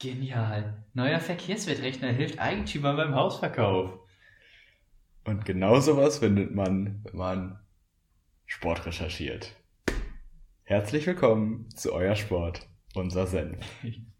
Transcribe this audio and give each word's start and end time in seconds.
Genial. 0.00 0.84
Neuer 0.94 1.18
Verkehrswertrechner 1.18 2.12
hilft 2.12 2.38
Eigentümern 2.38 2.96
beim 2.96 3.16
Hausverkauf. 3.16 3.98
Und 5.24 5.44
genau 5.44 5.80
sowas 5.80 6.18
findet 6.18 6.54
man, 6.54 7.00
wenn 7.02 7.16
man 7.16 7.58
Sport 8.46 8.86
recherchiert. 8.86 9.56
Herzlich 10.62 11.04
willkommen 11.04 11.68
zu 11.74 11.92
Euer 11.92 12.14
Sport, 12.14 12.68
unser 12.94 13.26
Senf. 13.26 13.56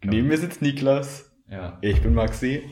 Neben 0.02 0.26
mir 0.26 0.36
sitzt 0.38 0.62
Niklas. 0.62 1.32
Ja. 1.48 1.78
Ich 1.80 2.02
bin 2.02 2.12
Maxi. 2.12 2.68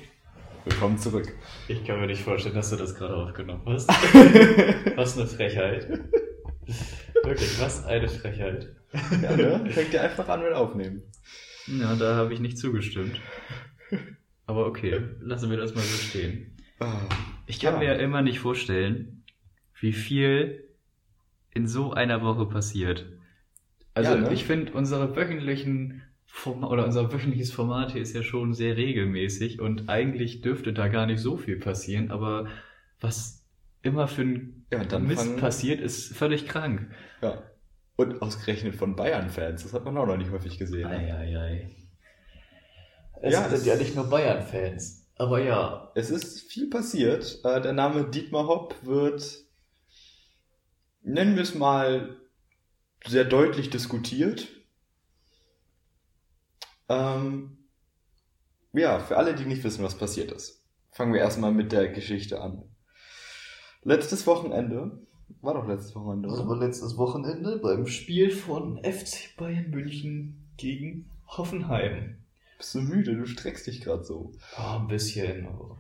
Willkommen 0.65 0.99
zurück. 0.99 1.33
Ich 1.69 1.85
kann 1.85 2.01
mir 2.01 2.09
nicht 2.09 2.25
vorstellen, 2.25 2.57
dass 2.57 2.71
du 2.71 2.77
das 2.77 2.97
gerade 2.97 3.15
aufgenommen 3.15 3.63
hast. 3.67 3.89
was 4.97 5.17
eine 5.17 5.29
Frechheit. 5.29 5.89
Wirklich, 7.23 7.61
was 7.61 7.87
eine 7.87 8.09
Frechheit. 8.09 8.75
Ja, 9.23 9.37
ne? 9.37 9.71
Fängt 9.71 9.93
dir 9.93 10.03
einfach 10.03 10.29
an 10.29 10.43
mit 10.43 10.55
Aufnehmen. 10.55 11.05
Ja, 11.67 11.95
da 11.97 12.15
habe 12.17 12.33
ich 12.35 12.41
nicht 12.41 12.59
zugestimmt. 12.59 13.21
Aber 14.47 14.67
okay, 14.67 15.01
lassen 15.21 15.51
wir 15.51 15.57
das 15.57 15.75
mal 15.75 15.81
so 15.83 15.97
stehen. 15.97 16.53
Ah, 16.79 17.01
Ich 17.47 17.61
kann 17.61 17.75
Ja. 17.75 17.79
mir 17.81 17.87
ja 17.87 17.95
immer 17.95 18.23
nicht 18.23 18.39
vorstellen, 18.41 19.23
wie 19.81 19.93
viel 19.93 20.65
in 21.55 21.67
so 21.69 21.93
einer 21.93 22.23
Woche 22.23 22.47
passiert. 22.47 23.07
Also 23.95 24.13
Ja, 24.13 24.21
ne? 24.21 24.33
ich 24.33 24.45
finde, 24.45 24.73
unsere 24.73 25.17
wöchentlichen 25.17 26.03
Form 26.27 26.65
oder 26.65 26.85
unser 26.85 27.13
wöchentliches 27.13 27.51
Format 27.53 27.93
hier 27.93 28.03
ist 28.03 28.15
ja 28.15 28.23
schon 28.23 28.53
sehr 28.53 28.77
regelmäßig 28.77 29.61
und 29.61 29.89
eigentlich 29.89 30.43
dürfte 30.43 30.73
da 30.73 30.89
gar 30.89 31.07
nicht 31.07 31.21
so 31.21 31.37
viel 31.37 31.57
passieren, 31.59 32.11
aber 32.11 32.49
was 33.01 33.47
immer 33.83 34.07
für 34.09 34.23
ein 34.23 34.67
Ja, 34.73 34.99
Mist 34.99 35.23
fangen- 35.23 35.37
passiert, 35.39 35.81
ist 35.81 36.15
völlig 36.17 36.47
krank. 36.47 36.91
Ja. 37.23 37.43
Und 37.97 38.21
ausgerechnet 38.21 38.75
von 38.77 38.95
Bayern-Fans. 38.95 39.63
Das 39.63 39.73
hat 39.73 39.85
man 39.85 39.97
auch 39.97 40.07
noch 40.07 40.17
nicht 40.19 40.31
häufig 40.31 40.59
gesehen. 40.59 40.89
ne? 40.89 40.97
Eieiei. 40.97 41.71
Es 43.23 43.33
Ja, 43.33 43.45
sind 43.49 43.53
es- 43.59 43.65
ja 43.67 43.77
nicht 43.77 43.95
nur 43.97 44.09
Bayern-Fans. 44.11 45.07
Aber 45.19 45.41
ja, 45.43 45.91
Es 45.95 46.11
ist 46.11 46.41
viel 46.53 46.69
passiert. 46.69 47.41
Äh, 47.43 47.63
der 47.63 47.73
Name 47.73 48.11
Dietmar 48.11 48.47
Hopp 48.49 48.75
wird, 48.85 49.45
nennen 51.03 51.37
wir 51.37 51.43
es 51.43 51.55
mal, 51.55 52.17
sehr 53.07 53.25
deutlich 53.25 53.71
diskutiert. 53.71 54.47
Ähm, 56.89 57.59
ja, 58.73 58.99
für 59.01 59.17
alle, 59.17 59.35
die 59.35 59.45
nicht 59.47 59.65
wissen, 59.65 59.83
was 59.85 59.97
passiert 59.97 60.33
ist, 60.33 60.65
fangen 60.93 61.13
wir 61.15 61.21
erstmal 61.21 61.53
mit 61.53 61.73
der 61.73 61.89
Geschichte 61.89 62.41
an. 62.41 62.63
Letztes 63.83 64.27
Wochenende, 64.27 64.99
war 65.43 65.55
doch 65.55 65.67
letztes 65.69 65.95
Wochenende, 65.95 66.29
Das 66.29 66.39
oder? 66.41 66.49
war 66.49 66.57
letztes 66.59 66.97
Wochenende 66.97 67.59
beim 67.59 67.87
Spiel 67.87 68.31
von 68.31 68.79
FC 68.83 69.37
Bayern 69.37 69.71
München 69.71 70.47
gegen 70.57 71.09
Hoffenheim. 71.27 72.17
Bist 72.59 72.75
du 72.75 72.81
müde? 72.81 73.17
Du 73.17 73.27
streckst 73.27 73.67
dich 73.67 73.81
gerade 73.83 74.05
so. 74.05 74.33
Ja, 74.57 74.79
ein 74.79 74.89
bisschen. 74.89 75.47
aber 75.47 75.79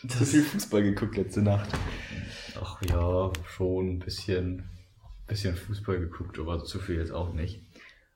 Zu 0.00 0.06
Das, 0.18 0.30
viel 0.30 0.42
Fußball 0.42 0.82
geguckt 0.82 1.16
letzte 1.16 1.42
Nacht. 1.42 1.70
ach 2.60 2.82
ja, 2.82 3.30
schon 3.46 3.88
ein 3.90 3.98
bisschen, 4.00 4.64
bisschen 5.26 5.54
Fußball 5.54 5.98
geguckt, 6.00 6.38
aber 6.38 6.64
zu 6.64 6.78
viel 6.80 6.96
jetzt 6.96 7.12
auch 7.12 7.32
nicht. 7.32 7.60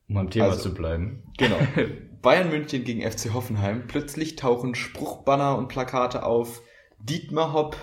Um 0.09 0.17
am 0.19 0.31
Thema 0.31 0.47
Also- 0.47 0.63
zu 0.71 0.75
bleiben. 0.75 1.23
Genau. 1.39 1.59
Bayern 2.23 2.49
München 2.49 2.83
gegen 2.83 3.09
FC 3.09 3.33
Hoffenheim. 3.35 3.87
Plötzlich 3.87 4.35
tauchen 4.37 4.75
Spruchbanner 4.75 5.57
und 5.59 5.69
Plakate 5.69 6.25
auf. 6.25 6.61
Dietmar 6.99 7.53
Hopp, 7.53 7.77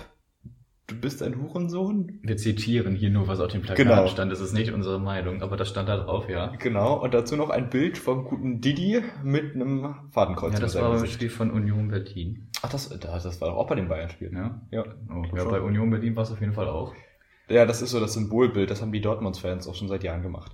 du 0.86 0.94
bist 1.00 1.22
ein 1.22 1.40
Hurensohn? 1.40 2.18
Wir 2.22 2.36
zitieren 2.36 2.94
hier 2.94 3.10
nur, 3.10 3.26
was 3.28 3.40
auf 3.40 3.50
dem 3.52 3.62
Plakat 3.62 3.86
Genau. 3.86 4.06
stand. 4.06 4.30
Das 4.30 4.40
ist 4.40 4.52
nicht 4.52 4.72
unsere 4.72 4.98
Meinung, 5.00 5.42
aber 5.42 5.56
das 5.56 5.68
stand 5.68 5.88
da 5.88 5.96
drauf, 5.96 6.28
ja. 6.28 6.48
Genau. 6.58 7.02
Und 7.02 7.14
dazu 7.14 7.36
noch 7.36 7.50
ein 7.50 7.70
Bild 7.70 7.96
vom 7.98 8.24
guten 8.24 8.60
Didi 8.60 9.02
mit 9.22 9.54
einem 9.54 9.94
Fadenkreuz 10.10 10.54
Ja, 10.54 10.60
das 10.60 10.74
war 10.74 10.90
beim. 10.92 11.06
Spiel 11.06 11.30
von 11.30 11.50
Union 11.50 11.88
Berlin. 11.88 12.48
Ach, 12.62 12.70
das, 12.70 12.88
das 12.88 13.22
das 13.22 13.40
war 13.40 13.48
doch 13.48 13.56
auch 13.56 13.66
bei 13.66 13.74
dem 13.76 13.88
Bayern-Spiel. 13.88 14.32
Ja, 14.32 14.60
Ja. 14.70 14.84
oh, 15.10 15.22
ja 15.34 15.40
schon. 15.42 15.50
bei 15.50 15.60
Union 15.60 15.90
Berlin 15.90 16.16
war 16.16 16.22
es 16.24 16.30
auf 16.30 16.40
jeden 16.40 16.52
Fall 16.54 16.68
auch. 16.68 16.92
Ja, 17.48 17.66
das 17.66 17.82
ist 17.82 17.90
so 17.90 18.00
das 18.00 18.14
Symbolbild. 18.14 18.70
Das 18.70 18.80
haben 18.80 18.92
die 18.92 19.00
Dortmunds-Fans 19.02 19.68
auch 19.68 19.74
schon 19.74 19.88
seit 19.88 20.02
Jahren 20.04 20.22
gemacht. 20.22 20.52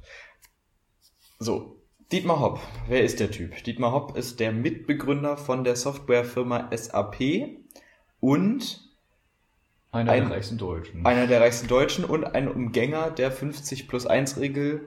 So. 1.38 1.76
Dietmar 2.12 2.40
Hopp. 2.40 2.58
Wer 2.88 3.04
ist 3.04 3.20
der 3.20 3.30
Typ? 3.30 3.62
Dietmar 3.62 3.92
Hopp 3.92 4.16
ist 4.16 4.40
der 4.40 4.50
Mitbegründer 4.50 5.36
von 5.36 5.62
der 5.62 5.76
Softwarefirma 5.76 6.68
SAP 6.74 7.20
und 8.18 8.80
Einer 9.92 10.12
Ein- 10.12 10.28
der 10.28 10.36
reichsten 10.36 10.58
Deutschen. 10.58 11.04
einer 11.04 11.26
der 11.26 11.40
reichsten 11.40 11.66
Deutschen 11.68 12.04
und 12.04 12.24
ein 12.24 12.48
Umgänger 12.48 13.10
der 13.10 13.32
50 13.32 13.88
plus 13.88 14.06
1 14.06 14.38
Regel 14.38 14.86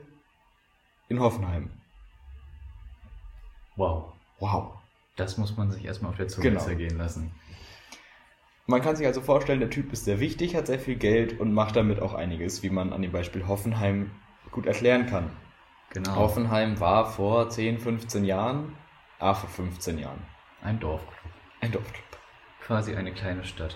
in 1.09 1.19
Hoffenheim. 1.19 1.71
wow. 3.75 4.13
Wow. 4.39 4.73
Das 5.15 5.37
muss 5.37 5.55
man 5.57 5.71
sich 5.71 5.85
erstmal 5.85 6.11
auf 6.11 6.17
der 6.17 6.27
Zunge 6.27 6.49
Genau. 6.49 6.59
zergehen 6.61 6.97
lassen. 6.97 7.31
Man 8.65 8.81
kann 8.81 8.95
sich 8.95 9.05
also 9.05 9.21
vorstellen, 9.21 9.59
der 9.59 9.69
Typ 9.69 9.91
ist 9.93 10.05
sehr 10.05 10.19
wichtig, 10.19 10.55
hat 10.55 10.67
sehr 10.67 10.79
viel 10.79 10.95
Geld 10.95 11.39
und 11.39 11.53
macht 11.53 11.75
damit 11.75 11.99
auch 12.01 12.13
einiges, 12.13 12.63
wie 12.63 12.69
man 12.69 12.93
an 12.93 13.01
dem 13.01 13.11
Beispiel 13.11 13.47
Hoffenheim 13.47 14.11
gut 14.51 14.65
erklären 14.65 15.05
kann. 15.05 15.29
Genau. 15.91 16.15
Hoffenheim 16.15 16.79
war 16.79 17.05
vor 17.11 17.49
10, 17.49 17.77
15 17.79 18.25
Jahren, 18.25 18.75
ah, 19.19 19.33
vor 19.33 19.49
15 19.49 19.99
Jahren, 19.99 20.21
Ein 20.61 20.79
Dorf. 20.79 21.01
ein 21.61 21.71
Dorfclub. 21.71 22.03
Quasi 22.61 22.95
eine 22.95 23.13
kleine 23.13 23.43
Stadt. 23.43 23.75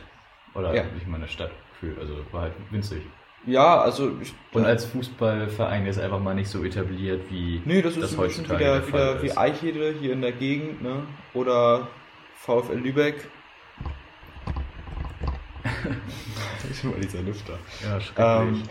Oder 0.57 0.73
Ja. 0.75 0.83
nicht 0.83 1.07
mal 1.07 1.17
eine 1.17 1.27
Stadt. 1.27 1.51
Für, 1.79 1.95
also 1.99 2.15
war 2.31 2.41
halt 2.43 2.53
winzig. 2.71 3.03
Ja, 3.45 3.79
also 3.81 4.11
ich, 4.21 4.33
Und 4.51 4.65
als 4.65 4.85
Fußballverein 4.85 5.85
ist 5.85 5.99
einfach 5.99 6.19
mal 6.19 6.33
nicht 6.33 6.49
so 6.49 6.63
etabliert 6.63 7.21
wie 7.29 7.61
nee, 7.65 7.81
das 7.81 7.93
ist 7.93 8.01
das 8.03 8.17
ein 8.17 8.23
bisschen 8.23 8.43
heutzutage 8.49 8.59
wieder, 8.59 8.79
der 8.79 8.87
wieder 8.87 9.21
wie 9.21 9.27
ist. 9.27 9.37
Eichede 9.37 9.93
hier 9.99 10.13
in 10.13 10.21
der 10.21 10.31
Gegend, 10.31 10.81
ne? 10.81 11.03
Oder 11.33 11.87
VfL 12.35 12.77
Lübeck. 12.77 13.29
ich 16.71 16.83
mal 16.83 16.93
dieser 16.99 17.21
Lüfter. 17.21 17.57
Ja, 17.83 18.01
schrecklich. 18.01 18.59
Ähm, 18.59 18.63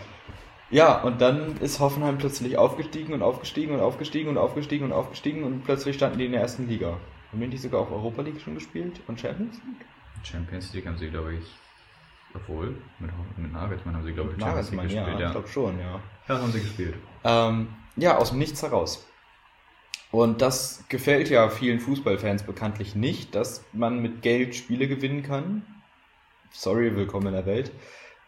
ja, 0.69 1.01
und 1.01 1.21
dann 1.21 1.57
ist 1.61 1.79
Hoffenheim 1.79 2.17
plötzlich 2.17 2.57
aufgestiegen 2.57 3.13
und 3.13 3.21
aufgestiegen 3.21 3.73
und 3.73 3.79
aufgestiegen 3.79 4.29
und 4.29 4.37
aufgestiegen 4.37 4.85
und 4.85 4.91
aufgestiegen 4.91 5.43
und 5.43 5.63
plötzlich 5.63 5.95
standen 5.95 6.17
die 6.19 6.25
in 6.25 6.33
der 6.33 6.41
ersten 6.41 6.67
Liga. 6.67 6.97
Haben 7.31 7.49
die 7.49 7.57
sogar 7.57 7.81
auch 7.81 7.91
Europa 7.91 8.21
League 8.21 8.41
schon 8.41 8.55
gespielt 8.55 8.99
und 9.07 9.19
Champions 9.19 9.55
League? 9.65 9.85
Champions 10.23 10.73
League 10.73 10.85
haben 10.85 10.97
sie, 10.97 11.09
glaube 11.09 11.35
ich, 11.35 11.45
obwohl, 12.37 12.75
mit, 12.99 13.11
mit 13.37 13.51
Nagelsmann 13.51 13.95
haben 13.95 14.05
sie, 14.05 14.13
glaube 14.13 14.33
ich, 14.33 14.41
Champions 14.41 14.71
League 14.71 14.79
Nagelsmann, 14.81 14.89
ja, 14.89 15.03
gespielt. 15.03 15.19
ich 15.19 15.25
Ja, 15.25 15.31
glaube 15.31 15.47
schon, 15.47 15.79
ja. 15.79 15.99
ja, 16.27 16.41
haben 16.41 16.51
sie 16.51 16.61
gespielt. 16.61 16.95
Ähm, 17.23 17.67
ja, 17.95 18.17
aus 18.17 18.29
dem 18.29 18.39
Nichts 18.39 18.61
heraus. 18.63 19.05
Und 20.11 20.41
das 20.41 20.85
gefällt 20.87 21.29
ja 21.29 21.49
vielen 21.49 21.79
Fußballfans 21.79 22.43
bekanntlich 22.43 22.95
nicht, 22.95 23.35
dass 23.35 23.65
man 23.73 24.01
mit 24.01 24.21
Geld 24.21 24.55
Spiele 24.55 24.87
gewinnen 24.87 25.23
kann. 25.23 25.65
Sorry, 26.51 26.95
willkommen 26.95 27.27
in 27.27 27.33
der 27.33 27.45
Welt. 27.45 27.71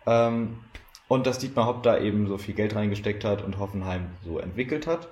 Ähm, 0.06 0.60
und 1.08 1.26
dass 1.26 1.40
Dietmar 1.40 1.66
Hopp 1.66 1.84
da 1.84 1.98
eben 1.98 2.28
so 2.28 2.38
viel 2.38 2.54
Geld 2.54 2.76
reingesteckt 2.76 3.24
hat 3.24 3.44
und 3.44 3.58
Hoffenheim 3.58 4.10
so 4.24 4.40
entwickelt 4.40 4.88
hat. 4.88 5.08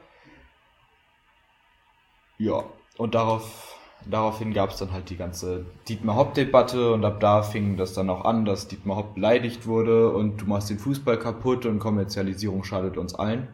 Ja, 2.38 2.66
und 2.97 3.16
darauf, 3.16 3.76
daraufhin 4.06 4.53
gab 4.53 4.72
es 4.72 4.78
dann 4.78 4.91
halt 4.91 5.09
die 5.09 5.18
ganze 5.18 5.66
Dietmar 5.88 6.16
Hopp-Debatte 6.16 6.94
und 6.94 7.03
ab 7.03 7.19
da 7.19 7.41
fing 7.41 7.78
das 7.78 7.94
dann 7.94 8.09
auch 8.09 8.25
an, 8.25 8.46
dass 8.46 8.68
Dietmar 8.68 8.97
Hopp 8.97 9.16
beleidigt 9.16 9.68
wurde 9.68 10.12
und 10.12 10.41
du 10.41 10.46
machst 10.46 10.69
den 10.69 10.80
Fußball 10.80 11.18
kaputt 11.18 11.66
und 11.66 11.80
Kommerzialisierung 11.80 12.63
schadet 12.63 12.97
uns 12.97 13.16
allen. 13.16 13.47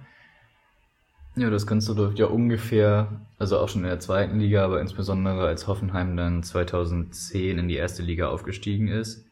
Ja, 1.36 1.50
das 1.50 1.66
Ganze 1.66 1.94
läuft 1.94 2.20
ja 2.20 2.28
ungefähr, 2.28 3.22
also 3.40 3.58
auch 3.58 3.68
schon 3.68 3.82
in 3.82 3.88
der 3.88 4.00
zweiten 4.00 4.40
Liga, 4.40 4.64
aber 4.64 4.82
insbesondere 4.82 5.48
als 5.48 5.68
Hoffenheim 5.68 6.16
dann 6.16 6.44
2010 6.44 7.58
in 7.58 7.68
die 7.68 7.76
erste 7.76 8.04
Liga 8.04 8.30
aufgestiegen 8.30 8.88
ist. 8.88 9.26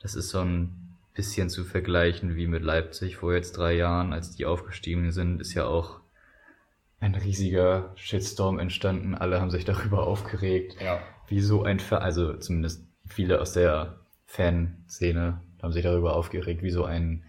Das 0.00 0.16
ist 0.16 0.30
so 0.30 0.40
ein 0.40 0.96
bisschen 1.14 1.48
zu 1.48 1.64
vergleichen 1.64 2.34
wie 2.34 2.48
mit 2.48 2.64
Leipzig 2.64 3.16
vor 3.16 3.34
jetzt 3.34 3.56
drei 3.56 3.74
Jahren, 3.74 4.12
als 4.12 4.34
die 4.34 4.46
aufgestiegen 4.46 5.12
sind, 5.12 5.40
ist 5.40 5.54
ja 5.54 5.64
auch 5.66 6.00
ein 7.00 7.14
riesiger 7.14 7.92
Shitstorm 7.96 8.58
entstanden. 8.58 9.14
Alle 9.14 9.40
haben 9.40 9.50
sich 9.50 9.64
darüber 9.64 10.06
aufgeregt, 10.06 10.76
Ja. 10.80 11.00
wie 11.28 11.40
so 11.40 11.62
ein 11.62 11.80
Ver 11.80 12.02
also 12.02 12.34
zumindest 12.36 12.86
viele 13.06 13.40
aus 13.40 13.52
der 13.52 13.98
Fanszene 14.26 15.40
haben 15.62 15.72
sich 15.72 15.82
darüber 15.82 16.14
aufgeregt, 16.16 16.62
wie 16.62 16.70
so 16.70 16.84
ein 16.84 17.24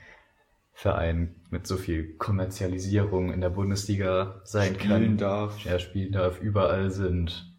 Verein 0.73 1.35
mit 1.51 1.65
so 1.67 1.77
viel 1.77 2.15
Kommerzialisierung 2.17 3.31
in 3.31 3.39
der 3.41 3.49
Bundesliga 3.49 4.41
sein 4.43 4.75
Spielen 4.75 4.89
kann. 5.07 5.17
darf. 5.17 5.65
Er 5.65 5.79
spielen 5.79 6.11
darf, 6.11 6.41
überall 6.41 6.91
sind 6.91 7.49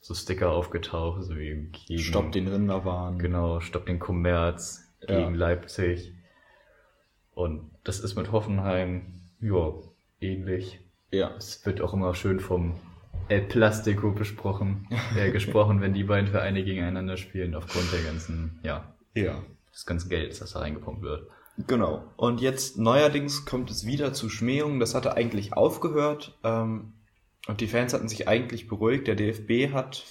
so 0.00 0.14
Sticker 0.14 0.50
aufgetaucht, 0.50 1.22
so 1.24 1.36
wie 1.36 1.68
gegen, 1.86 1.98
Stopp 2.00 2.32
den 2.32 2.48
Rinderwahn. 2.48 3.18
Genau, 3.18 3.60
Stopp 3.60 3.86
den 3.86 3.98
Kommerz 4.00 4.82
Ja. 5.08 5.16
gegen 5.20 5.34
Leipzig. 5.34 6.12
Und 7.34 7.70
das 7.84 8.00
ist 8.00 8.16
mit 8.16 8.32
Hoffenheim, 8.32 9.20
ja, 9.40 9.72
ähnlich. 10.20 10.80
Ja. 11.10 11.30
Es 11.38 11.64
wird 11.66 11.80
auch 11.80 11.94
immer 11.94 12.14
schön 12.14 12.40
vom 12.40 12.74
El 13.28 13.42
Plastico 13.42 14.12
besprochen, 14.12 14.86
äh, 15.16 15.30
gesprochen, 15.32 15.80
wenn 15.80 15.94
die 15.94 16.04
beiden 16.04 16.28
Vereine 16.30 16.64
gegeneinander 16.64 17.16
spielen, 17.16 17.54
aufgrund 17.54 17.92
der 17.92 18.02
ganzen, 18.02 18.58
ja, 18.62 18.94
Ja. 19.14 19.42
des 19.72 19.86
ganzen 19.86 20.08
Gelds, 20.08 20.38
das 20.40 20.52
da 20.52 20.60
reingepumpt 20.60 21.02
wird. 21.02 21.28
Genau. 21.66 22.04
Und 22.16 22.40
jetzt 22.42 22.76
neuerdings 22.78 23.46
kommt 23.46 23.70
es 23.70 23.86
wieder 23.86 24.12
zu 24.12 24.28
Schmähungen. 24.28 24.78
Das 24.78 24.94
hatte 24.94 25.16
eigentlich 25.16 25.54
aufgehört. 25.54 26.36
Ähm, 26.44 26.92
und 27.48 27.60
die 27.62 27.66
Fans 27.66 27.94
hatten 27.94 28.08
sich 28.08 28.28
eigentlich 28.28 28.68
beruhigt. 28.68 29.06
Der 29.06 29.14
DFB 29.14 29.72
hat 29.72 30.04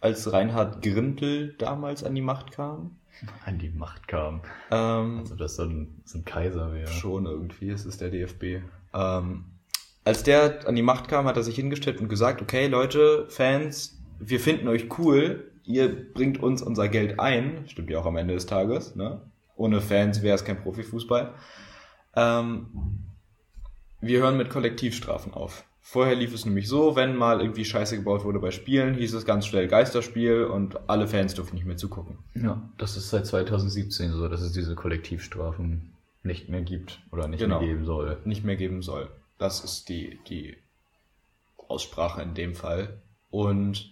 als 0.00 0.32
Reinhard 0.32 0.82
Grindel 0.82 1.54
damals 1.58 2.04
an 2.04 2.14
die 2.14 2.20
Macht 2.22 2.52
kam. 2.52 2.98
An 3.44 3.58
die 3.58 3.70
Macht 3.70 4.06
kam. 4.08 4.42
Ähm, 4.70 5.18
Also 5.20 5.34
das 5.36 5.56
so 5.56 5.62
ein, 5.64 6.02
so 6.04 6.18
ein 6.18 6.24
Kaiser 6.24 6.72
wäre. 6.72 6.88
Schon 6.88 7.26
irgendwie, 7.26 7.70
es 7.70 7.86
ist 7.86 8.00
der 8.00 8.10
DFB. 8.10 8.62
Ähm, 8.92 9.44
als 10.04 10.22
der 10.22 10.66
an 10.68 10.74
die 10.76 10.82
Macht 10.82 11.08
kam, 11.08 11.26
hat 11.26 11.36
er 11.36 11.42
sich 11.42 11.56
hingestellt 11.56 12.00
und 12.00 12.08
gesagt, 12.08 12.42
okay 12.42 12.66
Leute, 12.66 13.26
Fans, 13.28 13.98
wir 14.18 14.38
finden 14.40 14.68
euch 14.68 14.98
cool, 14.98 15.50
ihr 15.64 16.12
bringt 16.12 16.42
uns 16.42 16.62
unser 16.62 16.88
Geld 16.88 17.18
ein, 17.20 17.64
stimmt 17.68 17.90
ja 17.90 17.98
auch 17.98 18.06
am 18.06 18.16
Ende 18.16 18.34
des 18.34 18.46
Tages, 18.46 18.94
ne? 18.96 19.20
Ohne 19.56 19.80
Fans 19.80 20.22
wäre 20.22 20.34
es 20.34 20.44
kein 20.44 20.60
Profifußball. 20.60 21.32
Ähm, 22.16 22.66
wir 24.00 24.20
hören 24.20 24.36
mit 24.36 24.50
Kollektivstrafen 24.50 25.32
auf. 25.32 25.64
Vorher 25.80 26.14
lief 26.16 26.34
es 26.34 26.44
nämlich 26.46 26.66
so, 26.68 26.96
wenn 26.96 27.14
mal 27.14 27.40
irgendwie 27.40 27.64
Scheiße 27.64 27.96
gebaut 27.96 28.24
wurde 28.24 28.38
bei 28.40 28.50
Spielen, 28.50 28.94
hieß 28.94 29.12
es 29.14 29.26
ganz 29.26 29.46
schnell 29.46 29.68
Geisterspiel 29.68 30.44
und 30.44 30.78
alle 30.88 31.06
Fans 31.06 31.34
durften 31.34 31.56
nicht 31.56 31.66
mehr 31.66 31.76
zugucken. 31.76 32.18
Ja, 32.34 32.60
das 32.78 32.96
ist 32.96 33.10
seit 33.10 33.26
2017 33.26 34.12
so, 34.12 34.28
dass 34.28 34.40
es 34.40 34.52
diese 34.52 34.74
Kollektivstrafen 34.74 35.92
nicht 36.22 36.48
mehr 36.48 36.62
gibt 36.62 37.00
oder 37.12 37.28
nicht 37.28 37.40
Genau. 37.40 37.58
mehr 37.60 37.68
geben 37.68 37.84
soll. 37.84 38.16
nicht 38.24 38.44
mehr 38.44 38.56
geben 38.56 38.80
soll. 38.82 39.08
Das 39.38 39.64
ist 39.64 39.88
die, 39.88 40.18
die 40.28 40.56
Aussprache 41.68 42.22
in 42.22 42.34
dem 42.34 42.54
Fall. 42.54 43.02
Und 43.30 43.90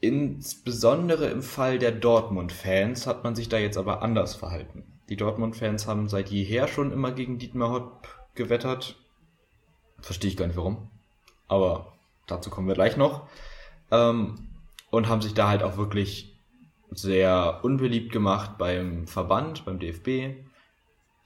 insbesondere 0.00 1.26
im 1.26 1.42
Fall 1.42 1.78
der 1.78 1.92
Dortmund-Fans 1.92 3.06
hat 3.06 3.24
man 3.24 3.34
sich 3.34 3.48
da 3.48 3.58
jetzt 3.58 3.78
aber 3.78 4.02
anders 4.02 4.34
verhalten. 4.34 4.84
Die 5.08 5.16
Dortmund-Fans 5.16 5.86
haben 5.86 6.08
seit 6.08 6.30
jeher 6.30 6.68
schon 6.68 6.92
immer 6.92 7.12
gegen 7.12 7.38
Dietmar 7.38 7.70
Hopp 7.70 8.08
gewettert. 8.34 8.96
Verstehe 10.00 10.30
ich 10.30 10.36
gar 10.36 10.46
nicht 10.46 10.56
warum. 10.56 10.90
Aber 11.46 11.94
dazu 12.26 12.50
kommen 12.50 12.68
wir 12.68 12.74
gleich 12.74 12.96
noch. 12.96 13.28
Ähm, 13.90 14.48
und 14.90 15.08
haben 15.08 15.22
sich 15.22 15.34
da 15.34 15.48
halt 15.48 15.62
auch 15.62 15.76
wirklich 15.76 16.36
sehr 16.90 17.60
unbeliebt 17.62 18.12
gemacht 18.12 18.58
beim 18.58 19.06
Verband, 19.06 19.64
beim 19.64 19.78
DFB. 19.78 20.36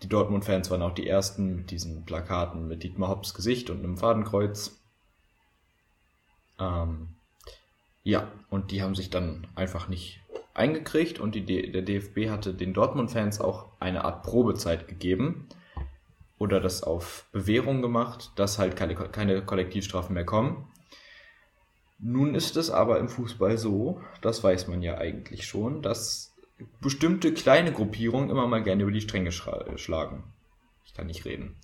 Die 0.03 0.09
Dortmund-Fans 0.09 0.71
waren 0.71 0.83
auch 0.83 0.95
die 0.95 1.09
ersten 1.09 1.57
mit 1.57 1.71
diesen 1.71 2.05
Plakaten 2.05 2.69
mit 2.69 2.83
Dietmar 2.83 3.09
Hopps 3.09 3.35
Gesicht 3.35 3.69
und 3.71 3.79
einem 3.79 3.97
Fadenkreuz. 3.97 4.79
Ähm, 6.59 7.09
ja, 8.05 8.31
und 8.49 8.71
die 8.71 8.83
haben 8.83 8.95
sich 8.95 9.11
dann 9.11 9.47
einfach 9.55 9.89
nicht 9.89 10.21
eingekriegt 10.55 11.21
und 11.21 11.35
die, 11.35 11.45
der 11.45 11.83
DFB 11.83 12.31
hatte 12.31 12.55
den 12.55 12.75
Dortmund-Fans 12.75 13.41
auch 13.41 13.67
eine 13.81 14.05
Art 14.05 14.23
Probezeit 14.23 14.89
gegeben 14.89 15.49
oder 16.39 16.61
das 16.61 16.83
auf 16.83 17.27
Bewährung 17.33 17.83
gemacht, 17.83 18.33
dass 18.37 18.59
halt 18.59 18.77
keine, 18.77 18.95
keine 18.95 19.45
Kollektivstrafen 19.45 20.15
mehr 20.15 20.25
kommen. 20.25 20.69
Nun 21.99 22.35
ist 22.35 22.57
es 22.57 22.71
aber 22.71 22.99
im 23.01 23.09
Fußball 23.09 23.59
so, 23.59 24.01
das 24.21 24.45
weiß 24.45 24.69
man 24.69 24.83
ja 24.83 24.99
eigentlich 24.99 25.47
schon, 25.47 25.83
dass 25.83 26.28
bestimmte 26.81 27.33
kleine 27.33 27.73
Gruppierungen 27.73 28.31
immer 28.31 28.47
mal 28.47 28.63
gerne 28.63 28.83
über 28.83 28.93
die 28.93 29.01
Stränge 29.01 29.33
schlagen. 29.33 30.25
Ich 30.85 30.95
kann 30.95 31.07
nicht 31.07 31.25
reden. 31.25 31.57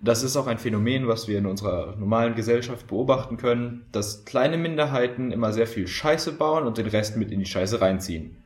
Das 0.00 0.22
ist 0.22 0.36
auch 0.36 0.46
ein 0.46 0.58
Phänomen, 0.58 1.08
was 1.08 1.28
wir 1.28 1.38
in 1.38 1.46
unserer 1.46 1.96
normalen 1.96 2.34
Gesellschaft 2.34 2.86
beobachten 2.88 3.36
können, 3.36 3.86
dass 3.92 4.24
kleine 4.24 4.56
Minderheiten 4.58 5.30
immer 5.32 5.52
sehr 5.52 5.66
viel 5.66 5.86
Scheiße 5.86 6.32
bauen 6.32 6.66
und 6.66 6.76
den 6.78 6.86
Rest 6.86 7.16
mit 7.16 7.30
in 7.30 7.38
die 7.38 7.46
Scheiße 7.46 7.80
reinziehen. 7.80 8.36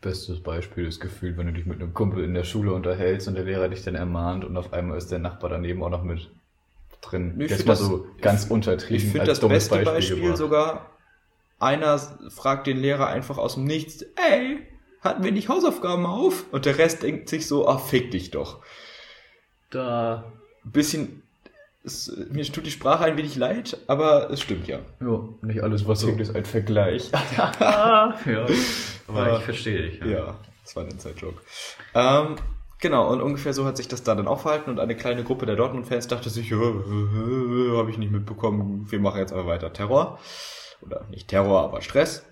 Bestes 0.00 0.42
Beispiel 0.42 0.86
ist 0.86 1.00
gefühlt, 1.00 1.38
wenn 1.38 1.46
du 1.46 1.52
dich 1.54 1.64
mit 1.64 1.80
einem 1.80 1.94
Kumpel 1.94 2.24
in 2.24 2.34
der 2.34 2.44
Schule 2.44 2.72
unterhältst 2.74 3.26
und 3.28 3.34
der 3.36 3.44
Lehrer 3.44 3.68
dich 3.68 3.82
dann 3.84 3.94
ermahnt 3.94 4.44
und 4.44 4.56
auf 4.56 4.72
einmal 4.72 4.98
ist 4.98 5.10
der 5.10 5.18
Nachbar 5.18 5.48
daneben 5.50 5.82
auch 5.82 5.88
noch 5.90 6.02
mit 6.02 6.30
drin. 7.00 7.40
Ich 7.40 7.50
Jetzt 7.50 7.66
mal 7.66 7.72
das- 7.72 7.80
so 7.80 8.06
ganz 8.20 8.44
untertrieben 8.50 8.96
Ich 8.96 9.10
finde 9.10 9.26
das 9.26 9.40
beste 9.40 9.78
Beispiel, 9.82 10.20
gebracht. 10.20 10.36
sogar, 10.36 10.90
einer 11.58 11.98
fragt 12.28 12.66
den 12.66 12.78
Lehrer 12.78 13.08
einfach 13.08 13.38
aus 13.38 13.54
dem 13.54 13.64
Nichts, 13.64 14.04
ey, 14.16 14.58
hatten 15.00 15.22
wir 15.22 15.32
nicht 15.32 15.48
Hausaufgaben 15.48 16.06
auf? 16.06 16.46
Und 16.50 16.64
der 16.64 16.78
Rest 16.78 17.02
denkt 17.02 17.28
sich 17.28 17.46
so, 17.46 17.68
ach, 17.68 17.80
fick 17.80 18.10
dich 18.10 18.30
doch. 18.30 18.62
Da, 19.70 20.32
Ein 20.64 20.72
bisschen, 20.72 21.22
es, 21.84 22.10
mir 22.30 22.44
tut 22.44 22.64
die 22.64 22.70
Sprache 22.70 23.04
ein 23.04 23.16
wenig 23.16 23.36
leid, 23.36 23.76
aber 23.86 24.30
es 24.30 24.40
stimmt 24.40 24.66
ja. 24.66 24.78
ja, 25.00 25.28
nicht 25.42 25.62
alles, 25.62 25.86
was 25.86 26.00
So. 26.00 26.10
so. 26.10 26.16
ist 26.16 26.34
ein 26.34 26.44
Vergleich. 26.46 27.10
ja, 27.36 28.14
aber 29.06 29.38
ich 29.38 29.44
verstehe 29.44 29.82
dich. 29.90 30.00
Ja, 30.00 30.38
das 30.62 30.74
war 30.74 30.84
ein 30.84 30.90
Inside-Joke. 30.90 31.40
Ähm, 31.94 32.36
genau, 32.80 33.12
und 33.12 33.20
ungefähr 33.20 33.52
so 33.52 33.66
hat 33.66 33.76
sich 33.76 33.88
das 33.88 34.02
da 34.02 34.14
dann 34.14 34.26
auch 34.26 34.40
verhalten 34.40 34.70
und 34.70 34.80
eine 34.80 34.96
kleine 34.96 35.24
Gruppe 35.24 35.44
der 35.44 35.56
Dortmund-Fans 35.56 36.08
dachte 36.08 36.30
sich, 36.30 36.48
ja, 36.48 36.56
habe 36.56 37.90
ich 37.90 37.98
nicht 37.98 38.12
mitbekommen, 38.12 38.86
wir 38.90 39.00
machen 39.00 39.18
jetzt 39.18 39.32
aber 39.32 39.46
weiter 39.46 39.72
Terror. 39.72 40.18
Oder 40.84 41.06
nicht 41.10 41.28
Terror, 41.28 41.62
aber 41.62 41.80
Stress. 41.82 42.24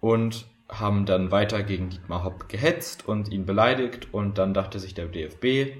Und 0.00 0.46
haben 0.68 1.06
dann 1.06 1.30
weiter 1.30 1.62
gegen 1.62 1.90
Dietmar 1.90 2.24
Hopp 2.24 2.48
gehetzt 2.48 3.08
und 3.08 3.30
ihn 3.30 3.46
beleidigt 3.46 4.08
und 4.12 4.38
dann 4.38 4.52
dachte 4.52 4.78
sich 4.78 4.94
der 4.94 5.06
DFB, 5.06 5.76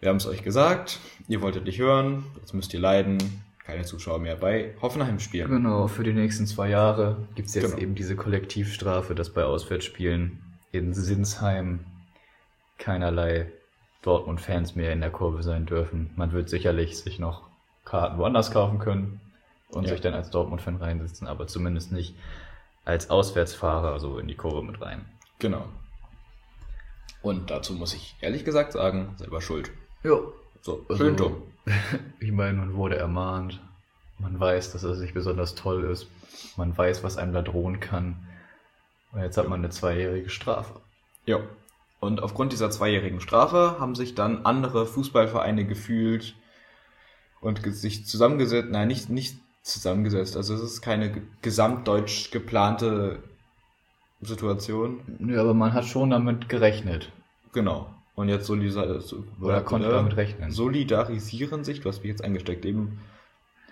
wir 0.00 0.08
haben 0.08 0.16
es 0.16 0.26
euch 0.26 0.42
gesagt, 0.42 0.98
ihr 1.28 1.40
wolltet 1.40 1.64
nicht 1.64 1.78
hören, 1.78 2.24
jetzt 2.40 2.52
müsst 2.52 2.74
ihr 2.74 2.80
leiden, 2.80 3.18
keine 3.64 3.84
Zuschauer 3.84 4.18
mehr 4.18 4.34
bei 4.34 4.74
Hoffenheim 4.82 5.20
spielen. 5.20 5.48
Genau, 5.48 5.86
für 5.86 6.02
die 6.02 6.12
nächsten 6.12 6.48
zwei 6.48 6.68
Jahre 6.68 7.28
gibt's 7.36 7.54
jetzt 7.54 7.66
Genau. 7.70 7.78
eben 7.78 7.94
diese 7.94 8.16
Kollektivstrafe, 8.16 9.14
dass 9.14 9.30
bei 9.30 9.44
Auswärtsspielen 9.44 10.42
in 10.72 10.92
Sinsheim 10.94 11.84
keinerlei 12.78 13.52
Dortmund-Fans 14.02 14.74
mehr 14.74 14.92
in 14.92 15.00
der 15.00 15.10
Kurve 15.10 15.44
sein 15.44 15.64
dürfen. 15.66 16.10
Man 16.16 16.32
wird 16.32 16.48
sicherlich 16.48 16.98
sich 16.98 17.20
noch 17.20 17.42
Karten 17.84 18.18
woanders 18.18 18.50
kaufen 18.50 18.80
können 18.80 19.20
und 19.72 19.84
Ja. 19.84 19.90
sich 19.90 20.00
dann 20.00 20.14
als 20.14 20.30
Dortmund-Fan 20.30 20.76
reinsitzen, 20.76 21.26
aber 21.26 21.46
zumindest 21.46 21.92
nicht 21.92 22.14
als 22.84 23.10
Auswärtsfahrer 23.10 23.98
so 24.00 24.18
in 24.18 24.28
die 24.28 24.34
Kurve 24.36 24.62
mit 24.62 24.80
rein. 24.80 25.04
Genau. 25.38 25.64
Und 27.22 27.50
dazu 27.50 27.74
muss 27.74 27.94
ich 27.94 28.16
ehrlich 28.20 28.44
gesagt 28.44 28.72
sagen, 28.72 29.14
selber 29.16 29.40
schuld. 29.40 29.70
Ja. 30.02 30.18
So, 30.60 30.84
Also, 30.88 31.04
schön 31.04 31.16
dumm. 31.16 31.42
Ich 32.20 32.32
meine, 32.32 32.54
man 32.58 32.74
wurde 32.74 32.96
ermahnt. 32.96 33.60
Man 34.18 34.38
weiß, 34.38 34.72
dass 34.72 34.82
es 34.82 34.98
nicht 35.00 35.14
besonders 35.14 35.54
toll 35.54 35.84
ist. 35.84 36.06
Man 36.56 36.76
weiß, 36.76 37.02
was 37.04 37.16
einem 37.16 37.32
da 37.32 37.42
drohen 37.42 37.80
kann. 37.80 38.16
Und 39.12 39.20
jetzt 39.20 39.36
hat 39.36 39.48
man 39.48 39.60
eine 39.60 39.70
zweijährige 39.70 40.28
Strafe. 40.30 40.80
Ja. 41.26 41.38
Und 42.00 42.20
aufgrund 42.22 42.52
dieser 42.52 42.70
zweijährigen 42.70 43.20
Strafe 43.20 43.76
haben 43.78 43.94
sich 43.94 44.14
dann 44.16 44.44
andere 44.44 44.86
Fußballvereine 44.86 45.64
gefühlt 45.66 46.34
und 47.40 47.60
sich 47.74 48.06
zusammengesetzt, 48.06 48.70
nein, 48.70 48.88
nicht, 48.88 49.08
nicht 49.08 49.38
zusammengesetzt, 49.62 50.36
also 50.36 50.54
es 50.54 50.62
ist 50.62 50.82
keine 50.82 51.10
ge- 51.12 51.22
gesamtdeutsch 51.40 52.30
geplante 52.30 53.22
Situation. 54.20 55.00
Ja, 55.26 55.40
aber 55.40 55.54
man 55.54 55.72
hat 55.72 55.84
schon 55.84 56.10
damit 56.10 56.48
gerechnet. 56.48 57.10
Genau. 57.52 57.88
Und 58.14 58.28
jetzt 58.28 58.46
solidar 58.46 59.00
Oder 59.40 59.62
konnte 59.62 59.88
damit 59.88 60.16
rechnen. 60.16 60.50
solidarisieren 60.50 61.64
sich, 61.64 61.80
du 61.80 61.88
hast 61.88 62.00
mich 62.00 62.08
jetzt 62.10 62.22
eingesteckt, 62.24 62.64
eben 62.64 62.98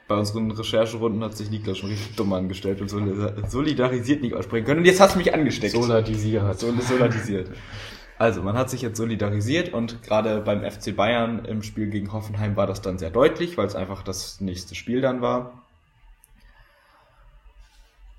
bei 0.09 0.17
unseren 0.17 0.50
Rechercherunden 0.50 1.23
hat 1.23 1.37
sich 1.37 1.50
Niklas 1.50 1.79
schon 1.79 1.91
richtig 1.91 2.17
dumm 2.17 2.33
angestellt 2.33 2.81
und 2.81 2.88
solidar- 2.91 3.49
solidarisiert 3.49 4.23
nicht 4.23 4.35
aussprechen 4.35 4.64
können. 4.64 4.81
Und 4.81 4.87
jetzt 4.87 5.00
hast 5.00 5.14
du 5.14 5.19
mich 5.19 5.33
angesteckt. 5.33 5.73
Soladisiert. 5.75 6.59
So 6.59 6.73
solidarisiert. 6.73 7.50
Also, 8.19 8.43
man 8.43 8.57
hat 8.59 8.69
sich 8.71 8.83
jetzt 8.83 8.97
solidarisiert 8.99 9.73
und 9.73 10.03
gerade 10.03 10.41
beim 10.41 10.62
FC 10.69 10.95
Bayern 10.97 11.45
im 11.45 11.62
Spiel 11.62 11.88
gegen 11.88 12.12
Hoffenheim 12.12 12.57
war 12.57 12.67
das 12.67 12.83
dann 12.83 12.99
sehr 12.99 13.11
deutlich, 13.11 13.57
weil 13.57 13.67
es 13.67 13.76
einfach 13.76 14.03
das 14.03 14.41
nächste 14.41 14.75
Spiel 14.75 15.00
dann 15.00 15.21
war. 15.23 15.62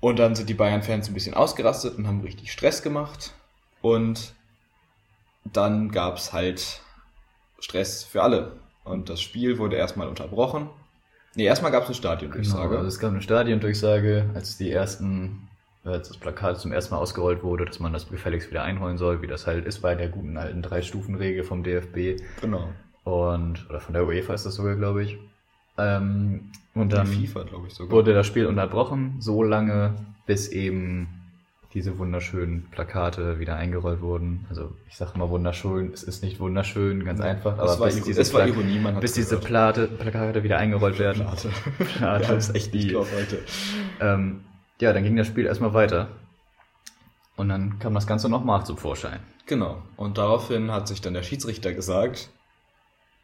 Und 0.02 0.18
dann 0.18 0.34
sind 0.34 0.48
die 0.48 0.54
Bayern-Fans 0.54 1.06
ein 1.06 1.14
bisschen 1.14 1.34
ausgerastet 1.34 1.96
und 1.96 2.08
haben 2.08 2.22
richtig 2.22 2.50
Stress 2.50 2.82
gemacht. 2.82 3.34
Und 3.82 4.34
dann 5.44 5.92
gab's 5.92 6.32
halt 6.32 6.80
Stress 7.60 8.02
für 8.02 8.20
alle. 8.20 8.56
Und 8.82 9.08
das 9.08 9.20
Spiel 9.20 9.58
wurde 9.58 9.76
erstmal 9.76 10.08
unterbrochen. 10.08 10.68
Nee, 11.36 11.44
erstmal 11.44 11.70
gab's 11.70 11.86
eine 11.86 11.94
Genau, 11.94 12.00
Stadiondurchsage. 12.00 12.76
also 12.76 12.88
es 12.88 12.98
gab 12.98 13.12
eine 13.12 13.22
Stadiondurchsage, 13.22 14.28
als 14.34 14.58
die 14.58 14.72
ersten, 14.72 15.48
als 15.84 16.08
das 16.08 16.16
Plakat 16.16 16.58
zum 16.58 16.72
ersten 16.72 16.94
Mal 16.96 17.00
ausgerollt 17.00 17.44
wurde, 17.44 17.64
dass 17.64 17.78
man 17.78 17.92
das 17.92 18.08
gefälligst 18.08 18.50
wieder 18.50 18.64
einholen 18.64 18.98
soll, 18.98 19.22
wie 19.22 19.28
das 19.28 19.46
halt 19.46 19.64
ist 19.66 19.82
bei 19.82 19.94
der 19.94 20.08
guten 20.08 20.36
alten 20.36 20.62
Drei-Stufen-Regel 20.62 21.44
vom 21.44 21.62
DFB 21.62 22.20
genau. 22.40 22.72
und, 23.04 23.70
oder 23.70 23.78
von 23.78 23.94
der 23.94 24.04
UEFA 24.04 24.34
ist 24.34 24.46
das 24.46 24.56
sogar, 24.56 24.74
glaube 24.74 25.04
ich. 25.04 25.18
Ähm, 25.78 26.50
und 26.74 26.92
dann 26.92 27.06
FIFA, 27.06 27.42
glaube 27.44 27.66
ich 27.68 27.74
sogar. 27.74 27.92
wurde 27.92 28.14
das 28.14 28.26
Spiel 28.26 28.46
unterbrochen, 28.46 29.16
so 29.20 29.42
lange, 29.42 29.94
bis 30.26 30.48
eben 30.48 31.08
diese 31.74 31.96
wunderschönen 31.98 32.68
Plakate 32.70 33.38
wieder 33.38 33.56
eingerollt 33.56 34.02
wurden. 34.02 34.44
Also 34.50 34.72
ich 34.88 34.96
sage 34.96 35.12
immer 35.14 35.30
wunderschön, 35.30 35.90
es 35.92 36.02
ist 36.02 36.22
nicht 36.22 36.38
wunderschön, 36.40 37.04
ganz 37.04 37.20
einfach, 37.20 37.56
das 37.56 37.80
war, 37.80 37.86
bis 37.86 38.02
diese, 38.02 38.22
Plak- 38.30 38.48
Ironie, 38.48 38.78
bis 39.00 39.12
diese 39.14 39.38
Plate, 39.38 39.86
Plakate 39.88 40.42
wieder 40.44 40.58
eingerollt 40.58 40.98
werden. 40.98 41.22
Plate. 41.22 41.48
Plate, 41.96 42.28
haben 42.28 42.36
es 42.36 42.54
echt 42.54 42.74
nicht 42.74 42.90
die- 42.90 42.96
heute. 42.96 43.38
Ähm, 44.00 44.40
ja, 44.80 44.92
dann 44.92 45.02
ging 45.02 45.16
das 45.16 45.26
Spiel 45.26 45.46
erstmal 45.46 45.72
weiter. 45.72 46.08
Und 47.36 47.48
dann 47.48 47.78
kam 47.78 47.94
das 47.94 48.06
Ganze 48.06 48.28
nochmal 48.28 48.64
zum 48.66 48.76
Vorschein. 48.76 49.20
Genau. 49.46 49.82
Und 49.96 50.18
daraufhin 50.18 50.70
hat 50.70 50.86
sich 50.88 51.00
dann 51.00 51.14
der 51.14 51.22
Schiedsrichter 51.22 51.72
gesagt, 51.72 52.28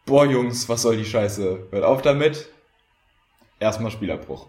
boah 0.09 0.27
Jungs, 0.27 0.69
was 0.69 0.83
soll 0.83 0.97
die 0.97 1.05
Scheiße? 1.05 1.69
Hört 1.71 1.85
auf 1.85 2.03
damit. 2.03 2.49
Erstmal 3.61 3.91
Spielabbruch. 3.91 4.49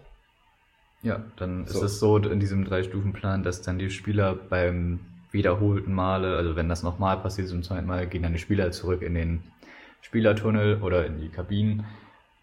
Ja, 1.02 1.24
dann 1.36 1.66
So. 1.66 1.78
ist 1.78 1.84
es 1.84 2.00
so 2.00 2.16
in 2.18 2.40
diesem 2.40 2.64
Drei-Stufen-Plan, 2.64 3.42
dass 3.42 3.62
dann 3.62 3.78
die 3.78 3.90
Spieler 3.90 4.34
beim 4.34 5.00
wiederholten 5.32 5.92
Male, 5.94 6.36
also 6.36 6.56
wenn 6.56 6.68
das 6.68 6.82
nochmal 6.82 7.16
passiert 7.18 7.48
zum 7.48 7.62
zweiten 7.62 7.86
Mal, 7.86 8.06
gehen 8.06 8.22
dann 8.22 8.32
die 8.32 8.38
Spieler 8.38 8.70
zurück 8.72 9.02
in 9.02 9.14
den 9.14 9.42
Spielertunnel 10.02 10.82
oder 10.82 11.06
in 11.06 11.20
die 11.20 11.28
Kabinen. 11.28 11.84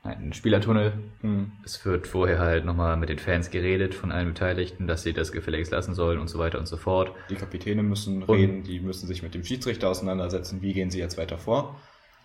Nein, 0.04 0.18
in 0.18 0.24
den 0.28 0.34
Spielertunnel. 0.34 0.94
Hm. 1.22 1.52
Es 1.66 1.84
wird 1.86 2.08
vorher 2.08 2.40
halt 2.40 2.64
nochmal 2.66 2.96
mit 2.98 3.10
den 3.10 3.20
Fans 3.20 3.52
geredet 3.52 3.94
von 3.94 4.12
allen 4.12 4.30
Beteiligten, 4.30 4.88
dass 4.88 5.04
sie 5.04 5.12
das 5.14 5.32
gefälligst 5.32 5.72
lassen 5.72 5.96
sollen 5.96 6.20
und 6.20 6.28
so 6.30 6.40
weiter 6.40 6.60
und 6.60 6.68
so 6.68 6.78
fort. 6.78 7.12
Die 7.30 7.36
Kapitäne 7.36 7.84
müssen 7.84 8.24
Und- 8.24 8.30
reden, 8.36 8.64
die 8.64 8.80
müssen 8.80 9.06
sich 9.08 9.22
mit 9.22 9.34
dem 9.36 9.44
Schiedsrichter 9.44 9.90
auseinandersetzen, 9.90 10.62
wie 10.62 10.74
gehen 10.74 10.90
sie 10.92 11.00
jetzt 11.00 11.18
weiter 11.18 11.38
vor. 11.38 11.80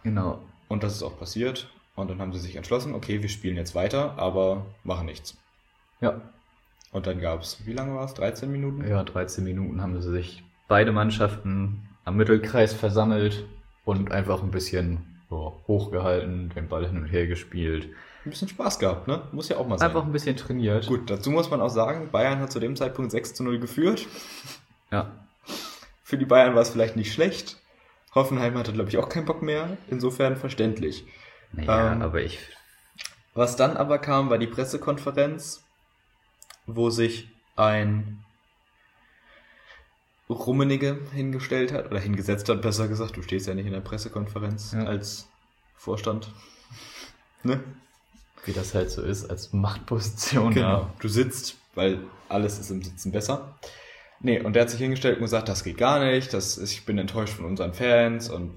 Genau. 0.04 0.40
Und 0.72 0.82
das 0.82 0.94
ist 0.94 1.02
auch 1.02 1.18
passiert. 1.18 1.68
Und 1.96 2.08
dann 2.10 2.18
haben 2.18 2.32
sie 2.32 2.38
sich 2.38 2.56
entschlossen, 2.56 2.94
okay, 2.94 3.20
wir 3.20 3.28
spielen 3.28 3.56
jetzt 3.56 3.74
weiter, 3.74 4.14
aber 4.16 4.64
machen 4.84 5.04
nichts. 5.04 5.36
Ja, 6.00 6.22
Und 6.92 7.06
dann 7.06 7.20
gab 7.20 7.42
es, 7.42 7.66
wie 7.66 7.74
lange 7.74 7.94
war 7.94 8.06
es? 8.06 8.14
13 8.14 8.50
Minuten? 8.50 8.88
ja, 8.88 9.04
13 9.04 9.44
Minuten 9.44 9.82
haben 9.82 10.00
sie 10.00 10.10
sich 10.10 10.42
beide 10.68 10.90
Mannschaften 10.90 11.86
am 12.06 12.16
Mittelkreis 12.16 12.72
versammelt 12.72 13.44
und 13.84 14.10
einfach 14.12 14.42
ein 14.42 14.50
bisschen 14.50 15.20
so, 15.28 15.60
hochgehalten, 15.68 16.48
den 16.56 16.68
Ball 16.68 16.86
hin 16.86 16.96
und 16.96 17.06
her 17.06 17.26
gespielt. 17.26 17.90
Ein 18.24 18.30
bisschen 18.30 18.48
Spaß 18.48 18.78
gehabt, 18.78 19.08
ne? 19.08 19.20
Muss 19.32 19.50
ja 19.50 19.58
auch 19.58 19.66
mal 19.68 19.78
sein. 19.78 19.88
Einfach 19.88 20.06
ein 20.06 20.12
bisschen 20.12 20.36
trainiert. 20.36 20.86
Gut, 20.86 21.10
dazu 21.10 21.30
muss 21.30 21.50
man 21.50 21.60
auch 21.60 21.68
sagen, 21.68 22.08
Bayern 22.10 22.38
hat 22.40 22.50
zu 22.50 22.60
dem 22.60 22.76
Zeitpunkt 22.76 23.10
6 23.10 23.34
zu 23.34 23.44
0 23.44 23.58
geführt. 23.58 24.06
Ja, 24.90 25.10
Für 26.02 26.16
die 26.16 26.24
Bayern 26.24 26.54
war 26.54 26.62
es 26.62 26.70
vielleicht 26.70 26.96
nicht 26.96 27.12
schlecht. 27.12 27.58
Hoffenheim 28.14 28.56
hatte, 28.58 28.72
glaube 28.72 28.88
ich, 28.90 28.98
auch 28.98 29.08
keinen 29.08 29.24
Bock 29.26 29.42
mehr. 29.42 29.76
Insofern 29.88 30.36
verständlich. 30.36 31.04
naja, 31.52 31.92
Ähm, 31.92 32.02
aber 32.02 32.20
ich 32.22 32.38
Was 33.34 33.56
dann 33.56 33.76
aber 33.76 33.98
kam, 33.98 34.28
war 34.30 34.38
die 34.38 34.46
Pressekonferenz, 34.46 35.62
wo 36.66 36.90
sich 36.90 37.28
ein 37.56 38.22
Rummenige 40.28 40.98
hingestellt 41.12 41.72
hat, 41.72 41.86
oder 41.90 42.00
hingesetzt 42.00 42.48
hat, 42.48 42.62
besser 42.62 42.88
gesagt. 42.88 43.16
Du 43.16 43.22
stehst 43.22 43.46
ja 43.46 43.54
nicht 43.54 43.66
in 43.66 43.72
der 43.72 43.80
Pressekonferenz 43.80 44.72
Ja. 44.72 44.84
als 44.84 45.28
Vorstand. 45.76 46.30
Ne? 47.42 47.62
wie 48.44 48.52
das 48.52 48.74
halt 48.74 48.90
so 48.90 49.02
ist, 49.02 49.30
als 49.30 49.52
Machtposition. 49.52 50.52
Genau. 50.52 50.90
Du 50.98 51.06
sitzt, 51.08 51.56
weil 51.76 52.00
alles 52.28 52.58
ist 52.58 52.70
im 52.70 52.82
Sitzen 52.82 53.12
besser. 53.12 53.54
Nee, 54.22 54.40
und 54.40 54.54
der 54.54 54.62
hat 54.62 54.70
sich 54.70 54.80
hingestellt 54.80 55.16
und 55.16 55.22
gesagt, 55.22 55.48
das 55.48 55.64
geht 55.64 55.78
gar 55.78 56.04
nicht, 56.04 56.32
das 56.32 56.56
ist, 56.56 56.72
ich 56.72 56.84
bin 56.84 56.96
enttäuscht 56.98 57.34
von 57.34 57.44
unseren 57.44 57.72
Fans 57.74 58.30
und 58.30 58.56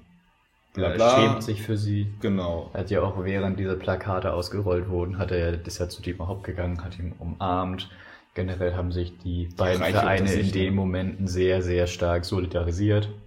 bla 0.73 0.89
Er 0.89 0.95
bla. 0.95 1.15
schämt 1.15 1.43
sich 1.43 1.63
für 1.63 1.75
sie. 1.75 2.07
Genau. 2.21 2.69
Er 2.73 2.81
hat 2.81 2.91
ja 2.91 3.01
auch 3.01 3.23
während 3.23 3.59
diese 3.59 3.75
Plakate 3.75 4.31
ausgerollt 4.33 4.87
wurden, 4.89 5.17
hat 5.17 5.31
er 5.31 5.39
ja, 5.39 5.49
ist 5.57 5.79
ja 5.79 5.89
zu 5.89 6.03
Dietmar 6.03 6.27
Hopp 6.27 6.43
gegangen, 6.43 6.83
hat 6.83 6.99
ihn 6.99 7.13
umarmt. 7.17 7.89
Generell 8.35 8.75
haben 8.75 8.91
sich 8.91 9.17
die 9.19 9.49
beiden 9.57 9.81
Reiche 9.81 9.97
Vereine 9.97 10.33
in 10.33 10.51
den 10.51 10.65
ne? 10.65 10.71
Momenten 10.71 11.27
sehr, 11.27 11.61
sehr 11.61 11.87
stark 11.87 12.25
solidarisiert. 12.25 13.09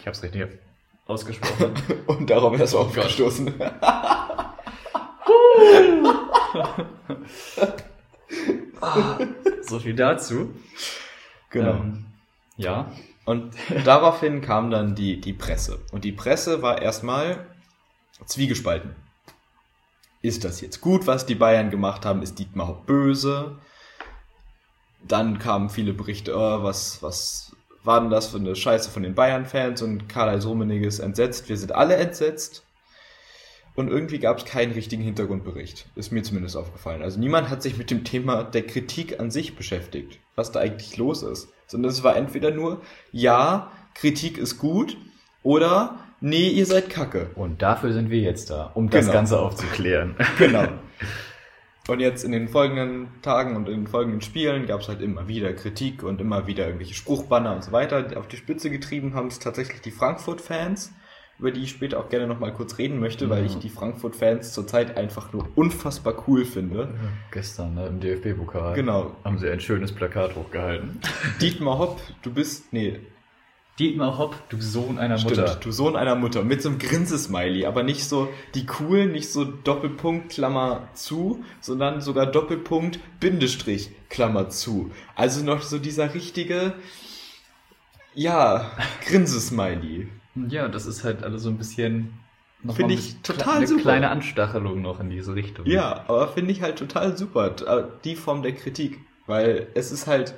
Ich 0.00 0.06
hab's 0.06 0.22
richtig 0.22 0.48
ausgesprochen. 1.06 1.72
Und 2.06 2.28
darauf 2.28 2.58
erst 2.58 2.74
aufgestoßen. 2.74 3.54
so 9.62 9.78
viel 9.78 9.94
dazu. 9.94 10.50
Genau. 11.52 11.74
Ähm, 11.74 12.06
ja. 12.56 12.90
Und 13.24 13.54
daraufhin 13.84 14.40
kam 14.40 14.70
dann 14.70 14.94
die, 14.94 15.20
die 15.20 15.32
Presse. 15.32 15.80
Und 15.92 16.04
die 16.04 16.12
Presse 16.12 16.62
war 16.62 16.82
erstmal 16.82 17.46
zwiegespalten. 18.26 18.96
Ist 20.22 20.44
das 20.44 20.60
jetzt 20.60 20.80
gut, 20.80 21.06
was 21.06 21.26
die 21.26 21.34
Bayern 21.34 21.70
gemacht 21.70 22.04
haben? 22.04 22.22
Ist 22.22 22.38
Dietmar 22.38 22.68
Hopp 22.68 22.86
böse? 22.86 23.58
Dann 25.06 25.40
kamen 25.40 25.68
viele 25.68 25.92
Berichte, 25.92 26.36
oh, 26.36 26.62
was, 26.62 27.02
was 27.02 27.56
war 27.82 28.00
denn 28.00 28.10
das 28.10 28.28
für 28.28 28.36
eine 28.36 28.54
Scheiße 28.54 28.90
von 28.90 29.02
den 29.02 29.16
Bayern-Fans? 29.16 29.82
Und 29.82 30.08
Karl-Heinz 30.08 30.46
Rummenigge 30.46 30.86
ist 30.86 31.00
entsetzt. 31.00 31.48
Wir 31.48 31.56
sind 31.56 31.72
alle 31.72 31.96
entsetzt. 31.96 32.64
Und 33.74 33.88
irgendwie 33.88 34.18
gab 34.18 34.38
es 34.38 34.44
keinen 34.44 34.72
richtigen 34.72 35.02
Hintergrundbericht. 35.02 35.86
Ist 35.96 36.12
mir 36.12 36.22
zumindest 36.22 36.56
aufgefallen. 36.56 37.02
Also 37.02 37.18
niemand 37.18 37.48
hat 37.48 37.62
sich 37.62 37.76
mit 37.76 37.90
dem 37.90 38.04
Thema 38.04 38.44
der 38.44 38.66
Kritik 38.66 39.18
an 39.18 39.30
sich 39.30 39.56
beschäftigt, 39.56 40.18
was 40.36 40.52
da 40.52 40.60
eigentlich 40.60 40.96
los 40.96 41.22
ist. 41.22 41.48
Sondern 41.66 41.90
es 41.90 42.02
war 42.02 42.16
entweder 42.16 42.50
nur, 42.50 42.82
ja, 43.12 43.70
Kritik 43.94 44.38
ist 44.38 44.58
gut 44.58 44.96
oder 45.42 45.98
nee, 46.20 46.48
ihr 46.48 46.66
seid 46.66 46.90
kacke. 46.90 47.30
Und 47.34 47.62
dafür 47.62 47.92
sind 47.92 48.10
wir 48.10 48.20
jetzt 48.20 48.50
da, 48.50 48.70
um 48.74 48.90
das 48.90 49.06
Genau. 49.06 49.12
Ganze 49.12 49.38
aufzuklären. 49.40 50.16
Genau. 50.38 50.66
Und 51.88 51.98
jetzt 51.98 52.22
in 52.22 52.30
den 52.30 52.46
folgenden 52.46 53.08
Tagen 53.22 53.56
und 53.56 53.68
in 53.68 53.80
den 53.80 53.86
folgenden 53.88 54.20
Spielen 54.20 54.66
gab 54.66 54.82
es 54.82 54.88
halt 54.88 55.00
immer 55.00 55.26
wieder 55.26 55.52
Kritik 55.52 56.04
und 56.04 56.20
immer 56.20 56.46
wieder 56.46 56.64
irgendwelche 56.66 56.94
Spruchbanner 56.94 57.56
und 57.56 57.64
so 57.64 57.72
weiter. 57.72 58.06
Auf 58.16 58.28
die 58.28 58.36
Spitze 58.36 58.70
getrieben 58.70 59.14
haben 59.14 59.26
es 59.26 59.40
tatsächlich 59.40 59.80
die 59.80 59.90
Frankfurt-Fans, 59.90 60.92
über 61.42 61.50
die 61.50 61.64
ich 61.64 61.70
später 61.70 61.98
auch 61.98 62.08
gerne 62.08 62.28
nochmal 62.28 62.52
kurz 62.52 62.78
reden 62.78 63.00
möchte, 63.00 63.28
weil 63.28 63.44
ich 63.44 63.56
die 63.56 63.68
Frankfurt-Fans 63.68 64.52
zurzeit 64.52 64.96
einfach 64.96 65.32
nur 65.32 65.48
unfassbar 65.56 66.14
cool 66.28 66.44
finde. 66.44 66.94
Gestern 67.32 67.74
ne, 67.74 67.88
im 67.88 67.98
DFB-Pokal 67.98 68.74
Genau. 68.74 69.16
haben 69.24 69.38
sie 69.38 69.50
ein 69.50 69.58
schönes 69.58 69.90
Plakat 69.90 70.36
hochgehalten. 70.36 71.00
Dietmar 71.40 71.80
Hopp, 71.80 72.00
du 72.22 72.32
bist, 72.32 72.72
nee, 72.72 73.00
Dietmar 73.80 74.18
Hopp, 74.18 74.36
du 74.50 74.60
Sohn 74.60 74.98
einer 75.00 75.18
Stimmt, 75.18 75.38
Mutter. 75.38 75.56
du 75.56 75.72
Sohn 75.72 75.96
einer 75.96 76.14
Mutter 76.14 76.44
mit 76.44 76.62
so 76.62 76.68
einem 76.68 76.78
Grinsesmiley, 76.78 77.66
aber 77.66 77.82
nicht 77.82 78.04
so 78.04 78.28
die 78.54 78.64
coolen, 78.64 79.10
nicht 79.10 79.28
so 79.32 79.44
Doppelpunkt 79.44 80.28
Klammer 80.30 80.90
zu, 80.94 81.42
sondern 81.60 82.00
sogar 82.00 82.26
Doppelpunkt 82.26 83.00
Bindestrich 83.18 83.90
Klammer 84.10 84.48
zu. 84.48 84.92
Also 85.16 85.44
noch 85.44 85.62
so 85.62 85.80
dieser 85.80 86.14
richtige 86.14 86.74
ja, 88.14 88.70
Grinsesmiley. 89.04 90.06
Ja, 90.34 90.68
das 90.68 90.86
ist 90.86 91.04
halt 91.04 91.22
alles 91.22 91.42
so 91.42 91.50
ein 91.50 91.58
bisschen. 91.58 92.14
Finde 92.74 92.94
ich 92.94 93.14
mit 93.14 93.24
total 93.24 93.56
eine 93.56 93.66
super. 93.66 93.82
kleine 93.82 94.10
Anstachelung 94.10 94.82
noch 94.82 95.00
in 95.00 95.10
diese 95.10 95.34
Richtung. 95.34 95.66
Ja, 95.66 96.04
aber 96.06 96.28
finde 96.28 96.52
ich 96.52 96.62
halt 96.62 96.78
total 96.78 97.16
super, 97.16 97.54
äh, 97.66 97.84
die 98.04 98.14
Form 98.14 98.42
der 98.42 98.52
Kritik, 98.52 99.00
weil 99.26 99.66
es 99.74 99.90
ist 99.90 100.06
halt 100.06 100.34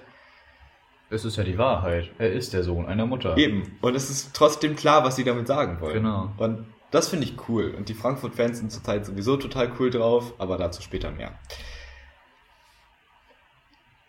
Es 1.10 1.24
ist 1.24 1.36
ja 1.36 1.44
die 1.44 1.58
Wahrheit. 1.58 2.10
Er 2.18 2.32
ist 2.32 2.54
der 2.54 2.64
Sohn 2.64 2.86
einer 2.86 3.04
Mutter. 3.06 3.36
Eben. 3.36 3.76
Und 3.82 3.94
es 3.94 4.08
ist 4.08 4.34
trotzdem 4.34 4.74
klar, 4.74 5.04
was 5.04 5.16
sie 5.16 5.24
damit 5.24 5.46
sagen 5.46 5.80
wollen. 5.80 6.02
Genau. 6.02 6.32
Und 6.38 6.66
das 6.90 7.08
finde 7.08 7.26
ich 7.26 7.34
cool. 7.48 7.74
Und 7.76 7.88
die 7.88 7.94
Frankfurt-Fans 7.94 8.58
sind 8.58 8.72
zurzeit 8.72 9.04
sowieso 9.04 9.36
total 9.36 9.70
cool 9.78 9.90
drauf, 9.90 10.32
aber 10.38 10.56
dazu 10.56 10.80
später 10.80 11.10
mehr. 11.10 11.38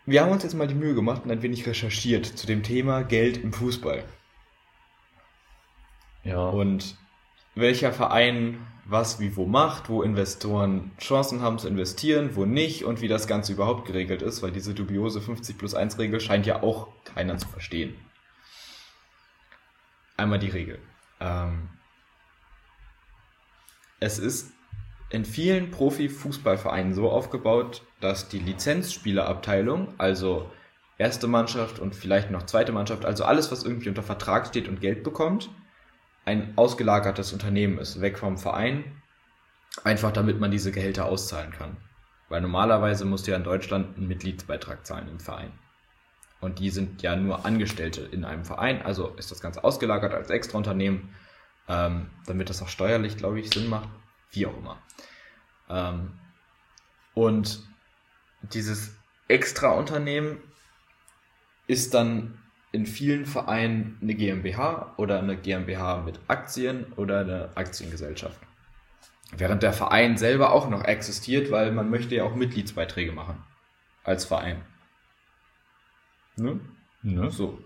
Wir 0.06 0.22
haben 0.22 0.32
uns 0.32 0.44
jetzt 0.44 0.54
mal 0.54 0.68
die 0.68 0.76
Mühe 0.76 0.94
gemacht 0.94 1.24
und 1.26 1.32
ein 1.32 1.42
wenig 1.42 1.66
recherchiert 1.68 2.26
zu 2.26 2.46
dem 2.48 2.64
Thema 2.64 3.04
Geld 3.04 3.38
im 3.38 3.52
Fußball. 3.52 4.04
Ja. 6.26 6.50
Und 6.50 6.98
welcher 7.56 7.94
Verein 7.94 8.60
was 8.86 9.20
wie 9.20 9.36
wo 9.36 9.46
macht, 9.46 9.90
wo 9.90 10.04
Investoren 10.04 10.92
Chancen 11.00 11.42
haben 11.42 11.58
zu 11.58 11.68
investieren, 11.68 12.36
wo 12.36 12.46
nicht 12.46 12.84
und 12.86 13.02
wie 13.02 13.08
das 13.08 13.26
Ganze 13.26 13.54
überhaupt 13.54 13.86
geregelt 13.88 14.22
ist, 14.22 14.44
weil 14.44 14.52
diese 14.52 14.76
dubiose 14.76 15.22
50 15.22 15.58
plus 15.58 15.74
1 15.74 15.98
Regel 15.98 16.20
scheint 16.20 16.46
ja 16.46 16.62
auch 16.62 16.90
keiner 17.04 17.38
zu 17.38 17.48
verstehen. 17.48 17.96
Einmal 20.18 20.40
die 20.40 20.50
Regel. 20.50 20.80
Ähm, 21.20 21.70
es 24.00 24.20
ist 24.20 24.52
in 25.10 25.26
vielen 25.26 25.72
Profi-Fußballvereinen 25.72 26.94
so 26.94 27.10
aufgebaut, 27.10 27.82
dass 28.02 28.30
die 28.30 28.40
Lizenzspielerabteilung, 28.40 29.96
also 29.98 30.52
erste 30.98 31.28
Mannschaft 31.28 31.80
und 31.80 31.96
vielleicht 31.96 32.30
noch 32.30 32.44
zweite 32.44 32.72
Mannschaft, 32.72 33.04
also 33.04 33.24
alles, 33.24 33.52
was 33.52 33.64
irgendwie 33.64 33.90
unter 33.90 34.04
Vertrag 34.04 34.48
steht 34.48 34.68
und 34.68 34.80
Geld 34.80 35.04
bekommt, 35.04 35.50
ein 36.26 36.58
ausgelagertes 36.58 37.34
Unternehmen 37.34 37.78
ist, 37.78 38.02
weg 38.02 38.18
vom 38.18 38.38
Verein, 38.38 39.02
einfach 39.84 40.12
damit 40.12 40.40
man 40.40 40.52
diese 40.52 40.72
Gehälter 40.72 41.06
auszahlen 41.06 41.52
kann. 41.52 41.78
Weil 42.30 42.42
normalerweise 42.42 43.06
musst 43.06 43.28
du 43.28 43.32
ja 43.32 43.38
in 43.38 43.44
Deutschland 43.44 43.98
einen 43.98 44.08
Mitgliedsbeitrag 44.08 44.86
zahlen 44.86 45.08
im 45.08 45.20
Verein. 45.20 45.52
Und 46.42 46.60
die 46.60 46.72
sind 46.72 47.02
ja 47.02 47.16
nur 47.16 47.46
Angestellte 47.46 48.02
in 48.02 48.26
einem 48.26 48.44
Verein, 48.44 48.82
also 48.82 49.10
ist 49.10 49.32
das 49.32 49.42
Ganze 49.42 49.64
ausgelagert 49.64 50.14
als 50.14 50.30
Extraunternehmen, 50.30 51.16
ähm, 51.68 52.10
damit 52.26 52.50
das 52.50 52.62
auch 52.62 52.68
steuerlich, 52.68 53.18
glaube 53.18 53.40
ich, 53.40 53.50
Sinn 53.50 53.70
macht, 53.70 53.90
wie 54.32 54.46
auch 54.48 54.58
immer. 54.58 54.82
Ähm, 55.70 56.20
und 57.14 57.64
dieses 58.42 58.96
Extraunternehmen 59.28 60.38
ist 61.68 61.94
dann 61.94 62.38
in 62.76 62.86
vielen 62.86 63.26
Vereinen 63.26 63.98
eine 64.02 64.16
GmbH 64.16 64.94
oder 64.98 65.20
eine 65.20 65.38
GmbH 65.38 66.02
mit 66.02 66.20
Aktien 66.28 66.92
oder 66.98 67.22
eine 67.22 67.50
Aktiengesellschaft. 67.56 68.38
Während 69.32 69.64
der 69.64 69.72
Verein 69.72 70.18
selber 70.18 70.52
auch 70.52 70.70
noch 70.70 70.84
existiert, 70.84 71.52
weil 71.52 71.72
man 71.72 71.90
möchte 71.90 72.16
ja 72.16 72.26
auch 72.26 72.36
Mitgliedsbeiträge 72.36 73.14
machen. 73.14 73.42
Als 74.04 74.26
Verein. 74.26 74.62
Ne? 76.36 76.60
ne? 77.02 77.32
So. 77.32 77.60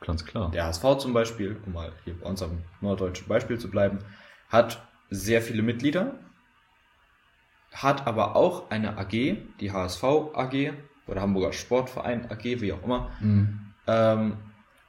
Ganz 0.00 0.24
klar. 0.24 0.50
Der 0.50 0.64
HSV 0.64 0.98
zum 0.98 1.12
Beispiel, 1.12 1.56
um 1.66 1.74
mal 1.74 1.92
hier 2.04 2.18
bei 2.18 2.26
unserem 2.26 2.62
norddeutschen 2.80 3.28
Beispiel 3.28 3.58
zu 3.58 3.70
bleiben, 3.70 3.98
hat 4.48 4.82
sehr 5.10 5.42
viele 5.42 5.62
Mitglieder, 5.62 6.14
hat 7.70 8.06
aber 8.06 8.34
auch 8.34 8.70
eine 8.70 8.96
AG, 8.96 9.10
die 9.10 9.72
HSV 9.72 10.04
AG, 10.34 10.72
oder 11.06 11.20
Hamburger 11.20 11.52
Sportverein 11.52 12.30
AG, 12.30 12.44
wie 12.44 12.72
auch 12.72 12.82
immer. 12.82 13.10
Mhm. 13.20 13.60
Ähm, 13.86 14.36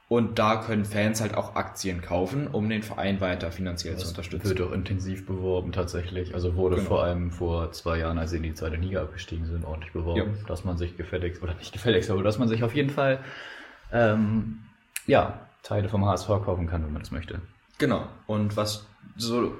und 0.08 0.38
da 0.38 0.56
können 0.56 0.84
Fans 0.84 1.20
halt 1.20 1.34
auch 1.34 1.56
Aktien 1.56 2.00
kaufen, 2.00 2.46
um 2.46 2.68
den 2.68 2.84
Verein 2.84 3.20
weiter 3.20 3.50
finanziell 3.50 3.94
das 3.94 4.04
zu 4.04 4.08
unterstützen. 4.10 4.48
Wird 4.48 4.60
auch 4.60 4.72
intensiv 4.72 5.26
beworben 5.26 5.72
tatsächlich. 5.72 6.32
Also 6.32 6.54
wurde 6.54 6.76
genau. 6.76 6.88
vor 6.88 7.02
allem 7.02 7.32
vor 7.32 7.72
zwei 7.72 7.98
Jahren, 7.98 8.16
als 8.18 8.30
sie 8.30 8.36
in 8.36 8.44
die 8.44 8.54
zweite 8.54 8.76
Liga 8.76 9.02
abgestiegen 9.02 9.46
sind, 9.46 9.64
ordentlich 9.64 9.92
beworben, 9.92 10.36
ja. 10.38 10.46
dass 10.46 10.64
man 10.64 10.78
sich 10.78 10.96
gefälligst, 10.96 11.42
oder 11.42 11.54
nicht 11.54 11.72
gefälligst, 11.72 12.10
aber 12.10 12.22
dass 12.22 12.38
man 12.38 12.48
sich 12.48 12.62
auf 12.62 12.74
jeden 12.74 12.90
Fall 12.90 13.18
ähm, 13.92 14.60
ja, 15.06 15.40
Teile 15.64 15.88
vom 15.88 16.06
HSV 16.06 16.28
kaufen 16.28 16.68
kann, 16.68 16.84
wenn 16.84 16.92
man 16.92 17.02
das 17.02 17.10
möchte. 17.10 17.40
Genau. 17.78 18.06
Und 18.28 18.56
was 18.56 18.86
so 19.16 19.52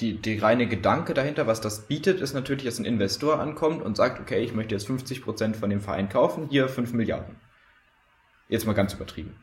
die, 0.00 0.20
die 0.20 0.38
reine 0.38 0.66
Gedanke 0.68 1.12
dahinter, 1.12 1.46
was 1.46 1.60
das 1.60 1.86
bietet, 1.86 2.22
ist 2.22 2.32
natürlich, 2.32 2.64
dass 2.64 2.78
ein 2.78 2.86
Investor 2.86 3.40
ankommt 3.40 3.82
und 3.82 3.96
sagt, 3.96 4.20
okay, 4.20 4.42
ich 4.42 4.54
möchte 4.54 4.74
jetzt 4.74 4.86
50 4.86 5.22
Prozent 5.22 5.56
von 5.56 5.68
dem 5.68 5.82
Verein 5.82 6.08
kaufen, 6.08 6.48
hier 6.48 6.70
5 6.70 6.94
Milliarden. 6.94 7.36
Jetzt 8.48 8.66
mal 8.66 8.74
ganz 8.74 8.94
übertrieben. 8.94 9.34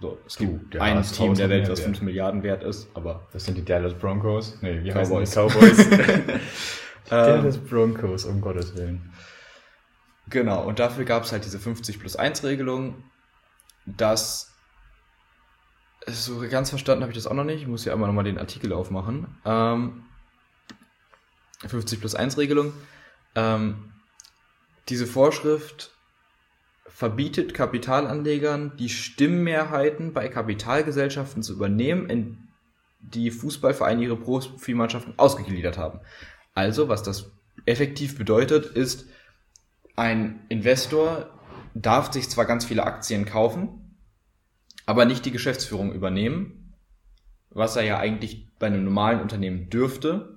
So, 0.00 0.18
es 0.26 0.36
gibt 0.36 0.74
du, 0.74 0.80
ein 0.80 1.02
Team 1.02 1.34
der 1.34 1.48
Welt, 1.48 1.68
das 1.68 1.80
5 1.80 2.02
Milliarden 2.02 2.42
wert 2.42 2.62
ist, 2.62 2.88
aber. 2.94 3.26
Das 3.32 3.44
sind 3.44 3.58
die 3.58 3.64
Dallas 3.64 3.94
Broncos. 3.94 4.58
Nee, 4.62 4.84
wie 4.84 4.90
Cowboys. 4.90 5.36
heißen 5.36 5.48
die 5.48 5.52
Cowboys? 5.54 5.90
Dallas 7.10 7.58
Broncos, 7.58 8.24
um 8.24 8.40
Gottes 8.40 8.76
Willen. 8.76 9.12
Genau, 10.30 10.64
und 10.64 10.78
dafür 10.78 11.04
gab 11.04 11.24
es 11.24 11.32
halt 11.32 11.44
diese 11.44 11.58
50 11.58 11.98
plus 11.98 12.16
1 12.16 12.44
Regelung, 12.44 13.02
dass 13.86 14.54
so 16.06 16.40
ganz 16.48 16.70
verstanden 16.70 17.02
habe 17.02 17.12
ich 17.12 17.18
das 17.18 17.26
auch 17.26 17.34
noch 17.34 17.44
nicht. 17.44 17.62
Ich 17.62 17.66
muss 17.66 17.84
ja 17.84 17.92
einmal 17.92 18.08
nochmal 18.08 18.24
den 18.24 18.38
Artikel 18.38 18.72
aufmachen. 18.72 19.26
Ähm, 19.44 20.04
50 21.66 22.00
plus 22.00 22.14
1 22.14 22.38
Regelung. 22.38 22.72
Ähm, 23.34 23.92
diese 24.88 25.06
Vorschrift 25.06 25.92
verbietet 26.98 27.54
Kapitalanlegern, 27.54 28.72
die 28.76 28.88
Stimmmehrheiten 28.88 30.12
bei 30.12 30.26
Kapitalgesellschaften 30.26 31.44
zu 31.44 31.52
übernehmen, 31.52 32.10
in 32.10 32.48
die 32.98 33.30
Fußballvereine 33.30 34.02
ihre 34.02 34.16
Profimannschaften 34.16 35.14
ausgegliedert 35.16 35.78
haben. 35.78 36.00
Also, 36.54 36.88
was 36.88 37.04
das 37.04 37.30
effektiv 37.66 38.18
bedeutet, 38.18 38.66
ist, 38.66 39.06
ein 39.94 40.44
Investor 40.48 41.30
darf 41.72 42.12
sich 42.12 42.28
zwar 42.28 42.46
ganz 42.46 42.64
viele 42.64 42.82
Aktien 42.82 43.26
kaufen, 43.26 43.96
aber 44.84 45.04
nicht 45.04 45.24
die 45.24 45.30
Geschäftsführung 45.30 45.92
übernehmen, 45.92 46.74
was 47.50 47.76
er 47.76 47.84
ja 47.84 48.00
eigentlich 48.00 48.48
bei 48.58 48.66
einem 48.66 48.82
normalen 48.82 49.20
Unternehmen 49.20 49.70
dürfte, 49.70 50.36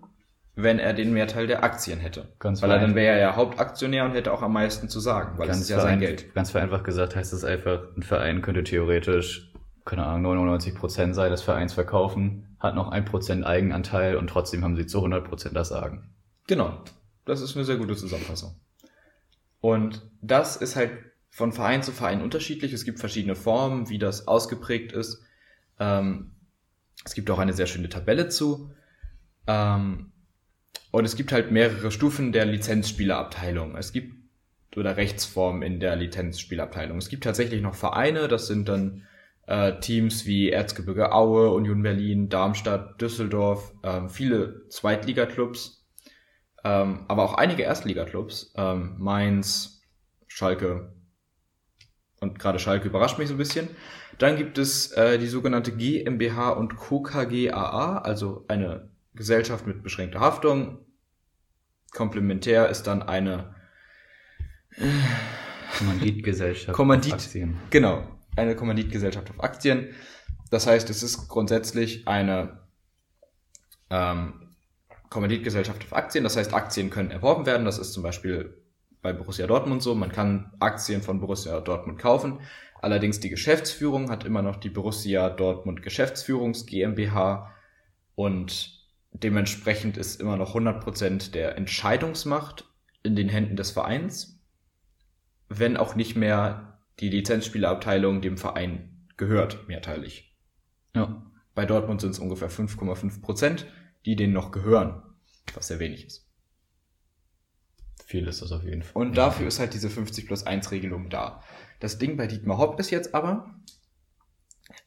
wenn 0.55 0.79
er 0.79 0.93
den 0.93 1.13
Mehrteil 1.13 1.48
der 1.48 1.63
Aktien 1.63 2.00
hätte. 2.00 2.27
Ganz 2.39 2.62
weil 2.62 2.72
er 2.72 2.79
dann 2.79 2.96
wäre 2.96 3.15
er 3.15 3.22
ja 3.22 3.36
Hauptaktionär 3.36 4.05
und 4.05 4.12
hätte 4.12 4.34
auch 4.34 4.41
am 4.41 4.53
meisten 4.53 4.89
zu 4.89 5.00
sagen, 5.00 5.38
weil 5.38 5.48
ganz 5.48 5.60
es 5.60 5.63
ist 5.63 5.70
ja 5.70 5.79
sein 5.79 6.00
Geld. 6.00 6.34
Ganz 6.34 6.51
vereinfacht 6.51 6.84
gesagt 6.84 7.15
heißt 7.15 7.34
es 7.34 7.43
einfach, 7.43 7.84
ein 7.96 8.03
Verein 8.03 8.41
könnte 8.41 8.63
theoretisch, 8.63 9.53
keine 9.86 10.05
Ahnung, 10.05 10.24
99 10.24 10.75
Prozent 10.75 11.15
sei 11.15 11.29
des 11.29 11.41
Vereins 11.41 11.74
verkaufen, 11.74 12.55
hat 12.60 12.75
noch 12.75 12.89
ein 12.89 13.05
Prozent 13.05 13.46
Eigenanteil 13.46 14.17
und 14.17 14.27
trotzdem 14.27 14.63
haben 14.63 14.75
sie 14.75 14.86
zu 14.86 14.98
100 14.98 15.27
Prozent 15.27 15.55
das 15.55 15.70
Sagen. 15.70 16.10
Genau. 16.48 16.84
Das 17.25 17.41
ist 17.41 17.55
eine 17.55 17.65
sehr 17.65 17.77
gute 17.77 17.96
Zusammenfassung. 17.96 18.55
Und 19.62 20.01
das 20.22 20.58
ist 20.58 20.75
halt 20.75 20.91
von 21.29 21.53
Verein 21.53 21.81
zu 21.81 21.91
Verein 21.91 22.22
unterschiedlich. 22.22 22.74
Es 22.74 22.84
gibt 22.84 23.00
verschiedene 23.00 23.36
Formen, 23.36 23.89
wie 23.89 24.00
das 24.00 24.27
ausgeprägt 24.27 24.91
ist. 24.91 25.24
Ähm, 25.79 26.31
es 27.05 27.13
gibt 27.13 27.29
auch 27.29 27.39
eine 27.39 27.53
sehr 27.53 27.67
schöne 27.67 27.89
Tabelle 27.89 28.27
zu. 28.27 28.72
Ähm, 29.48 30.12
und 30.91 31.05
es 31.05 31.15
gibt 31.15 31.31
halt 31.31 31.51
mehrere 31.51 31.91
Stufen 31.91 32.31
der 32.31 32.45
Lizenzspielerabteilung. 32.45 33.75
Es 33.75 33.91
gibt 33.93 34.21
oder 34.75 34.95
Rechtsformen 34.95 35.63
in 35.63 35.79
der 35.79 35.95
Lizenzspielabteilung. 35.98 36.98
Es 36.98 37.10
gibt 37.10 37.24
tatsächlich 37.24 37.62
noch 37.62 37.75
Vereine, 37.75 38.27
das 38.27 38.48
sind 38.48 38.69
dann 38.69 39.05
äh, 39.48 39.79
Teams 39.79 40.25
wie 40.25 40.50
Erzgebirge 40.50 41.11
Aue, 41.11 41.51
Union 41.51 41.81
Berlin, 41.83 42.29
Darmstadt, 42.29 43.01
Düsseldorf, 43.01 43.74
ähm, 43.83 44.09
viele 44.09 44.68
Zweitligaklubs, 44.70 45.85
ähm, 46.63 47.05
aber 47.09 47.24
auch 47.24 47.33
einige 47.33 47.63
Erstligaklubs, 47.63 48.53
ähm, 48.55 48.96
Mainz, 48.98 49.81
Schalke 50.27 50.94
und 52.22 52.39
gerade 52.39 52.59
Schalke 52.59 52.87
überrascht 52.87 53.18
mich 53.18 53.27
so 53.27 53.33
ein 53.33 53.39
bisschen. 53.39 53.68
Dann 54.20 54.37
gibt 54.37 54.57
es 54.57 54.92
äh, 54.92 55.18
die 55.18 55.27
sogenannte 55.27 55.72
GmbH 55.72 56.51
und 56.51 56.77
Co. 56.77 57.03
Also 57.03 58.46
eine 58.48 58.89
Gesellschaft 59.15 59.65
mit 59.68 59.83
beschränkter 59.83 60.20
Haftung. 60.20 60.77
Komplementär 61.91 62.69
ist 62.69 62.83
dann 62.83 63.03
eine 63.03 63.55
Kommanditgesellschaft 65.77 66.75
Kommandit, 66.75 67.13
auf 67.13 67.19
Aktien. 67.19 67.57
Genau, 67.69 68.03
eine 68.35 68.55
Kommanditgesellschaft 68.55 69.29
auf 69.29 69.43
Aktien. 69.43 69.93
Das 70.49 70.67
heißt, 70.67 70.89
es 70.89 71.03
ist 71.03 71.27
grundsätzlich 71.27 72.07
eine 72.07 72.59
ähm, 73.89 74.55
Kommanditgesellschaft 75.09 75.83
auf 75.83 75.93
Aktien. 75.93 76.23
Das 76.23 76.37
heißt, 76.37 76.53
Aktien 76.53 76.89
können 76.89 77.11
erworben 77.11 77.45
werden. 77.45 77.65
Das 77.65 77.77
ist 77.77 77.93
zum 77.93 78.03
Beispiel 78.03 78.57
bei 79.01 79.13
Borussia 79.13 79.47
Dortmund 79.47 79.83
so. 79.83 79.95
Man 79.95 80.11
kann 80.11 80.53
Aktien 80.59 81.01
von 81.01 81.19
Borussia 81.19 81.59
Dortmund 81.59 81.99
kaufen. 81.99 82.39
Allerdings 82.81 83.19
die 83.19 83.29
Geschäftsführung 83.29 84.09
hat 84.09 84.23
immer 84.23 84.41
noch 84.41 84.55
die 84.55 84.69
Borussia 84.69 85.29
Dortmund 85.29 85.83
Geschäftsführungs 85.83 86.65
GmbH 86.65 87.53
und 88.15 88.80
Dementsprechend 89.13 89.97
ist 89.97 90.19
immer 90.19 90.37
noch 90.37 90.55
100% 90.55 91.31
der 91.31 91.57
Entscheidungsmacht 91.57 92.65
in 93.03 93.15
den 93.15 93.29
Händen 93.29 93.55
des 93.55 93.71
Vereins, 93.71 94.39
wenn 95.50 95.77
auch 95.77 95.95
nicht 95.95 96.15
mehr 96.15 96.79
die 97.00 97.09
Lizenzspielerabteilung 97.09 98.21
dem 98.21 98.37
Verein 98.37 99.07
gehört, 99.17 99.67
mehrteilig. 99.67 100.35
Ja. 100.95 101.25
Bei 101.53 101.65
Dortmund 101.65 102.00
sind 102.00 102.11
es 102.11 102.19
ungefähr 102.19 102.50
5,5%, 102.50 103.65
die 104.05 104.15
denen 104.15 104.33
noch 104.33 104.51
gehören, 104.51 105.03
was 105.53 105.67
sehr 105.67 105.79
wenig 105.79 106.05
ist. 106.05 106.31
Viel 108.05 108.27
ist 108.27 108.41
das 108.41 108.51
auf 108.51 108.63
jeden 108.63 108.83
Fall. 108.83 109.01
Und 109.01 109.17
dafür 109.17 109.47
ist 109.47 109.59
halt 109.59 109.74
diese 109.74 109.89
50 109.89 110.27
plus 110.27 110.45
1 110.45 110.71
Regelung 110.71 111.09
da. 111.09 111.43
Das 111.79 111.97
Ding 111.97 112.15
bei 112.17 112.27
Dietmar 112.27 112.57
Hopp 112.57 112.79
ist 112.79 112.89
jetzt 112.89 113.13
aber, 113.13 113.53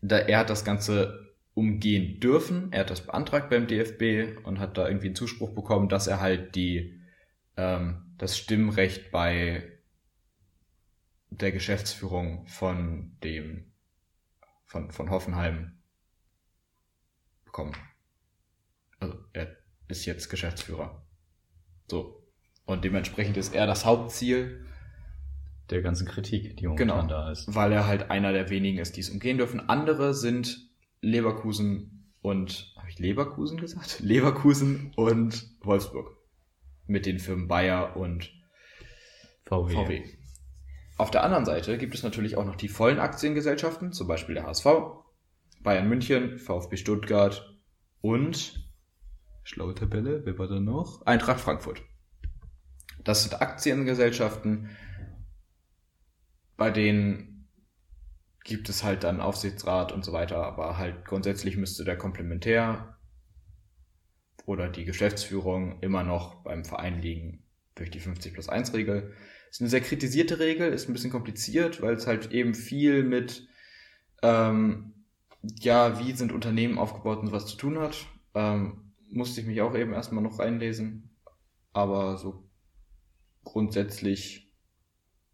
da 0.01 0.19
er 0.19 0.39
hat 0.39 0.51
das 0.51 0.65
Ganze 0.65 1.24
umgehen 1.55 2.21
dürfen. 2.21 2.73
Er 2.73 2.81
hat 2.81 2.91
das 2.91 3.07
beantragt 3.07 3.49
beim 3.49 3.67
DFB 3.67 4.45
und 4.45 4.59
hat 4.59 4.77
da 4.77 4.87
irgendwie 4.87 5.07
einen 5.07 5.17
Zuspruch 5.17 5.55
bekommen, 5.55 5.89
dass 5.89 6.07
er 6.07 6.21
halt 6.21 6.55
die 6.57 7.01
ähm, 7.57 8.15
das 8.19 8.37
Stimmrecht 8.37 9.11
bei 9.11 9.71
der 11.31 11.53
Geschäftsführung 11.53 12.47
von 12.47 13.17
dem 13.23 13.73
von 14.65 14.91
von 14.91 15.11
Hoffenheim 15.11 15.79
bekommen. 17.45 17.77
Also 18.99 19.17
er 19.33 19.57
ist 19.89 20.07
jetzt 20.07 20.29
Geschäftsführer. 20.29 21.07
So. 21.89 22.27
Und 22.67 22.85
dementsprechend 22.85 23.37
ist 23.37 23.55
er 23.55 23.67
das 23.67 23.85
Hauptziel 23.85 24.67
der 25.71 25.83
ganzen 25.83 26.07
Kritik, 26.07 26.57
die 26.57 26.67
momentan 26.67 26.89
genau, 26.89 27.07
da 27.07 27.31
ist. 27.31 27.55
Weil 27.55 27.73
er 27.73 27.87
halt 27.87 28.11
einer 28.11 28.33
der 28.33 28.51
wenigen 28.51 28.79
ist, 28.79 28.97
die 28.97 29.01
es 29.01 29.11
umgehen 29.11 29.39
dürfen. 29.39 29.69
Andere 29.69 30.15
sind 30.15 30.71
Leverkusen 31.05 32.13
und, 32.23 32.75
habe 32.77 32.89
ich 32.89 32.99
Leverkusen 32.99 33.59
gesagt? 33.59 34.01
Leverkusen 34.01 34.93
und 34.97 35.49
Wolfsburg. 35.63 36.17
Mit 36.87 37.07
den 37.07 37.19
Firmen 37.19 37.49
Bayer 37.49 37.97
und 37.97 38.33
VW. 39.47 39.75
VW. 39.75 40.05
Auf 40.97 41.11
der 41.11 41.25
anderen 41.25 41.45
Seite 41.45 41.77
gibt 41.79 41.95
es 41.95 42.03
natürlich 42.03 42.37
auch 42.37 42.45
noch 42.45 42.57
die 42.57 42.69
vollen 42.69 42.99
Aktiengesellschaften, 42.99 43.93
zum 43.93 44.07
Beispiel 44.07 44.35
der 44.35 44.47
HSV, 44.47 44.67
Bayern 45.63 45.89
München, 45.89 46.39
VfB 46.39 46.77
Stuttgart 46.77 47.59
und, 48.01 48.71
schlaue 49.43 49.75
Tabelle, 49.75 50.25
wer 50.25 50.39
war 50.39 50.47
da 50.47 50.61
noch? 50.61 51.05
Eintracht 51.07 51.41
Frankfurt. 51.41 51.83
Das 53.03 53.23
sind 53.23 53.41
Aktiengesellschaften, 53.41 54.71
bei 56.57 56.71
denen 56.71 57.34
gibt 58.45 58.69
es 58.69 58.85
halt 58.85 59.05
dann 59.05 59.21
Aufsichtsrat 59.21 59.91
und 59.91 60.05
so 60.05 60.13
weiter, 60.13 60.45
aber 60.45 60.77
halt 60.77 61.07
grundsätzlich 61.07 61.57
müsste 61.57 61.85
der 61.85 61.97
Komplementär 61.97 62.99
oder 64.45 64.69
die 64.69 64.85
Geschäftsführung 64.85 65.81
immer 65.81 66.05
noch 66.05 66.45
beim 66.45 66.65
Verein 66.65 67.01
liegen 67.01 67.43
durch 67.75 67.91
die 67.91 68.01
50 68.01 68.35
plus 68.35 68.51
1 68.51 68.75
Regel. 68.75 69.15
Ist 69.51 69.63
eine 69.63 69.71
sehr 69.71 69.81
kritisierte 69.81 70.39
Regel, 70.39 70.73
ist 70.73 70.89
ein 70.89 70.93
bisschen 70.93 71.11
kompliziert, 71.11 71.81
weil 71.81 71.95
es 71.95 72.07
halt 72.07 72.33
eben 72.33 72.55
viel 72.55 73.03
mit, 73.03 73.49
ähm, 74.23 75.07
ja, 75.43 75.99
wie 75.99 76.13
sind 76.13 76.31
Unternehmen 76.31 76.79
aufgebaut 76.79 77.21
und 77.21 77.33
was 77.33 77.47
zu 77.47 77.57
tun 77.57 77.79
hat. 77.79 78.07
Ähm, 78.35 78.93
musste 79.09 79.41
ich 79.41 79.47
mich 79.47 79.63
auch 79.63 79.75
eben 79.75 79.95
erstmal 79.95 80.23
noch 80.23 80.39
reinlesen. 80.39 81.17
Aber 81.73 82.19
so 82.19 82.47
grundsätzlich 83.43 84.53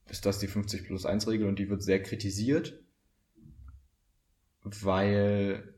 ist 0.08 0.26
das 0.26 0.38
die 0.38 0.48
50 0.48 0.84
plus 0.84 1.06
1 1.06 1.26
Regel 1.26 1.48
und 1.48 1.58
die 1.58 1.68
wird 1.68 1.82
sehr 1.82 2.02
kritisiert 2.02 2.80
weil 4.62 5.74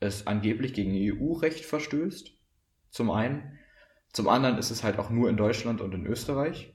es 0.00 0.26
angeblich 0.26 0.72
gegen 0.72 0.92
EU-Recht 0.94 1.64
verstößt. 1.64 2.32
Zum 2.90 3.10
einen. 3.10 3.58
Zum 4.12 4.28
anderen 4.28 4.58
ist 4.58 4.70
es 4.70 4.82
halt 4.82 4.98
auch 4.98 5.10
nur 5.10 5.28
in 5.28 5.36
Deutschland 5.36 5.80
und 5.80 5.94
in 5.94 6.06
Österreich. 6.06 6.74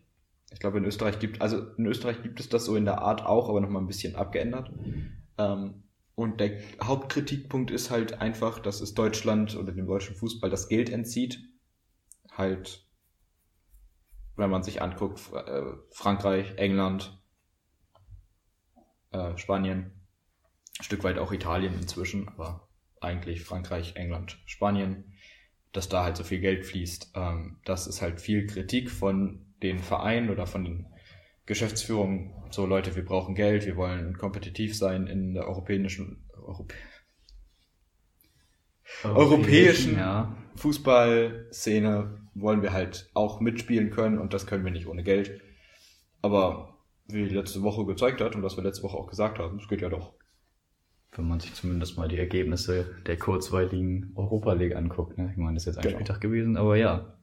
Ich 0.51 0.59
glaube, 0.59 0.77
in 0.77 0.85
Österreich 0.85 1.19
gibt, 1.19 1.41
also 1.41 1.59
in 1.77 1.85
Österreich 1.85 2.21
gibt 2.21 2.39
es 2.39 2.47
das 2.47 2.65
so 2.65 2.75
in 2.75 2.85
der 2.85 2.99
Art 2.99 3.25
auch, 3.25 3.49
aber 3.49 3.59
nochmal 3.59 3.81
ein 3.81 3.87
bisschen 3.87 4.15
abgeändert. 4.15 4.71
Ähm, 5.37 5.83
und 6.15 6.39
der 6.39 6.61
Hauptkritikpunkt 6.81 7.71
ist 7.71 7.91
halt 7.91 8.21
einfach, 8.21 8.59
dass 8.59 8.79
es 8.79 8.93
Deutschland 8.93 9.57
oder 9.57 9.73
dem 9.73 9.85
deutschen 9.85 10.15
Fußball 10.15 10.49
das 10.49 10.69
Geld 10.69 10.89
entzieht. 10.89 11.39
Halt, 12.31 12.87
wenn 14.37 14.49
man 14.49 14.63
sich 14.63 14.81
anguckt, 14.81 15.19
äh, 15.33 15.63
Frankreich, 15.91 16.53
England, 16.55 17.21
äh, 19.11 19.37
Spanien, 19.37 19.94
ein 20.79 20.83
Stück 20.83 21.03
weit 21.03 21.17
auch 21.17 21.31
Italien 21.31 21.73
inzwischen, 21.73 22.27
aber 22.27 22.67
eigentlich 23.01 23.43
Frankreich, 23.43 23.95
England, 23.95 24.37
Spanien, 24.45 25.13
dass 25.71 25.89
da 25.89 26.03
halt 26.03 26.17
so 26.17 26.23
viel 26.23 26.39
Geld 26.39 26.65
fließt. 26.65 27.11
Ähm, 27.15 27.57
das 27.65 27.87
ist 27.87 28.01
halt 28.01 28.21
viel 28.21 28.47
Kritik 28.47 28.89
von 28.89 29.45
den 29.61 29.79
Vereinen 29.79 30.29
oder 30.29 30.47
von 30.47 30.63
den 30.63 30.87
Geschäftsführungen. 31.45 32.33
So 32.49 32.65
Leute, 32.65 32.95
wir 32.95 33.05
brauchen 33.05 33.35
Geld, 33.35 33.65
wir 33.65 33.75
wollen 33.75 34.17
kompetitiv 34.17 34.77
sein 34.77 35.07
in 35.07 35.33
der 35.33 35.47
europäischen, 35.47 36.25
Europä 36.33 36.75
europäischen 39.03 39.97
ja. 39.97 40.37
Fußballszene 40.55 42.21
wollen 42.33 42.61
wir 42.61 42.71
halt 42.73 43.09
auch 43.13 43.39
mitspielen 43.39 43.89
können 43.89 44.19
und 44.19 44.33
das 44.33 44.45
können 44.45 44.63
wir 44.63 44.71
nicht 44.71 44.87
ohne 44.87 45.03
Geld. 45.03 45.41
Aber 46.21 46.77
wie 47.07 47.25
letzte 47.25 47.61
Woche 47.61 47.85
gezeigt 47.85 48.21
hat 48.21 48.35
und 48.35 48.43
was 48.43 48.57
wir 48.57 48.63
letzte 48.63 48.83
Woche 48.83 48.97
auch 48.97 49.07
gesagt 49.07 49.39
haben, 49.39 49.59
es 49.59 49.67
geht 49.67 49.81
ja 49.81 49.89
doch. 49.89 50.13
Wenn 51.15 51.27
man 51.27 51.39
sich 51.39 51.53
zumindest 51.53 51.97
mal 51.97 52.07
die 52.07 52.17
Ergebnisse 52.17 52.85
der 53.05 53.17
kurzweiligen 53.17 54.11
Europa 54.15 54.53
League 54.53 54.75
anguckt. 54.75 55.17
Ne? 55.17 55.29
Ich 55.31 55.37
meine, 55.37 55.53
das 55.53 55.63
ist 55.63 55.67
jetzt 55.67 55.77
ein 55.77 55.83
Genau. 55.83 55.95
Spieltag 55.95 56.21
gewesen, 56.21 56.57
aber 56.57 56.75
ja. 56.75 57.13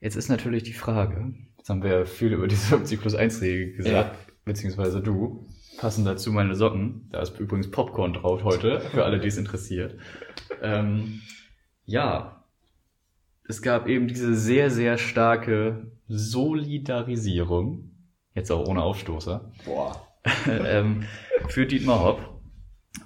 Jetzt 0.00 0.16
ist 0.16 0.28
natürlich 0.28 0.64
die 0.64 0.72
Frage, 0.72 1.32
jetzt 1.58 1.70
haben 1.70 1.82
wir 1.82 1.90
ja 2.00 2.04
viel 2.04 2.32
über 2.32 2.48
diese 2.48 2.66
50 2.76 3.00
plus 3.00 3.14
1 3.14 3.40
Regel 3.40 3.74
gesagt, 3.76 4.16
beziehungsweise 4.44 5.00
du. 5.00 5.46
Passend 5.78 6.06
dazu 6.06 6.32
meine 6.32 6.54
Socken. 6.54 7.08
Da 7.10 7.22
ist 7.22 7.38
übrigens 7.40 7.70
Popcorn 7.70 8.12
drauf 8.12 8.44
heute, 8.44 8.80
für 8.80 9.04
alle, 9.04 9.18
die 9.20 9.28
es 9.28 9.38
interessiert. 9.38 9.96
Ähm, 10.60 11.22
ja, 11.86 12.44
es 13.48 13.62
gab 13.62 13.88
eben 13.88 14.06
diese 14.06 14.34
sehr, 14.34 14.70
sehr 14.70 14.98
starke 14.98 15.90
Solidarisierung, 16.08 17.90
jetzt 18.34 18.50
auch 18.52 18.66
ohne 18.68 18.82
Aufstoßer, 18.82 19.50
Boah. 19.64 20.06
ähm, 20.46 21.04
für 21.48 21.66
Dietmar 21.66 22.00
Hopp. 22.04 22.31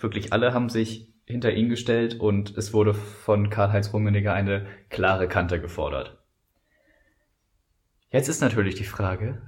Wirklich 0.01 0.33
alle 0.33 0.53
haben 0.55 0.69
sich 0.69 1.13
hinter 1.25 1.53
ihn 1.53 1.69
gestellt 1.69 2.21
und 2.21 2.57
es 2.57 2.73
wurde 2.73 2.95
von 2.95 3.51
Karl-Heinz 3.51 3.93
Rummenigge 3.93 4.33
eine 4.33 4.67
klare 4.91 5.29
Kante 5.29 5.61
gefordert. 5.61 6.19
Jetzt 8.11 8.29
ist 8.29 8.41
natürlich 8.41 8.77
die 8.77 8.85
Frage, 8.85 9.43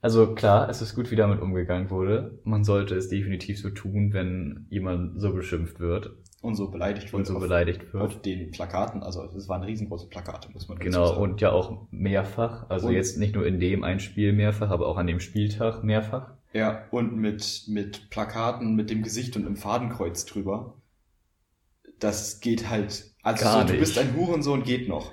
also 0.00 0.34
klar, 0.34 0.68
es 0.68 0.82
ist 0.82 0.94
gut, 0.96 1.10
wie 1.12 1.16
damit 1.16 1.40
umgegangen 1.40 1.90
wurde. 1.90 2.40
Man 2.44 2.64
sollte 2.64 2.96
es 2.96 3.08
definitiv 3.08 3.60
so 3.60 3.70
tun, 3.70 4.12
wenn 4.12 4.66
jemand 4.70 5.20
so 5.20 5.32
beschimpft 5.32 5.78
wird 5.78 6.10
Und 6.40 6.56
so 6.56 6.70
beleidigt 6.72 7.12
und 7.14 7.24
so 7.24 7.34
auf, 7.36 7.40
beleidigt 7.42 7.92
wird. 7.92 8.02
auf 8.02 8.20
den 8.20 8.50
Plakaten. 8.50 9.02
Also 9.04 9.22
es 9.36 9.48
waren 9.48 9.62
riesengroße 9.62 10.08
Plakate, 10.08 10.50
muss 10.52 10.66
man 10.68 10.78
Genau, 10.78 11.06
sagen. 11.06 11.20
und 11.20 11.40
ja 11.40 11.52
auch 11.52 11.86
mehrfach. 11.92 12.68
Also 12.68 12.88
Und- 12.88 12.94
jetzt 12.94 13.18
nicht 13.18 13.34
nur 13.36 13.46
in 13.46 13.60
dem 13.60 13.84
ein 13.84 14.00
Spiel 14.00 14.32
mehrfach, 14.32 14.70
aber 14.70 14.88
auch 14.88 14.96
an 14.96 15.06
dem 15.06 15.20
Spieltag 15.20 15.84
mehrfach. 15.84 16.32
Ja, 16.52 16.84
und 16.90 17.16
mit, 17.16 17.64
mit 17.68 18.10
Plakaten 18.10 18.74
mit 18.74 18.90
dem 18.90 19.02
Gesicht 19.02 19.36
und 19.36 19.46
einem 19.46 19.56
Fadenkreuz 19.56 20.26
drüber. 20.26 20.74
Das 21.98 22.40
geht 22.40 22.68
halt. 22.68 23.12
Also 23.22 23.48
so, 23.48 23.64
du 23.64 23.78
bist 23.78 23.96
ein 23.98 24.14
Hurensohn 24.16 24.64
geht 24.64 24.88
noch. 24.88 25.12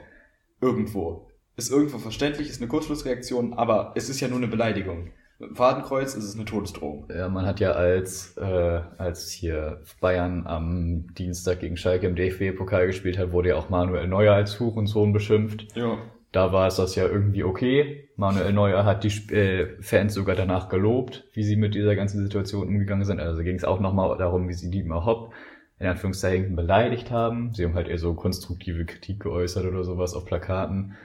Irgendwo. 0.61 1.29
Ist 1.55 1.71
irgendwo 1.71 1.97
verständlich, 1.97 2.49
ist 2.49 2.61
eine 2.61 2.67
Kurzschlussreaktion, 2.67 3.53
aber 3.53 3.93
es 3.95 4.09
ist 4.09 4.19
ja 4.19 4.27
nur 4.27 4.37
eine 4.37 4.47
Beleidigung. 4.47 5.11
Mit 5.39 5.51
dem 5.51 5.55
Fadenkreuz 5.55 6.15
ist 6.15 6.25
es 6.25 6.35
eine 6.35 6.43
Todesdrohung. 6.43 7.07
Ja, 7.13 7.29
man 7.29 7.45
hat 7.45 7.61
ja 7.61 7.71
als, 7.71 8.35
äh, 8.37 8.81
als 8.97 9.29
hier 9.31 9.81
Bayern 10.01 10.45
am 10.47 11.13
Dienstag 11.13 11.61
gegen 11.61 11.77
Schalke 11.77 12.07
im 12.07 12.15
DFB-Pokal 12.15 12.87
gespielt 12.87 13.17
hat, 13.17 13.31
wurde 13.31 13.49
ja 13.49 13.55
auch 13.55 13.69
Manuel 13.69 14.07
Neuer 14.07 14.33
als 14.33 14.59
Hurensohn 14.59 15.13
beschimpft. 15.13 15.67
Ja. 15.75 15.97
Da 16.31 16.53
war 16.53 16.67
es 16.67 16.75
das 16.75 16.95
ja 16.95 17.07
irgendwie 17.07 17.43
okay. 17.43 18.09
Manuel 18.15 18.53
Neuer 18.53 18.85
hat 18.85 19.03
die 19.03 19.33
äh, 19.33 19.81
Fans 19.81 20.13
sogar 20.13 20.35
danach 20.35 20.69
gelobt, 20.69 21.25
wie 21.33 21.43
sie 21.43 21.55
mit 21.55 21.73
dieser 21.73 21.95
ganzen 21.95 22.21
Situation 22.21 22.67
umgegangen 22.67 23.05
sind. 23.05 23.19
Also 23.19 23.41
ging 23.41 23.55
es 23.55 23.63
auch 23.63 23.79
nochmal 23.79 24.15
darum, 24.17 24.47
wie 24.47 24.53
sie 24.53 24.69
Dietmar 24.69 25.05
Hopp 25.05 25.33
in 25.79 25.87
Anführungszeichen 25.87 26.55
beleidigt 26.55 27.09
haben. 27.09 27.53
Sie 27.55 27.63
haben 27.65 27.73
halt 27.73 27.87
eher 27.87 27.97
so 27.97 28.13
konstruktive 28.13 28.85
Kritik 28.85 29.21
geäußert 29.21 29.65
oder 29.65 29.83
sowas 29.83 30.13
auf 30.13 30.25
Plakaten 30.25 30.95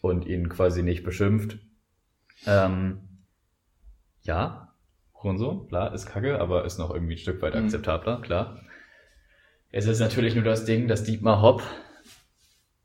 und 0.00 0.26
ihn 0.26 0.48
quasi 0.48 0.82
nicht 0.82 1.02
beschimpft. 1.02 1.58
Ähm, 2.46 2.98
ja, 4.22 4.68
Hurensohn, 5.22 5.66
klar, 5.68 5.92
ist 5.94 6.06
kacke, 6.06 6.38
aber 6.40 6.64
ist 6.64 6.78
noch 6.78 6.92
irgendwie 6.92 7.14
ein 7.14 7.18
Stück 7.18 7.42
weit 7.42 7.54
Mhm. 7.54 7.64
akzeptabler, 7.64 8.20
klar. 8.20 8.60
Es 9.70 9.86
ist 9.86 10.00
natürlich 10.00 10.34
nur 10.34 10.44
das 10.44 10.66
Ding, 10.66 10.86
dass 10.86 11.04
Dietmar 11.04 11.40
Hopp 11.40 11.62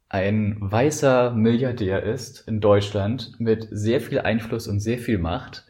ein 0.10 0.58
weißer 0.60 1.32
Milliardär 1.32 2.04
ist 2.04 2.48
in 2.48 2.62
Deutschland 2.62 3.34
mit 3.40 3.68
sehr 3.72 4.00
viel 4.00 4.20
Einfluss 4.20 4.68
und 4.68 4.80
sehr 4.80 5.00
viel 5.00 5.18
Macht 5.18 5.66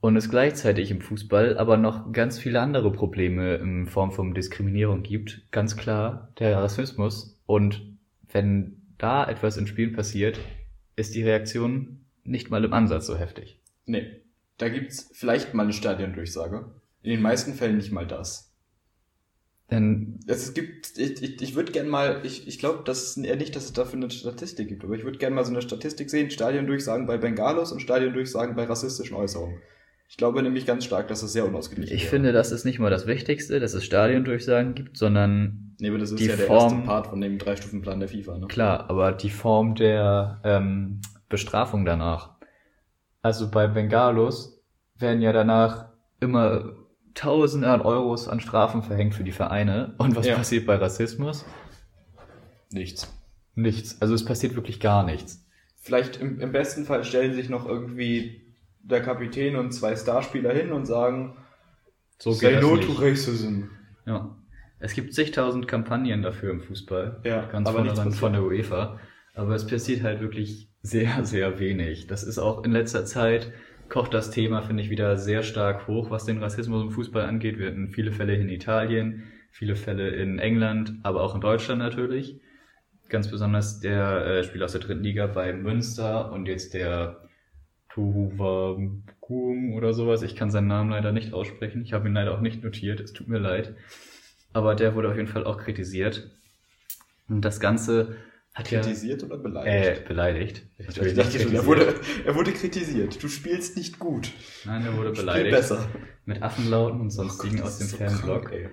und 0.00 0.16
es 0.16 0.30
gleichzeitig 0.30 0.90
im 0.90 1.00
Fußball 1.00 1.58
aber 1.58 1.76
noch 1.76 2.12
ganz 2.12 2.38
viele 2.38 2.60
andere 2.60 2.92
Probleme 2.92 3.56
in 3.56 3.86
Form 3.86 4.12
von 4.12 4.34
Diskriminierung 4.34 5.02
gibt. 5.02 5.42
Ganz 5.50 5.76
klar 5.76 6.32
der 6.38 6.58
Rassismus 6.58 7.40
und 7.46 7.82
wenn 8.30 8.82
da 8.98 9.28
etwas 9.28 9.56
in 9.56 9.66
Spielen 9.66 9.92
passiert, 9.92 10.38
ist 10.94 11.14
die 11.14 11.24
Reaktion 11.24 12.04
nicht 12.24 12.50
mal 12.50 12.64
im 12.64 12.72
Ansatz 12.72 13.06
so 13.06 13.16
heftig. 13.16 13.60
Nee. 13.84 14.22
Da 14.58 14.68
gibt's 14.70 15.10
vielleicht 15.12 15.52
mal 15.52 15.64
eine 15.64 15.74
Stadiondurchsage. 15.74 16.72
In 17.02 17.10
den 17.10 17.20
meisten 17.20 17.52
Fällen 17.52 17.76
nicht 17.76 17.92
mal 17.92 18.06
das. 18.06 18.45
Denn 19.70 20.20
Es 20.28 20.54
gibt, 20.54 20.96
ich, 20.96 21.22
ich, 21.22 21.42
ich 21.42 21.54
würde 21.56 21.72
gern 21.72 21.88
mal, 21.88 22.20
ich, 22.24 22.46
ich 22.46 22.58
glaube, 22.60 22.82
das 22.84 23.02
ist 23.16 23.24
eher 23.24 23.36
nicht, 23.36 23.56
dass 23.56 23.64
es 23.64 23.72
dafür 23.72 23.96
eine 23.96 24.10
Statistik 24.10 24.68
gibt, 24.68 24.84
aber 24.84 24.94
ich 24.94 25.02
würde 25.04 25.18
gern 25.18 25.34
mal 25.34 25.44
so 25.44 25.50
eine 25.50 25.60
Statistik 25.62 26.08
sehen, 26.08 26.30
Stadiondurchsagen 26.30 27.06
bei 27.06 27.16
Bengalos 27.18 27.72
und 27.72 27.80
Stadiondurchsagen 27.80 28.54
bei 28.54 28.64
rassistischen 28.64 29.16
Äußerungen. 29.16 29.60
Ich 30.08 30.16
glaube 30.16 30.40
nämlich 30.40 30.66
ganz 30.66 30.84
stark, 30.84 31.08
dass 31.08 31.22
es 31.24 31.32
sehr 31.32 31.44
unausgeglichen 31.46 31.92
ich 31.96 32.02
wäre. 32.02 32.10
finde, 32.10 32.32
das 32.32 32.52
ist 32.52 32.64
nicht 32.64 32.78
mal 32.78 32.90
das 32.90 33.08
Wichtigste, 33.08 33.58
dass 33.58 33.74
es 33.74 33.84
Stadiondurchsagen 33.84 34.74
gibt, 34.76 34.96
sondern 34.96 35.74
Nee, 35.80 35.88
aber 35.88 35.98
das 35.98 36.12
ist 36.12 36.20
die 36.20 36.26
ja 36.26 36.36
der 36.36 36.46
Form- 36.46 36.72
erste 36.74 36.86
Part 36.86 37.06
von 37.08 37.20
dem 37.20 37.38
Drei-Stufen-Plan 37.38 37.98
der 37.98 38.08
FIFA, 38.08 38.38
ne? 38.38 38.46
Klar, 38.46 38.88
aber 38.88 39.10
die 39.12 39.30
Form 39.30 39.74
der 39.74 40.40
ähm, 40.44 41.00
Bestrafung 41.28 41.84
danach. 41.84 42.36
Also 43.20 43.50
bei 43.50 43.66
Bengalos 43.66 44.62
werden 44.96 45.20
ja 45.20 45.32
danach 45.32 45.88
immer 46.20 46.75
Tausende 47.16 47.68
an 47.68 47.80
Euros 47.80 48.28
an 48.28 48.38
Strafen 48.40 48.82
verhängt 48.82 49.14
für 49.14 49.24
die 49.24 49.32
Vereine. 49.32 49.94
Und 49.98 50.14
was 50.14 50.26
Ja. 50.26 50.36
passiert 50.36 50.66
bei 50.66 50.76
Rassismus? 50.76 51.44
Nichts. 52.70 53.12
Nichts. 53.54 54.00
Also 54.00 54.14
es 54.14 54.24
passiert 54.24 54.54
wirklich 54.54 54.80
gar 54.80 55.04
nichts. 55.04 55.44
Vielleicht 55.80 56.20
im, 56.20 56.40
im 56.40 56.52
besten 56.52 56.84
Fall 56.84 57.04
stellen 57.04 57.32
sich 57.34 57.48
noch 57.48 57.66
irgendwie 57.66 58.42
der 58.82 59.02
Kapitän 59.02 59.56
und 59.56 59.72
zwei 59.72 59.96
Starspieler 59.96 60.52
hin 60.52 60.72
und 60.72 60.84
sagen, 60.86 61.36
So 62.18 62.32
say 62.32 62.52
geht 62.52 62.62
no 62.62 62.76
das 62.76 62.86
to 62.86 62.92
nicht. 62.92 63.00
racism. 63.02 63.62
Ja. 64.04 64.36
Es 64.78 64.92
gibt 64.92 65.14
zigtausend 65.14 65.66
Kampagnen 65.66 66.22
dafür 66.22 66.50
im 66.50 66.60
Fußball. 66.60 67.20
Ja, 67.24 67.46
ganz 67.46 67.66
aber 67.68 67.82
passiert. 67.82 68.14
von 68.14 68.32
der 68.34 68.42
UEFA. 68.42 68.98
Aber 69.34 69.54
es 69.54 69.66
passiert 69.66 70.02
halt 70.02 70.20
wirklich 70.20 70.68
sehr, 70.82 71.24
sehr 71.24 71.58
wenig. 71.58 72.06
Das 72.08 72.22
ist 72.22 72.38
auch 72.38 72.62
in 72.62 72.72
letzter 72.72 73.06
Zeit 73.06 73.52
kocht 73.88 74.14
das 74.14 74.30
Thema, 74.30 74.62
finde 74.62 74.82
ich, 74.82 74.90
wieder 74.90 75.16
sehr 75.16 75.42
stark 75.42 75.86
hoch, 75.86 76.10
was 76.10 76.24
den 76.24 76.42
Rassismus 76.42 76.82
im 76.82 76.90
Fußball 76.90 77.24
angeht. 77.24 77.58
Wir 77.58 77.68
hatten 77.68 77.88
viele 77.88 78.12
Fälle 78.12 78.36
in 78.36 78.48
Italien, 78.48 79.24
viele 79.50 79.76
Fälle 79.76 80.10
in 80.10 80.38
England, 80.38 80.94
aber 81.02 81.22
auch 81.22 81.34
in 81.34 81.40
Deutschland 81.40 81.80
natürlich. 81.80 82.40
Ganz 83.08 83.30
besonders 83.30 83.80
der 83.80 84.26
äh, 84.26 84.44
Spieler 84.44 84.64
aus 84.64 84.72
der 84.72 84.80
dritten 84.80 85.02
Liga 85.02 85.26
bei 85.26 85.52
Münster 85.52 86.32
und 86.32 86.46
jetzt 86.46 86.74
der 86.74 87.28
Tuhuwa 87.88 88.76
Gung 89.20 89.74
oder 89.74 89.92
sowas. 89.92 90.22
Ich 90.22 90.36
kann 90.36 90.50
seinen 90.50 90.66
Namen 90.66 90.90
leider 90.90 91.12
nicht 91.12 91.32
aussprechen. 91.32 91.82
Ich 91.82 91.92
habe 91.92 92.08
ihn 92.08 92.14
leider 92.14 92.34
auch 92.34 92.40
nicht 92.40 92.62
notiert. 92.62 93.00
Es 93.00 93.12
tut 93.12 93.28
mir 93.28 93.38
leid. 93.38 93.74
Aber 94.52 94.74
der 94.74 94.94
wurde 94.94 95.08
auf 95.08 95.16
jeden 95.16 95.28
Fall 95.28 95.44
auch 95.44 95.58
kritisiert. 95.58 96.30
Und 97.28 97.42
das 97.42 97.58
Ganze 97.58 98.16
hat 98.56 98.70
ja 98.70 98.80
Kritisiert 98.80 99.22
oder 99.22 99.36
äh, 99.36 99.38
beleidigt? 99.38 100.04
beleidigt. 100.04 100.66
ich 100.78 100.86
Natürlich 100.86 101.14
dachte 101.14 101.38
schon, 101.40 101.54
er 101.54 101.66
wurde, 101.66 102.00
er 102.24 102.34
wurde 102.34 102.52
kritisiert. 102.52 103.22
Du 103.22 103.28
spielst 103.28 103.76
nicht 103.76 103.98
gut. 103.98 104.32
Nein, 104.64 104.84
er 104.84 104.96
wurde 104.96 105.14
Spiel 105.14 105.22
beleidigt. 105.24 105.50
besser. 105.50 105.88
Mit 106.24 106.42
Affenlauten 106.42 107.00
und 107.00 107.08
Oh 107.08 107.10
sonstigen 107.10 107.56
Gott, 107.56 107.66
aus 107.66 107.78
dem 107.78 107.86
so 107.88 107.96
Fanblog. 107.98 108.46
krank. 108.46 108.70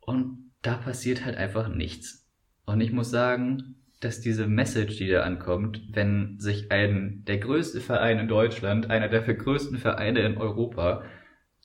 Und 0.00 0.52
da 0.62 0.76
passiert 0.76 1.24
halt 1.24 1.36
einfach 1.36 1.68
nichts. 1.68 2.26
Und 2.66 2.80
ich 2.80 2.92
muss 2.92 3.10
sagen, 3.10 3.76
dass 4.00 4.20
diese 4.20 4.46
Message, 4.46 4.96
die 4.96 5.08
da 5.08 5.22
ankommt, 5.22 5.80
wenn 5.92 6.38
sich 6.38 6.70
ein, 6.72 7.24
der 7.26 7.38
größte 7.38 7.80
Verein 7.80 8.18
in 8.18 8.28
Deutschland, 8.28 8.90
einer 8.90 9.08
der 9.08 9.22
größten 9.22 9.78
Vereine 9.78 10.20
in 10.20 10.36
Europa, 10.36 11.04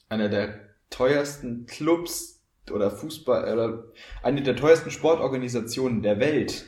Einer 0.08 0.28
der 0.28 0.60
teuersten 0.90 1.66
Clubs 1.66 2.39
oder 2.72 2.90
Fußball 2.90 3.52
oder 3.52 3.84
eine 4.22 4.42
der 4.42 4.56
teuersten 4.56 4.90
Sportorganisationen 4.90 6.02
der 6.02 6.18
Welt, 6.20 6.66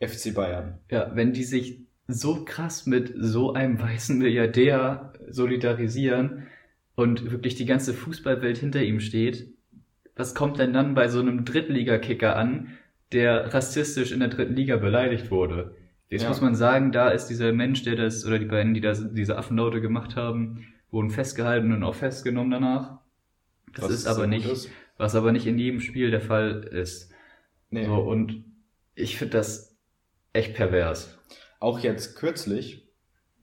FC 0.00 0.34
Bayern. 0.34 0.78
ja, 0.90 1.10
wenn 1.14 1.32
die 1.32 1.44
sich 1.44 1.80
so 2.08 2.44
krass 2.44 2.86
mit 2.86 3.12
so 3.16 3.52
einem 3.52 3.80
weißen 3.80 4.18
Milliardär 4.18 5.12
solidarisieren 5.28 6.46
und 6.94 7.30
wirklich 7.30 7.54
die 7.54 7.66
ganze 7.66 7.94
Fußballwelt 7.94 8.58
hinter 8.58 8.82
ihm 8.82 9.00
steht, 9.00 9.48
was 10.16 10.34
kommt 10.34 10.58
denn 10.58 10.72
dann 10.72 10.94
bei 10.94 11.08
so 11.08 11.20
einem 11.20 11.44
Drittligakicker 11.44 12.36
an, 12.36 12.76
der 13.12 13.52
rassistisch 13.54 14.12
in 14.12 14.20
der 14.20 14.28
dritten 14.28 14.54
Liga 14.54 14.76
beleidigt 14.76 15.30
wurde? 15.30 15.74
Jetzt 16.08 16.22
Ja. 16.22 16.28
muss 16.28 16.40
man 16.40 16.54
sagen, 16.54 16.90
da 16.92 17.10
ist 17.10 17.26
dieser 17.26 17.52
Mensch, 17.52 17.84
der 17.84 17.94
das, 17.96 18.26
oder 18.26 18.38
die 18.38 18.46
beiden, 18.46 18.74
die 18.74 18.80
das, 18.80 19.12
diese 19.14 19.36
Affenlaute 19.38 19.80
gemacht 19.80 20.16
haben, 20.16 20.66
wurden 20.90 21.10
festgehalten 21.10 21.72
und 21.72 21.84
auch 21.84 21.94
festgenommen 21.94 22.50
danach. 22.50 22.98
Das 23.74 23.84
Was 23.84 23.92
ist 23.92 24.06
aber 24.08 24.22
gut 24.22 24.30
nicht, 24.30 24.46
ist. 24.50 24.68
Was 25.00 25.14
aber 25.14 25.32
nicht 25.32 25.46
in 25.46 25.58
jedem 25.58 25.80
Spiel 25.80 26.10
der 26.10 26.20
Fall 26.20 26.62
ist. 26.72 27.10
Nee. 27.70 27.86
So, 27.86 27.94
und 27.94 28.44
ich 28.94 29.16
finde 29.16 29.38
das 29.38 29.76
echt 30.32 30.54
pervers. 30.54 31.18
Auch 31.58 31.78
jetzt 31.78 32.16
kürzlich 32.16 32.86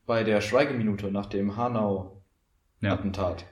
bei 0.06 0.22
der 0.24 0.40
Schweigeminute 0.40 1.10
nach 1.10 1.26
dem 1.26 1.56
Hanau-Attentat, 1.56 3.40
Ja. 3.42 3.46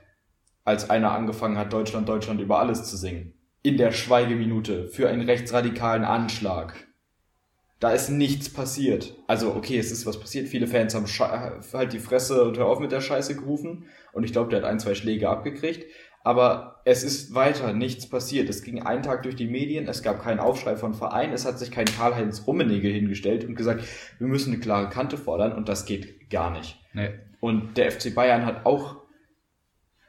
als 0.63 0.89
einer 0.89 1.11
angefangen 1.11 1.57
hat, 1.57 1.73
Deutschland, 1.73 2.07
Deutschland 2.09 2.39
über 2.41 2.59
alles 2.59 2.83
zu 2.89 2.97
singen. 2.97 3.33
In 3.61 3.77
der 3.77 3.91
Schweigeminute 3.91 4.87
für 4.87 5.09
einen 5.09 5.21
rechtsradikalen 5.29 6.05
Anschlag. 6.05 6.87
Da 7.79 7.91
ist 7.91 8.09
nichts 8.09 8.51
passiert. 8.51 9.13
Also, 9.27 9.53
okay, 9.53 9.77
es 9.77 9.91
ist 9.91 10.05
was 10.07 10.19
passiert. 10.19 10.47
Viele 10.47 10.65
Fans 10.65 10.95
haben 10.95 11.05
Sche 11.07 11.29
halt 11.73 11.93
die 11.93 11.99
Fresse 11.99 12.43
und 12.45 12.57
hör 12.57 12.65
auf 12.65 12.79
mit 12.79 12.91
der 12.91 13.01
Scheiße 13.01 13.35
gerufen. 13.35 13.85
Und 14.13 14.23
ich 14.23 14.31
glaube, 14.31 14.49
der 14.49 14.59
hat 14.61 14.65
ein, 14.69 14.79
zwei 14.79 14.95
Schläge 14.95 15.29
abgekriegt. 15.29 15.85
Aber 16.27 16.81
es 16.83 17.05
ist 17.05 17.33
weiter 17.35 17.71
nichts 17.71 18.09
passiert. 18.09 18.49
Es 18.49 18.61
ging 18.61 18.81
einen 18.81 19.01
Tag 19.01 19.23
durch 19.23 19.37
die 19.37 19.47
Medien, 19.47 19.87
es 19.87 20.03
gab 20.03 20.21
keinen 20.21 20.41
Aufschrei 20.41 20.75
von 20.75 20.93
Verein, 20.93 21.31
es 21.31 21.45
hat 21.45 21.57
sich 21.57 21.71
kein 21.71 21.85
Karl-Heinz 21.85 22.45
Rummenigge 22.45 22.89
hingestellt 22.89 23.45
und 23.45 23.55
gesagt, 23.55 23.85
wir 24.19 24.27
müssen 24.27 24.51
eine 24.51 24.59
klare 24.59 24.89
Kante 24.89 25.17
fordern 25.17 25.53
und 25.53 25.69
das 25.69 25.85
geht 25.85 26.29
gar 26.29 26.51
nicht. 26.51 26.81
Nee. 26.91 27.11
Und 27.39 27.77
der 27.77 27.93
FC 27.93 28.13
Bayern 28.13 28.45
hat 28.45 28.65
auch, 28.65 28.97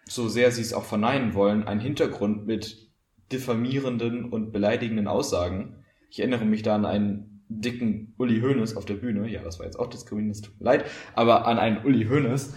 so 0.07 0.29
sehr 0.29 0.51
sie 0.51 0.63
es 0.63 0.75
auch 0.75 0.83
verneinen 0.83 1.35
wollen, 1.35 1.69
einen 1.69 1.81
Hintergrund 1.81 2.49
mit 2.49 2.89
diffamierenden 3.31 4.25
und 4.25 4.51
beleidigenden 4.51 5.07
Aussagen. 5.07 5.85
Ich 6.11 6.19
erinnere 6.19 6.47
mich 6.47 6.65
da 6.65 6.75
an 6.75 6.85
einen 6.85 7.45
dicken 7.49 8.15
Uli 8.19 8.41
Hoeneß 8.41 8.77
auf 8.77 8.87
der 8.87 8.95
Bühne. 8.95 9.29
Ja, 9.29 9.43
das 9.45 9.61
war 9.61 9.67
jetzt 9.67 9.79
auch 9.79 9.89
diskriminierend, 9.89 10.45
tut 10.45 10.59
mir 10.59 10.65
leid. 10.65 10.85
Aber 11.15 11.47
an 11.47 11.61
einen 11.61 11.87
Uli 11.87 12.07
Hoeneß, 12.07 12.55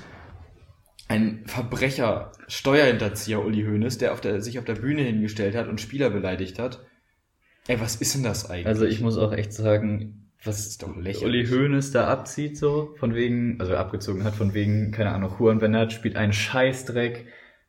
ein 1.12 1.44
Verbrecher, 1.46 2.32
Steuerhinterzieher 2.48 3.44
Uli 3.44 3.66
Hoeneß, 3.66 3.98
der, 3.98 4.14
auf 4.14 4.22
der 4.22 4.42
sich 4.42 4.60
auf 4.60 4.66
der 4.66 4.76
Bühne 4.76 5.02
hingestellt 5.02 5.56
hat 5.56 5.68
und 5.68 5.82
Spieler 5.82 6.10
beleidigt 6.10 6.58
hat. 6.58 6.86
Ey, 7.68 7.82
was 7.82 7.98
ist 7.98 8.16
denn 8.16 8.24
das 8.24 8.50
eigentlich? 8.50 8.68
Also 8.68 8.86
ich 8.86 9.02
muss 9.02 9.18
auch 9.18 9.34
echt 9.34 9.52
sagen, 9.52 10.32
was 10.42 10.66
ist 10.66 10.84
doch 10.84 10.96
lächerlich. 10.96 11.52
Uli 11.52 11.64
Hoeneß 11.64 11.92
da 11.92 12.08
abzieht 12.08 12.58
so, 12.58 12.96
von 12.98 13.14
wegen, 13.14 13.60
also 13.60 13.76
abgezogen 13.76 14.24
hat, 14.24 14.36
von 14.36 14.54
wegen, 14.54 14.92
keine 14.92 15.12
Ahnung, 15.12 15.36
Juan 15.38 15.60
Bernat 15.60 15.92
spielt 15.92 16.16
einen 16.16 16.32
Scheißdreck, 16.32 17.28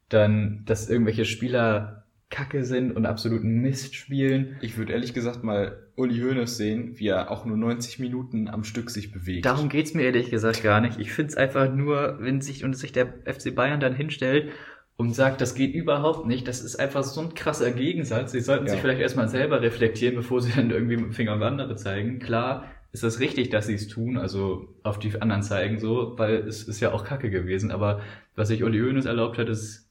dann, 0.09 0.63
dass 0.65 0.89
irgendwelche 0.89 1.25
Spieler 1.25 2.02
Kacke 2.33 2.65
sind 2.65 2.91
und 2.97 3.07
absoluten 3.07 3.61
Mist 3.61 3.95
spielen. 3.95 4.57
Ich 4.63 4.77
würde 4.77 4.93
ehrlich 4.93 5.15
gesagt 5.15 5.45
mal 5.45 5.77
Uli 5.95 6.19
Hoeneß 6.21 6.57
sehen, 6.57 6.99
wie 6.99 7.07
er 7.09 7.31
auch 7.31 7.45
nur 7.45 7.57
90 7.57 8.01
Minuten 8.01 8.49
am 8.49 8.65
Stück 8.65 8.91
sich 8.91 9.13
bewegt. 9.13 9.47
Darum 9.47 9.69
geht's 9.69 9.95
mir 9.95 10.03
ehrlich 10.03 10.31
gesagt 10.31 10.63
gar 10.65 10.81
nicht. 10.81 10.99
Ich 10.99 11.13
find's 11.13 11.37
einfach 11.37 11.73
nur, 11.73 12.17
wenn 12.21 12.41
sich 12.41 12.65
und 12.65 12.75
sich 12.75 12.91
der 12.91 13.07
FC 13.27 13.55
Bayern 13.55 13.79
dann 13.79 13.95
hinstellt 13.95 14.51
und 14.97 15.15
sagt, 15.15 15.41
das 15.41 15.55
geht 15.55 15.75
überhaupt 15.75 16.27
nicht, 16.27 16.49
das 16.49 16.63
ist 16.63 16.77
einfach 16.77 17.05
so 17.05 17.21
ein 17.21 17.35
krasser 17.35 17.71
Gegensatz. 17.71 18.33
Sie 18.33 18.41
sollten 18.41 18.67
Ja. 18.67 18.73
sich 18.73 18.81
vielleicht 18.81 19.01
erstmal 19.01 19.29
selber 19.29 19.61
reflektieren, 19.61 20.17
bevor 20.17 20.41
sie 20.41 20.53
dann 20.53 20.71
irgendwie 20.71 20.97
mit 20.97 21.05
dem 21.07 21.13
Finger 21.13 21.37
auf 21.37 21.43
andere 21.43 21.77
zeigen. 21.77 22.19
Klar 22.19 22.65
ist 22.93 23.03
das 23.03 23.21
richtig, 23.21 23.51
dass 23.51 23.67
sie 23.67 23.75
es 23.75 23.89
tun, 23.89 24.17
also 24.19 24.75
auf 24.83 24.99
die 24.99 25.21
anderen 25.21 25.43
zeigen 25.43 25.79
so, 25.79 26.15
weil 26.19 26.37
es 26.47 26.63
ist 26.65 26.81
ja 26.81 26.93
auch 26.93 27.05
Kacke 27.05 27.31
gewesen, 27.31 27.71
aber 27.71 28.01
was 28.37 28.49
sich 28.49 28.63
Uli 28.65 28.81
Hoeneß 28.81 29.05
erlaubt 29.07 29.39
hat, 29.39 29.49
ist 29.49 29.91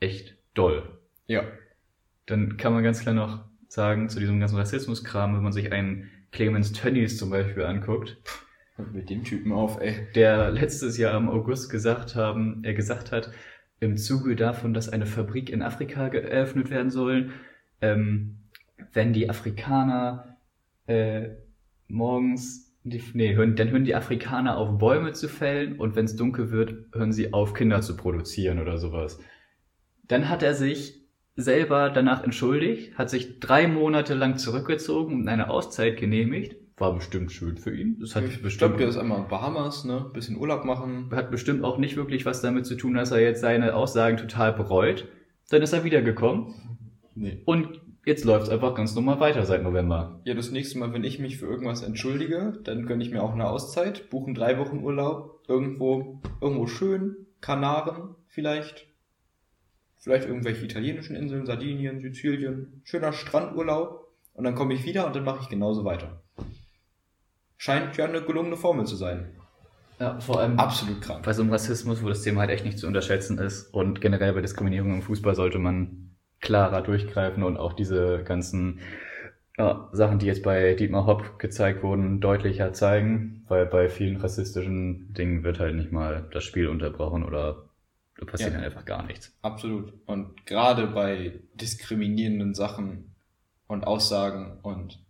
echt 0.00 0.36
doll. 0.54 0.82
Ja. 1.26 1.44
Dann 2.26 2.56
kann 2.56 2.72
man 2.72 2.82
ganz 2.82 3.00
klar 3.00 3.14
noch 3.14 3.44
sagen, 3.68 4.08
zu 4.08 4.20
diesem 4.20 4.38
ganzen 4.38 4.56
Rassismuskram, 4.56 5.34
wenn 5.34 5.42
man 5.42 5.52
sich 5.52 5.72
einen 5.72 6.10
Clemens 6.30 6.72
Tönnies 6.72 7.18
zum 7.18 7.30
Beispiel 7.30 7.64
anguckt, 7.64 8.18
Hört 8.76 8.94
mit 8.94 9.10
dem 9.10 9.22
Typen 9.22 9.52
auf, 9.52 9.80
ey. 9.80 9.94
der 10.14 10.50
letztes 10.50 10.96
Jahr 10.96 11.16
im 11.18 11.28
August 11.28 11.70
gesagt 11.70 12.14
haben, 12.14 12.62
er 12.64 12.72
gesagt 12.72 13.12
hat, 13.12 13.30
im 13.80 13.96
Zuge 13.96 14.36
davon, 14.36 14.72
dass 14.72 14.88
eine 14.88 15.06
Fabrik 15.06 15.50
in 15.50 15.60
Afrika 15.60 16.08
geöffnet 16.08 16.70
werden 16.70 16.90
soll, 16.90 17.32
ähm, 17.80 18.38
wenn 18.92 19.12
die 19.12 19.28
Afrikaner 19.28 20.38
äh, 20.86 21.30
morgens, 21.88 22.74
die, 22.84 23.02
nee, 23.12 23.34
hören, 23.34 23.56
dann 23.56 23.70
hören 23.70 23.84
die 23.84 23.94
Afrikaner 23.94 24.56
auf 24.56 24.78
Bäume 24.78 25.12
zu 25.12 25.28
fällen 25.28 25.78
und 25.78 25.94
wenn 25.94 26.06
es 26.06 26.16
dunkel 26.16 26.50
wird, 26.50 26.86
hören 26.92 27.12
sie 27.12 27.32
auf 27.32 27.54
Kinder 27.54 27.82
zu 27.82 27.96
produzieren 27.96 28.58
oder 28.58 28.78
sowas. 28.78 29.20
Dann 30.08 30.28
hat 30.28 30.42
er 30.42 30.54
sich 30.54 31.01
selber 31.36 31.90
danach 31.90 32.22
entschuldigt, 32.24 32.96
hat 32.98 33.10
sich 33.10 33.40
drei 33.40 33.66
Monate 33.68 34.14
lang 34.14 34.36
zurückgezogen 34.36 35.14
und 35.20 35.28
eine 35.28 35.50
Auszeit 35.50 35.96
genehmigt. 35.98 36.56
War 36.76 36.94
bestimmt 36.94 37.30
schön 37.32 37.58
für 37.58 37.74
ihn. 37.74 37.98
Das 38.00 38.16
hat 38.16 38.24
ich 38.24 38.42
bestimmt 38.42 38.70
glaube, 38.70 38.76
der 38.78 38.88
ist 38.88 38.96
einmal 38.96 39.18
in 39.18 39.28
Bahamas, 39.28 39.84
ne? 39.84 40.10
Bisschen 40.12 40.36
Urlaub 40.36 40.64
machen. 40.64 41.10
hat 41.12 41.30
bestimmt 41.30 41.64
auch 41.64 41.78
nicht 41.78 41.96
wirklich 41.96 42.26
was 42.26 42.40
damit 42.40 42.66
zu 42.66 42.74
tun, 42.76 42.94
dass 42.94 43.10
er 43.12 43.20
jetzt 43.20 43.40
seine 43.40 43.74
Aussagen 43.74 44.16
total 44.16 44.52
bereut. 44.52 45.06
Dann 45.50 45.62
ist 45.62 45.72
er 45.72 45.84
wiedergekommen 45.84 46.54
Nee. 47.14 47.42
und 47.44 47.80
jetzt 48.06 48.24
läuft's 48.24 48.48
einfach 48.48 48.74
ganz 48.74 48.94
normal 48.94 49.20
weiter 49.20 49.44
seit 49.44 49.62
November. 49.62 50.20
Ja, 50.24 50.34
das 50.34 50.50
nächste 50.50 50.78
Mal, 50.78 50.92
wenn 50.92 51.04
ich 51.04 51.18
mich 51.18 51.36
für 51.38 51.46
irgendwas 51.46 51.82
entschuldige, 51.82 52.58
dann 52.64 52.86
gönne 52.86 53.04
ich 53.04 53.10
mir 53.10 53.22
auch 53.22 53.34
eine 53.34 53.48
Auszeit, 53.48 54.08
buchen 54.10 54.34
drei 54.34 54.58
Wochen 54.58 54.78
Urlaub, 54.82 55.40
irgendwo, 55.46 56.20
irgendwo 56.40 56.66
schön, 56.66 57.16
Kanaren 57.42 58.16
vielleicht, 58.28 58.86
vielleicht 60.02 60.26
irgendwelche 60.26 60.64
italienischen 60.64 61.16
Inseln, 61.16 61.46
Sardinien, 61.46 62.00
Sizilien, 62.02 62.82
schöner 62.84 63.12
Strandurlaub 63.12 64.08
und 64.34 64.44
dann 64.44 64.54
komme 64.54 64.74
ich 64.74 64.84
wieder 64.84 65.06
und 65.06 65.14
dann 65.14 65.24
mache 65.24 65.38
ich 65.42 65.48
genauso 65.48 65.84
weiter. 65.84 66.22
Scheint 67.56 67.96
ja 67.96 68.06
eine 68.06 68.22
gelungene 68.22 68.56
Formel 68.56 68.84
zu 68.84 68.96
sein. 68.96 69.36
Ja, 70.00 70.18
vor 70.18 70.40
allem 70.40 70.58
Absolut 70.58 71.00
krank. 71.00 71.24
bei 71.24 71.32
so 71.32 71.42
einem 71.42 71.52
Rassismus, 71.52 72.02
wo 72.02 72.08
das 72.08 72.22
Thema 72.22 72.40
halt 72.40 72.50
echt 72.50 72.64
nicht 72.64 72.78
zu 72.78 72.88
unterschätzen 72.88 73.38
ist 73.38 73.72
und 73.72 74.00
generell 74.00 74.32
bei 74.32 74.40
Diskriminierung 74.40 74.94
im 74.94 75.02
Fußball 75.02 75.36
sollte 75.36 75.58
man 75.58 76.16
klarer 76.40 76.82
durchgreifen 76.82 77.44
und 77.44 77.56
auch 77.56 77.72
diese 77.72 78.24
ganzen 78.24 78.80
ja, 79.56 79.88
Sachen, 79.92 80.18
die 80.18 80.26
jetzt 80.26 80.42
bei 80.42 80.74
Dietmar 80.74 81.06
Hopp 81.06 81.38
gezeigt 81.38 81.84
wurden, 81.84 82.20
deutlicher 82.20 82.72
zeigen, 82.72 83.44
weil 83.46 83.66
bei 83.66 83.88
vielen 83.88 84.16
rassistischen 84.16 85.14
Dingen 85.14 85.44
wird 85.44 85.60
halt 85.60 85.76
nicht 85.76 85.92
mal 85.92 86.28
das 86.32 86.42
Spiel 86.42 86.66
unterbrochen 86.66 87.22
oder 87.22 87.68
da 88.24 88.30
passiert 88.30 88.50
Ja. 88.50 88.56
halt 88.58 88.66
einfach 88.66 88.84
gar 88.84 89.02
nichts. 89.04 89.36
Absolut. 89.42 89.92
Und 90.06 90.46
gerade 90.46 90.86
bei 90.86 91.40
diskriminierenden 91.54 92.54
Sachen 92.54 93.14
und 93.66 93.84
Aussagen 93.84 94.58
und 94.62 95.02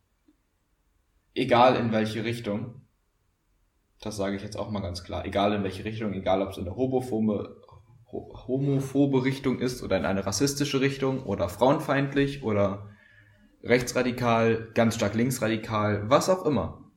egal 1.35 1.77
in 1.77 1.92
welche 1.92 2.25
Richtung, 2.25 2.83
das 4.01 4.16
sage 4.16 4.37
ich 4.37 4.42
jetzt 4.42 4.57
auch 4.57 4.70
mal 4.70 4.81
ganz 4.81 5.05
klar, 5.05 5.25
egal 5.27 5.53
in 5.53 5.62
welche 5.62 5.85
Richtung, 5.85 6.12
egal 6.14 6.42
ob 6.42 6.51
es 6.51 6.57
in 6.59 6.66
eine 6.66 6.75
homophobe, 6.77 7.61
ho- 8.11 8.44
homophobe 8.46 9.25
Richtung 9.25 9.59
ist 9.61 9.83
oder 9.83 9.96
in 9.98 10.05
eine 10.05 10.27
rassistische 10.27 10.81
Richtung 10.81 11.22
oder 11.25 11.48
frauenfeindlich 11.48 12.42
oder 12.42 12.88
rechtsradikal, 13.62 14.70
ganz 14.75 14.96
stark 14.96 15.14
linksradikal, 15.14 16.09
was 16.11 16.29
auch 16.29 16.44
immer. 16.46 16.90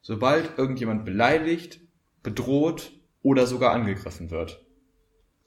Sobald 0.00 0.58
irgendjemand 0.58 1.04
beleidigt, 1.04 1.80
bedroht 2.22 2.92
oder 3.22 3.46
sogar 3.46 3.72
angegriffen 3.72 4.30
wird, 4.32 4.64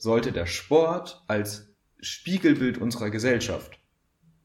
sollte 0.05 0.31
der 0.31 0.45
Sport 0.45 1.23
als 1.27 1.73
Spiegelbild 1.99 2.77
unserer 2.77 3.09
Gesellschaft 3.09 3.79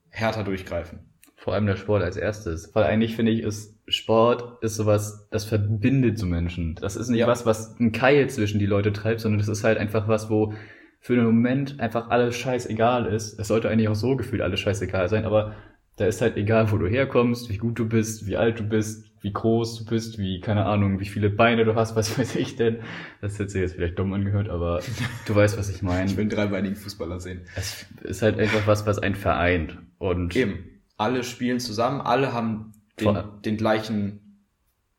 härter 0.09 0.43
durchgreifen. 0.43 1.01
Vor 1.37 1.55
allem 1.55 1.67
der 1.67 1.77
Sport 1.77 2.03
als 2.03 2.17
erstes. 2.17 2.75
Weil 2.75 2.85
eigentlich 2.85 3.15
finde 3.15 3.33
ich, 3.33 3.43
ist 3.43 3.79
Sport 3.87 4.63
ist 4.63 4.77
sowas, 4.77 5.29
das 5.31 5.45
verbindet 5.45 6.19
so 6.19 6.27
Menschen. 6.27 6.75
Das 6.81 6.97
ist 6.97 7.09
nicht 7.09 7.21
Ja. 7.21 7.27
was, 7.27 7.45
was 7.47 7.79
ein 7.79 7.93
Keil 7.93 8.29
zwischen 8.31 8.59
die 8.59 8.67
Leute 8.67 8.93
treibt, 8.93 9.21
sondern 9.21 9.39
das 9.39 9.49
ist 9.49 9.63
halt 9.63 9.79
einfach 9.79 10.09
was, 10.09 10.31
wo 10.31 10.55
für 10.99 11.15
den 11.15 11.25
Moment 11.25 11.79
einfach 11.79 12.09
alles 12.09 12.37
scheißegal 12.37 13.07
ist. 13.07 13.39
Es 13.39 13.49
sollte 13.49 13.69
eigentlich 13.69 13.89
auch 13.89 13.95
so 13.95 14.17
gefühlt 14.17 14.43
alles 14.43 14.61
scheißegal 14.61 15.09
sein, 15.09 15.25
aber 15.25 15.55
da 15.97 16.07
ist 16.07 16.23
halt 16.23 16.37
egal, 16.37 16.73
wo 16.73 16.79
du 16.79 16.87
herkommst, 16.87 17.51
wie 17.51 17.59
gut 17.59 17.79
du 17.79 17.87
bist, 17.87 18.27
wie 18.27 18.37
alt 18.37 18.59
du 18.59 18.65
bist, 18.65 19.10
wie 19.23 19.33
groß 19.33 19.79
du 19.79 19.85
bist, 19.85 20.19
wie, 20.19 20.41
keine 20.41 20.65
Ahnung, 20.67 21.01
wie 21.01 21.07
viele 21.07 21.31
Beine 21.31 21.65
du 21.65 21.75
hast, 21.75 21.97
was 21.97 22.19
weiß 22.19 22.37
ich 22.37 22.57
denn. 22.57 22.81
Das 23.21 23.39
hätte 23.39 23.51
sich 23.51 23.61
jetzt 23.61 23.75
vielleicht 23.75 23.99
dumm 23.99 24.13
angehört, 24.13 24.49
aber 24.49 24.81
du 25.27 25.35
weißt, 25.35 25.59
was 25.59 25.69
ich 25.69 25.83
meine. 25.83 26.11
Ich 26.11 26.17
will 26.17 26.29
dreibeinigen 26.29 26.77
Fußballer 26.77 27.21
sehen. 27.21 27.43
Es 27.57 27.87
ist 28.03 28.23
halt 28.23 28.39
einfach 28.39 28.67
was, 28.67 28.87
was 28.87 28.99
einen 28.99 29.15
vereint. 29.15 29.79
Und 29.99 30.35
Eben. 30.37 30.83
Alle 30.97 31.25
spielen 31.25 31.61
zusammen, 31.61 32.01
alle 32.03 32.33
haben 32.33 32.73
den, 33.01 33.19
den 33.45 33.57
gleichen 33.57 34.45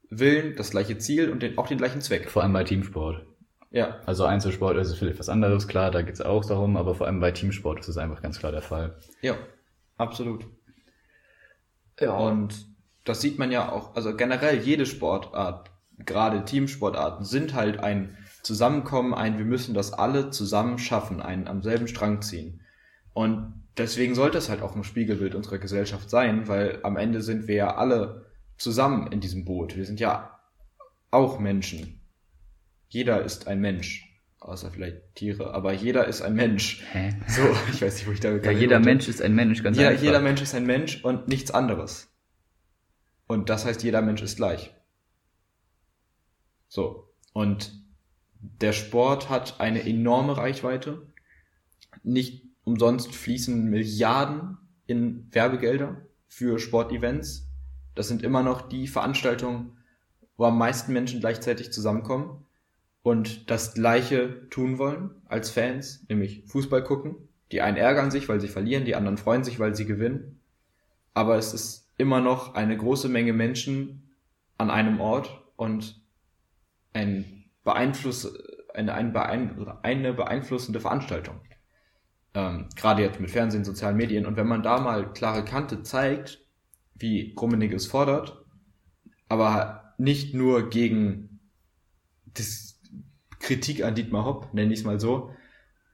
Willen, 0.09 0.55
das 0.55 0.71
gleiche 0.71 0.97
Ziel 0.97 1.29
und 1.29 1.43
den, 1.43 1.57
auch 1.57 1.67
den 1.67 1.77
gleichen 1.77 2.01
Zweck. 2.01 2.29
vor 2.29 2.43
allem 2.43 2.53
bei 2.53 2.63
Teamsport. 2.63 3.25
Ja, 3.69 4.01
Also 4.05 4.25
Einzelsport 4.25 4.75
ist 4.77 4.89
es 4.89 4.97
vielleicht 4.97 5.19
was 5.19 5.29
anderes, 5.29 5.67
klar, 5.67 5.91
da 5.91 6.01
geht's 6.01 6.19
auch 6.19 6.43
darum, 6.43 6.75
aber 6.75 6.93
vor 6.93 7.07
allem 7.07 7.21
bei 7.21 7.31
Teamsport 7.31 7.79
ist 7.79 7.87
es 7.87 7.97
einfach 7.97 8.21
ganz 8.21 8.37
klar 8.39 8.51
der 8.51 8.61
Fall. 8.61 8.97
ja, 9.21 9.37
absolut. 9.95 10.45
Ja. 11.99 12.17
Und 12.17 12.67
das 13.03 13.21
sieht 13.21 13.39
man 13.39 13.51
ja 13.51 13.71
auch, 13.71 13.95
also 13.95 14.15
generell 14.15 14.59
jede 14.59 14.85
Sportart 14.85 15.71
gerade 16.05 16.45
Teamsportarten 16.45 17.25
sind 17.25 17.53
halt 17.53 17.79
ein 17.79 18.17
Zusammenkommen, 18.43 19.13
ein 19.13 19.37
wir 19.37 19.45
müssen 19.45 19.75
das 19.75 19.93
alle 19.93 20.31
zusammen 20.31 20.79
schaffen, 20.79 21.21
ein 21.21 21.47
am 21.47 21.61
selben 21.61 21.87
Strang 21.87 22.21
ziehen. 22.23 22.61
Und 23.13 23.53
deswegen 23.77 24.15
sollte 24.15 24.39
es 24.39 24.49
halt 24.49 24.61
auch 24.61 24.75
ein 24.75 24.83
Spiegelbild 24.83 25.35
unserer 25.35 25.59
Gesellschaft 25.59 26.09
sein, 26.09 26.47
weil 26.47 26.79
am 26.83 26.97
Ende 26.97 27.21
sind 27.21 27.47
wir 27.47 27.55
ja 27.55 27.75
alle 27.75 28.25
zusammen 28.57 29.11
in 29.11 29.19
diesem 29.19 29.45
Boot. 29.45 29.75
Wir 29.77 29.85
sind 29.85 29.99
ja 29.99 30.39
auch 31.11 31.39
Menschen. 31.39 32.01
Jeder 32.89 33.23
ist 33.23 33.47
ein 33.47 33.59
Mensch. 33.59 34.07
Außer 34.39 34.71
vielleicht 34.71 35.13
Tiere, 35.13 35.53
aber 35.53 35.71
jeder 35.71 36.07
ist 36.07 36.23
ein 36.23 36.33
Mensch. 36.33 36.83
Hä? 36.91 37.13
So, 37.27 37.43
ich 37.71 37.79
weiß 37.79 37.93
nicht, 37.95 38.07
wo 38.07 38.11
ich 38.11 38.21
da 38.21 38.35
Ja, 38.37 38.51
jeder 38.51 38.79
Mensch 38.79 39.07
ist 39.07 39.21
ein 39.21 39.35
Mensch, 39.35 39.61
ganz 39.61 39.77
jeder, 39.77 39.89
einfach. 39.89 40.03
jeder 40.03 40.19
Mensch 40.19 40.41
ist 40.41 40.55
ein 40.55 40.65
Mensch 40.65 41.03
und 41.05 41.27
nichts 41.27 41.51
anderes. 41.51 42.10
Und 43.31 43.49
das 43.49 43.63
heißt, 43.63 43.81
jeder 43.83 44.01
Mensch 44.01 44.21
ist 44.21 44.35
gleich. 44.35 44.75
So. 46.67 47.07
Und 47.31 47.81
der 48.41 48.73
Sport 48.73 49.29
hat 49.29 49.61
eine 49.61 49.87
enorme 49.87 50.35
Reichweite. 50.35 51.07
Nicht 52.03 52.43
umsonst 52.65 53.15
fließen 53.15 53.69
Milliarden 53.69 54.57
in 54.85 55.29
Werbegelder 55.31 56.05
für 56.27 56.59
Sportevents. 56.59 57.47
Das 57.95 58.09
sind 58.09 58.21
immer 58.21 58.43
noch 58.43 58.63
die 58.67 58.89
Veranstaltungen, 58.89 59.77
wo 60.35 60.43
am 60.43 60.57
meisten 60.57 60.91
Menschen 60.91 61.21
gleichzeitig 61.21 61.71
zusammenkommen 61.71 62.45
und 63.01 63.49
das 63.49 63.73
Gleiche 63.73 64.49
tun 64.49 64.77
wollen 64.77 65.21
als 65.23 65.51
Fans, 65.51 66.05
nämlich 66.09 66.43
Fußball 66.47 66.83
gucken. 66.83 67.15
Die 67.53 67.61
einen 67.61 67.77
ärgern 67.77 68.11
sich, 68.11 68.27
weil 68.27 68.41
sie 68.41 68.49
verlieren, 68.49 68.83
die 68.83 68.95
anderen 68.95 69.15
freuen 69.15 69.45
sich, 69.45 69.57
weil 69.57 69.73
sie 69.73 69.85
gewinnen. 69.85 70.41
Aber 71.13 71.37
es 71.37 71.53
ist 71.53 71.90
immer 72.01 72.19
noch 72.19 72.55
eine 72.55 72.75
große 72.75 73.07
Menge 73.07 73.31
Menschen 73.31 74.09
an 74.57 74.71
einem 74.71 74.99
Ort 74.99 75.43
und 75.55 76.01
ein 76.93 77.45
Beeinfluss, 77.63 78.33
eine, 78.73 78.95
ein 78.95 79.13
Beein, 79.13 79.59
oder 79.59 79.85
eine 79.85 80.11
beeinflussende 80.11 80.79
Veranstaltung. 80.79 81.39
Ähm, 82.33 82.69
gerade 82.75 83.03
jetzt 83.03 83.19
mit 83.19 83.29
Fernsehen, 83.29 83.63
sozialen 83.63 83.97
Medien. 83.97 84.25
Und 84.25 84.35
wenn 84.35 84.47
man 84.47 84.63
da 84.63 84.79
mal 84.79 85.13
klare 85.13 85.45
Kante 85.45 85.83
zeigt, 85.83 86.43
wie 86.95 87.35
Rummenigge 87.39 87.75
es 87.75 87.85
fordert, 87.85 88.43
aber 89.29 89.93
nicht 89.99 90.33
nur 90.33 90.71
gegen 90.71 91.39
das 92.33 92.79
Kritik 93.39 93.83
an 93.83 93.93
Dietmar 93.93 94.25
Hopp, 94.25 94.53
nenne 94.55 94.73
ich 94.73 94.79
es 94.79 94.85
mal 94.85 94.99
so, 94.99 95.31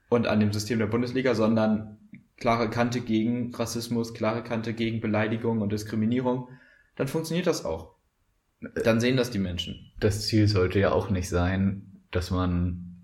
und 0.10 0.26
an 0.26 0.40
dem 0.40 0.54
System 0.54 0.80
der 0.80 0.88
Bundesliga, 0.88 1.36
sondern 1.36 1.97
klare 2.38 2.70
Kante 2.70 3.02
gegen 3.02 3.54
Rassismus, 3.54 4.14
klare 4.14 4.44
Kante 4.44 4.74
gegen 4.74 5.02
Beleidigung 5.02 5.62
und 5.62 5.72
Diskriminierung, 5.72 6.50
dann 6.96 7.08
funktioniert 7.08 7.48
das 7.48 7.66
auch. 7.66 7.96
Dann 8.84 9.00
sehen 9.00 9.18
das 9.18 9.30
die 9.30 9.40
Menschen. 9.40 9.92
Das 10.00 10.26
Ziel 10.26 10.48
sollte 10.48 10.80
ja 10.80 10.92
auch 10.92 11.10
nicht 11.10 11.30
sein, 11.30 12.02
dass 12.12 12.32
man 12.32 12.96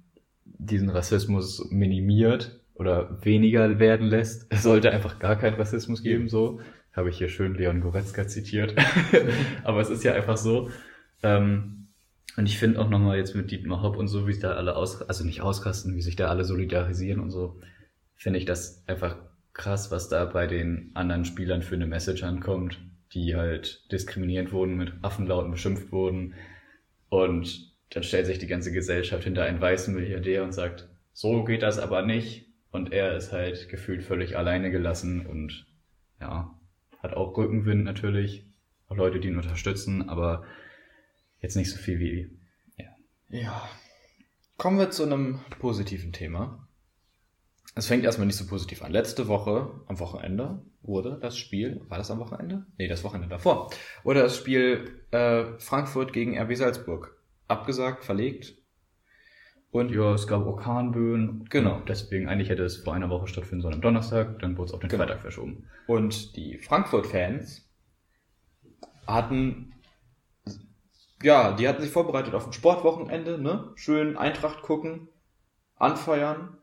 diesen 0.46 0.90
Rassismus 0.90 1.68
minimiert 1.70 2.60
oder 2.74 3.24
weniger 3.24 3.80
werden 3.80 4.08
lässt. 4.08 4.48
Es 4.50 4.64
sollte 4.64 4.92
einfach 4.92 5.20
gar 5.20 5.36
keinen 5.36 5.56
Rassismus 5.56 6.02
geben, 6.02 6.30
so. 6.30 6.60
Habe 6.94 7.10
ich 7.10 7.18
hier 7.18 7.30
schön 7.30 7.56
Leon 7.56 7.82
Goretzka 7.82 8.28
zitiert. 8.28 8.76
Aber 9.64 9.82
es 9.82 9.90
ist 9.90 10.04
ja 10.04 10.14
einfach 10.14 10.38
so. 10.38 10.70
Ähm, 11.24 11.88
und 12.36 12.46
ich 12.48 12.58
finde 12.58 12.80
auch 12.80 12.90
nochmal 12.90 13.18
jetzt 13.18 13.36
mit 13.36 13.52
Dietmar 13.52 13.82
Hopp 13.82 13.98
und 13.98 14.08
so, 14.08 14.28
wie 14.28 14.34
sich 14.34 14.42
da 14.42 14.54
alle 14.54 14.76
aus, 14.76 15.02
also 15.02 15.24
nicht 15.24 15.42
ausrasten, 15.42 15.96
wie 15.96 16.02
sich 16.02 16.16
da 16.16 16.28
alle 16.28 16.46
solidarisieren 16.46 17.20
und 17.20 17.30
so, 17.30 17.60
finde 18.24 18.40
ich 18.40 18.46
das 18.46 18.82
einfach 18.88 19.18
krass, 19.52 19.92
was 19.92 20.08
da 20.08 20.24
bei 20.24 20.48
den 20.48 20.92
anderen 20.94 21.26
Spielern 21.26 21.62
für 21.62 21.76
eine 21.76 21.86
Message 21.86 22.24
ankommt, 22.24 22.80
die 23.12 23.36
halt 23.36 23.92
diskriminiert 23.92 24.54
wurden, 24.54 24.78
mit 24.78 24.94
Affenlauten 25.02 25.52
beschimpft 25.52 25.92
wurden. 25.92 26.34
Und 27.10 27.74
dann 27.90 28.02
stellt 28.02 28.26
sich 28.26 28.40
die 28.40 28.48
ganze 28.48 28.72
Gesellschaft 28.72 29.26
hinter 29.26 29.44
einen 29.44 29.60
weißen 29.60 29.94
Milliardär 29.94 30.46
und 30.46 30.54
sagt, 30.54 30.88
so 31.12 31.44
geht 31.44 31.64
das 31.64 31.80
aber 31.80 32.02
nicht. 32.02 32.48
Und 32.72 32.94
er 32.94 33.18
ist 33.18 33.34
halt 33.34 33.68
gefühlt 33.68 34.04
völlig 34.04 34.38
alleine 34.38 34.72
gelassen 34.72 35.26
und 35.26 35.66
ja, 36.22 36.58
hat 37.00 37.14
auch 37.16 37.36
Rückenwind 37.36 37.84
natürlich, 37.84 38.46
auch 38.88 38.96
Leute, 38.96 39.20
die 39.20 39.28
ihn 39.28 39.36
unterstützen, 39.36 40.08
aber 40.08 40.46
jetzt 41.42 41.58
nicht 41.58 41.72
so 41.72 41.78
viel 41.78 42.00
wie 42.00 42.30
Ja. 43.28 43.70
Kommen 44.56 44.80
wir 44.80 44.92
zu 44.92 45.04
einem 45.04 45.42
positiven 45.60 46.14
Thema. 46.14 46.63
Es 47.76 47.88
fängt 47.88 48.04
erstmal 48.04 48.28
nicht 48.28 48.38
so 48.38 48.46
positiv 48.46 48.84
an. 48.84 48.92
Letzte 48.92 49.28
Woche, 49.28 49.72
am 49.88 50.00
Wochenende, 50.00 50.62
wurde 50.84 51.18
das 51.20 51.38
Spiel, 51.38 51.82
war 51.90 51.98
das 51.98 52.12
am 52.12 52.20
Wochenende? 52.20 52.66
Nee, 52.78 52.88
das 52.88 53.04
Wochenende 53.04 53.30
davor, 53.30 53.72
wurde 54.04 54.22
das 54.22 54.38
Spiel 54.38 55.02
äh, 55.12 55.46
Frankfurt 55.58 56.14
gegen 56.14 56.38
RB 56.38 56.56
Salzburg 56.56 57.18
abgesagt, 57.48 58.04
verlegt. 58.06 58.56
Und 59.72 59.90
Ja, 59.92 60.14
es 60.14 60.28
gab 60.28 60.46
Orkanböen. 60.46 61.46
Genau. 61.50 61.82
Deswegen 61.88 62.30
eigentlich 62.30 62.50
hätte 62.50 62.64
es 62.64 62.78
vor 62.78 62.94
einer 62.94 63.10
Woche 63.10 63.28
stattfinden 63.28 63.64
sollen 63.64 63.74
am 63.76 63.82
Donnerstag, 63.82 64.38
dann 64.40 64.56
wurde 64.56 64.68
es 64.68 64.74
auf 64.74 64.80
den 64.82 64.90
Genau. 64.90 65.04
Freitag 65.06 65.22
verschoben. 65.22 65.68
Und 65.88 66.36
die 66.36 66.60
Frankfurt-Fans 66.60 67.68
hatten, 69.08 69.74
ja, 71.24 71.54
die 71.54 71.68
hatten 71.68 71.82
sich 71.82 71.90
vorbereitet 71.92 72.36
auf 72.36 72.46
ein 72.46 72.54
Sportwochenende, 72.54 73.42
ne? 73.42 73.72
Schön 73.76 74.16
Eintracht 74.16 74.62
gucken, 74.62 75.10
anfeuern. 75.78 76.58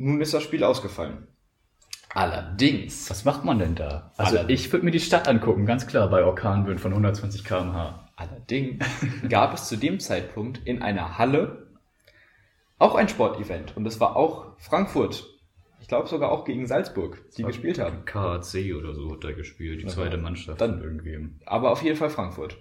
Nun 0.00 0.20
ist 0.22 0.32
das 0.32 0.42
Spiel 0.42 0.64
ausgefallen. 0.64 1.28
Allerdings, 2.12 3.08
Was 3.10 3.24
macht 3.24 3.44
man 3.44 3.58
denn 3.58 3.74
da? 3.76 4.12
Also 4.16 4.38
Alle- 4.38 4.50
ich 4.52 4.72
würde 4.72 4.84
mir 4.84 4.90
die 4.90 4.98
Stadt 5.00 5.28
angucken, 5.28 5.64
ganz 5.66 5.86
klar, 5.86 6.08
bei 6.08 6.24
Orkanböen 6.24 6.78
von 6.78 6.92
120 6.92 7.44
km/h. 7.44 8.08
allerdings 8.16 8.84
gab 9.28 9.54
es 9.54 9.68
zu 9.68 9.76
dem 9.76 10.00
Zeitpunkt 10.00 10.58
in 10.66 10.82
einer 10.82 11.18
Halle 11.18 11.68
auch 12.78 12.94
ein 12.94 13.08
Sportevent. 13.08 13.76
Und 13.76 13.84
das 13.84 14.00
war 14.00 14.16
auch 14.16 14.56
Frankfurt. 14.58 15.24
Ich 15.80 15.88
glaube 15.88 16.08
sogar 16.08 16.32
auch 16.32 16.44
gegen 16.44 16.66
Salzburg, 16.66 17.22
die 17.36 17.42
gespielt 17.44 17.78
haben. 17.78 18.04
KAC 18.04 18.74
oder 18.76 18.94
so 18.94 19.12
hat 19.12 19.22
da 19.24 19.32
gespielt, 19.32 19.82
die 19.82 19.86
zweite 19.86 20.16
Mannschaft. 20.16 20.60
Dann- 20.60 20.80
irgendwie. 20.82 21.28
Aber 21.46 21.70
auf 21.70 21.82
jeden 21.82 21.96
Fall 21.96 22.10
Frankfurt. 22.10 22.56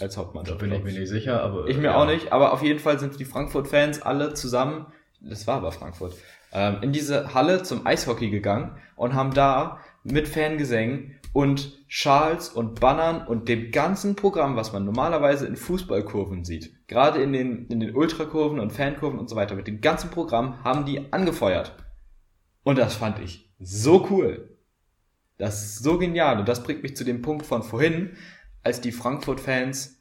Als 0.00 0.14
Da 0.14 0.20
Hauptmannschaft. 0.22 0.58
bin 0.60 0.72
ich 0.72 0.82
mir 0.82 0.92
nicht 0.92 1.08
sicher, 1.08 1.42
aber. 1.42 1.66
Ich 1.66 1.76
mir 1.76 1.84
ja. 1.84 1.96
auch 1.96 2.06
nicht, 2.06 2.32
aber 2.32 2.52
auf 2.52 2.62
jeden 2.62 2.78
Fall 2.78 2.98
sind 2.98 3.18
die 3.18 3.24
Frankfurt-Fans 3.26 4.00
alle 4.02 4.32
zusammen, 4.34 4.86
das 5.20 5.46
war 5.46 5.56
aber 5.56 5.72
Frankfurt, 5.72 6.14
ähm, 6.54 6.78
in 6.80 6.92
diese 6.92 7.34
Halle 7.34 7.62
zum 7.62 7.86
Eishockey 7.86 8.30
gegangen 8.30 8.78
und 8.96 9.14
haben 9.14 9.34
da 9.34 9.80
mit 10.04 10.28
Fangesängen 10.28 11.20
und 11.32 11.84
Schals 11.88 12.48
und 12.48 12.80
Bannern 12.80 13.26
und 13.26 13.48
dem 13.48 13.72
ganzen 13.72 14.14
Programm, 14.14 14.56
was 14.56 14.72
man 14.72 14.84
normalerweise 14.84 15.46
in 15.46 15.56
Fußballkurven 15.56 16.44
sieht, 16.44 16.86
gerade 16.86 17.20
in 17.20 17.32
den, 17.32 17.66
in 17.66 17.80
den 17.80 17.94
Ultrakurven 17.94 18.60
und 18.60 18.72
Fankurven 18.72 19.18
und 19.18 19.28
so 19.28 19.36
weiter, 19.36 19.56
mit 19.56 19.66
dem 19.66 19.80
ganzen 19.80 20.10
Programm 20.10 20.62
haben 20.62 20.86
die 20.86 21.12
angefeuert. 21.12 21.74
Und 22.62 22.78
das 22.78 22.94
fand 22.94 23.18
ich 23.18 23.52
so 23.58 24.06
cool. 24.10 24.56
Das 25.36 25.64
ist 25.64 25.82
so 25.82 25.98
genial. 25.98 26.38
Und 26.38 26.48
das 26.48 26.62
bringt 26.62 26.82
mich 26.82 26.96
zu 26.96 27.04
dem 27.04 27.20
Punkt 27.20 27.44
von 27.44 27.62
vorhin, 27.62 28.16
als 28.62 28.80
die 28.80 28.92
Frankfurt-Fans 28.92 30.00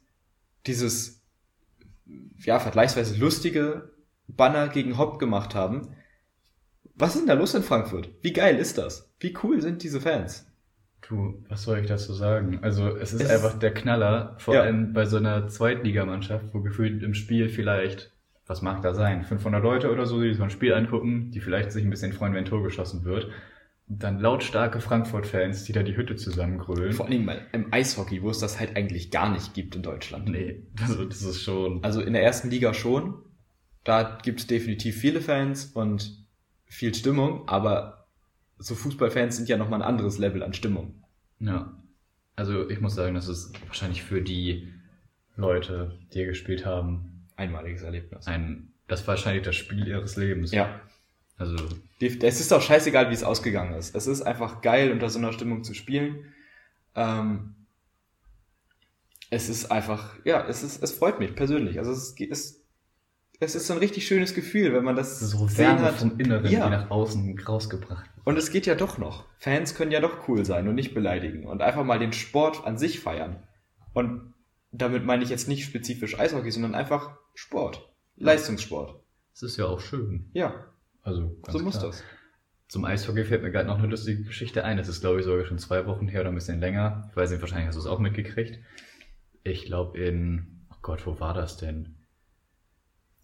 dieses 0.68 1.24
ja, 2.38 2.60
vergleichsweise 2.60 3.18
lustige 3.18 3.92
Banner 4.28 4.68
gegen 4.68 4.98
Hopp 4.98 5.20
gemacht 5.20 5.56
haben. 5.56 5.96
Was 6.96 7.16
ist 7.16 7.22
denn 7.22 7.28
da 7.28 7.34
los 7.34 7.54
in 7.56 7.64
Frankfurt? 7.64 8.10
Wie 8.22 8.34
geil 8.34 8.58
ist 8.58 8.78
das? 8.78 9.12
Wie 9.20 9.34
cool 9.44 9.62
sind 9.62 9.84
diese 9.84 10.00
Fans? 10.00 10.48
Du, 11.08 11.44
was 11.50 11.64
soll 11.64 11.80
ich 11.80 11.88
dazu 11.88 12.14
sagen? 12.14 12.60
Also 12.62 12.96
es 12.96 13.14
ist 13.14 13.22
Es- 13.24 13.30
einfach 13.30 13.58
der 13.60 13.74
Knaller, 13.74 14.36
vor 14.40 14.56
Ja. 14.56 14.62
allem 14.62 14.94
bei 14.94 15.06
so 15.06 15.18
einer 15.18 15.48
Zweitligamannschaft, 15.48 16.46
wo 16.54 16.62
gefühlt 16.62 17.04
im 17.04 17.14
Spiel 17.14 17.50
vielleicht, 17.50 18.12
was 18.46 18.62
mag 18.62 18.82
da 18.84 18.94
sein, 18.94 19.24
500 19.26 19.62
Leute 19.62 19.92
oder 19.92 20.06
so, 20.06 20.22
die 20.22 20.34
so 20.34 20.44
ein 20.44 20.50
Spiel 20.50 20.74
angucken, 20.74 21.32
die 21.32 21.42
vielleicht 21.42 21.72
sich 21.72 21.84
ein 21.84 21.90
bisschen 21.90 22.14
freuen, 22.14 22.34
wenn 22.34 22.44
ein 22.46 22.50
Tor 22.50 22.64
geschossen 22.64 23.04
wird. 23.04 23.28
Und 23.90 24.02
dann 24.02 24.20
lautstarke 24.20 24.80
Frankfurt-Fans, 24.80 25.66
die 25.66 25.74
da 25.74 25.84
die 25.84 25.98
Hütte 25.98 26.16
zusammengrölen. 26.16 26.94
Vor 26.94 27.08
allem 27.08 27.26
mal 27.26 27.42
im 27.52 27.74
Eishockey, 27.74 28.22
wo 28.22 28.30
es 28.30 28.40
das 28.40 28.58
halt 28.60 28.78
eigentlich 28.78 29.12
gar 29.12 29.30
nicht 29.30 29.54
gibt 29.54 29.76
in 29.76 29.84
Deutschland. 29.84 30.30
Nee, 30.30 30.64
also 30.82 31.04
das 31.04 31.22
ist 31.22 31.42
schon. 31.42 31.84
Also 31.84 32.00
in 32.02 32.14
der 32.14 32.24
ersten 32.24 32.50
Liga 32.50 32.74
schon. 32.74 33.16
Da 33.84 34.20
gibt 34.24 34.40
es 34.40 34.48
definitiv 34.48 34.96
viele 34.98 35.20
Fans 35.20 35.66
und 35.66 36.23
viel 36.74 36.94
Stimmung, 36.94 37.48
aber 37.48 38.08
so 38.58 38.76
Fußballfans 38.76 39.38
sind 39.38 39.50
ja 39.50 39.58
nochmal 39.58 39.82
ein 39.82 39.88
anderes 39.88 40.18
Level 40.18 40.44
an 40.44 40.54
Stimmung. 40.54 41.04
Ja. 41.40 41.74
Also 42.36 42.70
ich 42.70 42.82
muss 42.82 42.96
sagen, 42.96 43.14
das 43.16 43.28
ist 43.28 43.54
wahrscheinlich 43.68 44.04
für 44.04 44.22
die 44.22 44.74
Leute, 45.36 45.98
die 46.12 46.20
hier 46.20 46.28
gespielt 46.28 46.66
haben, 46.66 47.28
Einmaliges 47.36 47.82
Erlebnis. 47.82 48.28
ein, 48.28 48.74
das 48.88 49.02
war 49.02 49.16
wahrscheinlich 49.16 49.44
das 49.44 49.56
Spiel 49.56 49.88
ihres 49.88 50.16
Lebens. 50.16 50.52
Ja, 50.52 50.82
Also, 51.38 51.58
Es 52.00 52.40
ist 52.40 52.52
doch 52.52 52.62
scheißegal, 52.62 53.10
wie 53.10 53.14
es 53.14 53.24
ausgegangen 53.24 53.74
ist. 53.74 53.96
Es 53.96 54.08
ist 54.08 54.22
einfach 54.22 54.62
geil, 54.62 54.92
unter 54.92 55.10
so 55.10 55.20
einer 55.20 55.34
Stimmung 55.34 55.64
zu 55.64 55.74
spielen. 55.74 56.34
Ähm, 56.96 57.56
es 59.30 59.50
ist 59.50 59.72
einfach, 59.72 60.16
ja, 60.26 60.46
es 60.48 60.64
ist, 60.64 60.84
es 60.84 60.92
freut 60.92 61.20
mich 61.20 61.36
persönlich. 61.36 61.80
Also 61.80 61.92
es 61.92 62.16
ist, 62.20 62.63
es 63.44 63.56
ist 63.56 63.68
so 63.68 63.74
ein 63.74 63.80
richtig 63.80 64.08
schönes 64.08 64.34
Gefühl, 64.34 64.74
wenn 64.74 64.84
man 64.84 64.96
das 64.96 65.20
so 65.20 65.46
gesehen 65.46 65.80
hat. 65.80 65.96
vom 65.96 66.20
Inneren, 66.20 66.50
Ja. 66.52 66.66
die 66.66 66.72
nach 66.72 66.90
außen 66.92 67.40
rausgebracht. 67.40 68.10
Und 68.26 68.38
es 68.38 68.52
geht 68.52 68.66
ja 68.66 68.76
doch 68.76 68.98
noch. 68.98 69.26
Fans 69.38 69.76
können 69.76 69.92
ja 69.92 70.00
doch 70.02 70.28
cool 70.28 70.46
sein 70.46 70.68
und 70.68 70.76
nicht 70.76 70.94
beleidigen 70.94 71.46
und 71.46 71.62
einfach 71.62 71.84
mal 71.84 72.00
den 72.00 72.14
Sport 72.14 72.66
an 72.66 72.78
sich 72.78 73.00
feiern. 73.00 73.44
Und 73.94 74.34
damit 74.72 75.06
meine 75.06 75.24
ich 75.24 75.30
jetzt 75.30 75.48
nicht 75.48 75.66
spezifisch 75.66 76.20
Eishockey, 76.20 76.50
sondern 76.52 76.74
einfach 76.76 77.18
Sport. 77.36 77.94
Leistungssport. 78.16 79.02
Das 79.34 79.44
ist 79.44 79.58
ja 79.58 79.66
auch 79.66 79.80
schön. 79.80 80.30
Ja, 80.34 80.54
Also, 81.02 81.36
ganz 81.44 81.58
so 81.58 81.64
muss 81.64 81.74
klar. 81.80 81.88
das. 81.88 82.04
Zum 82.70 82.86
Eishockey 82.86 83.24
fällt 83.26 83.44
mir 83.44 83.52
gerade 83.52 83.68
noch 83.68 83.78
eine 83.78 83.88
lustige 83.88 84.24
Geschichte 84.24 84.64
ein. 84.64 84.78
Das 84.78 84.88
ist, 84.88 85.02
glaube 85.02 85.20
ich, 85.20 85.26
sogar 85.26 85.46
schon 85.46 85.60
zwei 85.60 85.86
Wochen 85.86 86.08
her 86.08 86.22
oder 86.22 86.30
ein 86.30 86.36
bisschen 86.36 86.60
länger. 86.60 87.08
Ich 87.12 87.16
weiß 87.16 87.30
nicht, 87.32 87.42
wahrscheinlich 87.42 87.68
hast 87.68 87.76
du 87.76 87.82
es 87.82 87.86
auch 87.88 88.00
mitgekriegt. 88.00 88.60
Ich 89.44 89.66
glaube 89.66 89.98
in, 90.00 90.66
oh 90.72 90.76
Gott, 90.82 91.06
wo 91.06 91.20
war 91.20 91.34
das 91.34 91.58
denn? 91.58 91.96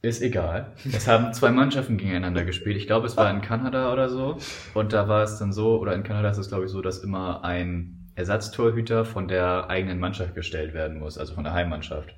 Ist 0.01 0.21
egal. 0.21 0.71
Es 0.85 1.09
haben 1.09 1.33
zwei 1.33 1.51
Mannschaften 1.51 1.97
gegeneinander 1.97 2.45
gespielt. 2.45 2.77
Ich 2.77 2.87
glaube, 2.87 3.07
es 3.07 3.17
war 3.17 3.29
in 3.29 3.41
Kanada 3.41 3.91
oder 3.91 4.07
so. 4.07 4.37
Und 4.73 4.93
da 4.93 5.09
war 5.09 5.23
es 5.23 5.39
dann 5.39 5.51
so, 5.51 5.77
oder 5.77 5.93
in 5.93 6.03
Kanada 6.03 6.29
ist 6.29 6.37
es, 6.37 6.47
glaube 6.47 6.65
ich, 6.65 6.71
so, 6.71 6.81
dass 6.81 6.99
immer 6.99 7.43
ein 7.43 8.09
Ersatztorhüter 8.15 9.03
von 9.03 9.27
der 9.27 9.69
eigenen 9.69 9.99
Mannschaft 9.99 10.35
gestellt 10.35 10.73
werden 10.73 10.99
muss, 10.99 11.17
also 11.17 11.35
von 11.35 11.43
der 11.43 11.53
Heimmannschaft. 11.53 12.15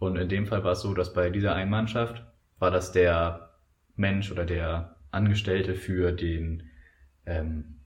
Und 0.00 0.16
in 0.16 0.28
dem 0.28 0.46
Fall 0.46 0.64
war 0.64 0.72
es 0.72 0.80
so, 0.80 0.94
dass 0.94 1.12
bei 1.12 1.30
dieser 1.30 1.54
einen 1.54 1.70
Mannschaft 1.70 2.24
war 2.58 2.72
das 2.72 2.90
der 2.90 3.50
Mensch 3.94 4.32
oder 4.32 4.44
der 4.44 4.96
Angestellte 5.10 5.74
für 5.74 6.10
den, 6.12 6.64
ähm, 7.24 7.76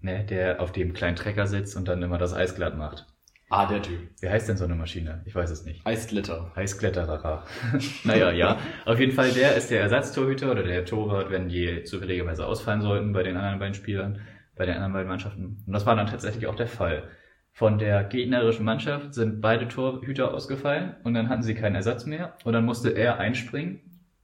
ne, 0.00 0.24
der 0.24 0.60
auf 0.60 0.72
dem 0.72 0.94
kleinen 0.94 1.16
Trecker 1.16 1.46
sitzt 1.46 1.76
und 1.76 1.88
dann 1.88 2.02
immer 2.02 2.18
das 2.18 2.32
Eis 2.32 2.54
glatt 2.54 2.76
macht. 2.76 3.06
Ah, 3.48 3.66
der 3.66 3.80
Typ. 3.80 4.00
Wie 4.20 4.28
heißt 4.28 4.48
denn 4.48 4.56
so 4.56 4.64
eine 4.64 4.74
Maschine? 4.74 5.22
Ich 5.24 5.34
weiß 5.34 5.50
es 5.50 5.64
nicht. 5.64 5.86
Eisglitter. 5.86 6.50
Eiskletterer. 6.56 7.44
naja, 8.04 8.32
ja. 8.32 8.58
Auf 8.84 8.98
jeden 8.98 9.12
Fall, 9.12 9.30
der 9.30 9.54
ist 9.54 9.70
der 9.70 9.82
Ersatztorhüter 9.82 10.50
oder 10.50 10.64
der 10.64 10.84
Torwart, 10.84 11.30
wenn 11.30 11.48
die 11.48 11.84
zufälligerweise 11.84 12.44
ausfallen 12.44 12.82
sollten 12.82 13.12
bei 13.12 13.22
den 13.22 13.36
anderen 13.36 13.60
beiden 13.60 13.74
Spielern, 13.74 14.20
bei 14.56 14.66
den 14.66 14.74
anderen 14.74 14.94
beiden 14.94 15.08
Mannschaften. 15.08 15.62
Und 15.64 15.72
das 15.72 15.86
war 15.86 15.94
dann 15.94 16.08
tatsächlich 16.08 16.48
auch 16.48 16.56
der 16.56 16.66
Fall. 16.66 17.04
Von 17.52 17.78
der 17.78 18.02
gegnerischen 18.04 18.64
Mannschaft 18.64 19.14
sind 19.14 19.40
beide 19.40 19.68
Torhüter 19.68 20.34
ausgefallen 20.34 20.96
und 21.04 21.14
dann 21.14 21.28
hatten 21.28 21.42
sie 21.42 21.54
keinen 21.54 21.76
Ersatz 21.76 22.04
mehr 22.04 22.36
und 22.44 22.52
dann 22.52 22.64
musste 22.64 22.90
er 22.90 23.18
einspringen 23.18 23.80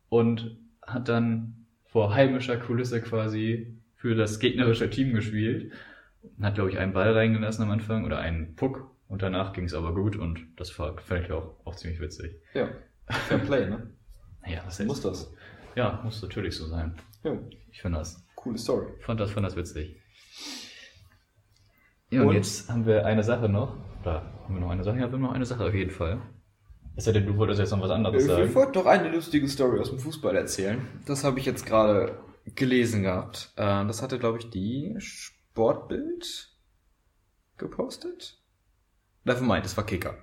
und 0.08 0.58
hat 0.84 1.08
dann 1.08 1.66
vor 1.84 2.14
heimischer 2.14 2.56
Kulisse 2.56 3.00
quasi 3.00 3.78
für 3.94 4.16
das 4.16 4.40
gegnerische 4.40 4.90
Team 4.90 5.14
gespielt. 5.14 5.72
Hat, 6.42 6.56
glaube 6.56 6.70
ich, 6.70 6.78
einen 6.78 6.92
Ball 6.92 7.12
reingelassen 7.12 7.64
am 7.64 7.70
Anfang 7.70 8.04
oder 8.04 8.18
einen 8.18 8.54
Puck 8.54 8.91
und 9.12 9.22
danach 9.22 9.52
ging 9.52 9.64
es 9.66 9.74
aber 9.74 9.94
gut 9.94 10.16
und 10.16 10.46
das 10.56 10.76
war, 10.78 10.98
fand 10.98 11.24
ich 11.26 11.32
auch, 11.32 11.54
auch 11.64 11.74
ziemlich 11.76 12.00
witzig. 12.00 12.40
Ja. 12.54 12.68
Fair 13.28 13.38
Play, 13.38 13.68
ne? 13.68 13.90
Naja, 14.42 14.62
das 14.64 14.80
Muss 14.80 15.02
das. 15.02 15.32
Ja, 15.76 16.00
muss 16.02 16.22
natürlich 16.22 16.56
so 16.56 16.66
sein. 16.66 16.96
Ja. 17.22 17.36
Ich 17.70 17.82
finde 17.82 17.98
das, 17.98 18.26
Coole 18.34 18.58
Story. 18.58 18.86
fand 19.00 19.20
das, 19.20 19.30
fand 19.30 19.46
das 19.46 19.54
witzig. 19.56 19.96
Ja, 22.10 22.22
und, 22.22 22.28
Und? 22.28 22.34
jetzt 22.34 22.68
haben 22.70 22.86
wir 22.86 23.06
eine 23.06 23.22
Sache 23.22 23.48
noch. 23.48 23.76
Oder 24.00 24.22
haben 24.44 24.54
wir 24.54 24.60
noch 24.60 24.70
eine 24.70 24.82
Sache? 24.84 24.96
Ja, 24.98 25.06
wir 25.08 25.12
haben 25.12 25.22
noch 25.22 25.32
eine 25.32 25.46
Sache 25.46 25.64
auf 25.66 25.74
jeden 25.74 25.90
Fall. 25.90 26.20
Es 26.96 27.04
sei 27.04 27.12
denn, 27.12 27.26
du 27.26 27.36
wolltest 27.36 27.60
jetzt 27.60 27.70
noch 27.70 27.80
was 27.80 27.90
anderes 27.90 28.22
Ich 28.22 28.28
sagen. 28.28 28.54
wollte 28.54 28.72
doch 28.72 28.86
eine 28.86 29.10
lustige 29.10 29.48
Story 29.48 29.78
aus 29.78 29.90
dem 29.90 29.98
Fußball 29.98 30.36
erzählen. 30.36 30.80
Das 31.06 31.24
habe 31.24 31.38
ich 31.38 31.46
jetzt 31.46 31.64
gerade 31.64 32.18
gelesen 32.54 33.02
gehabt. 33.02 33.52
Äh, 33.56 33.86
Das 33.86 34.02
hatte, 34.02 34.18
glaube 34.18 34.38
ich, 34.38 34.50
die 34.50 34.94
Sportbild 34.98 36.50
gepostet. 37.56 38.41
Dafür 39.24 39.46
meint, 39.46 39.66
es 39.66 39.76
war 39.76 39.86
Kicker. 39.86 40.18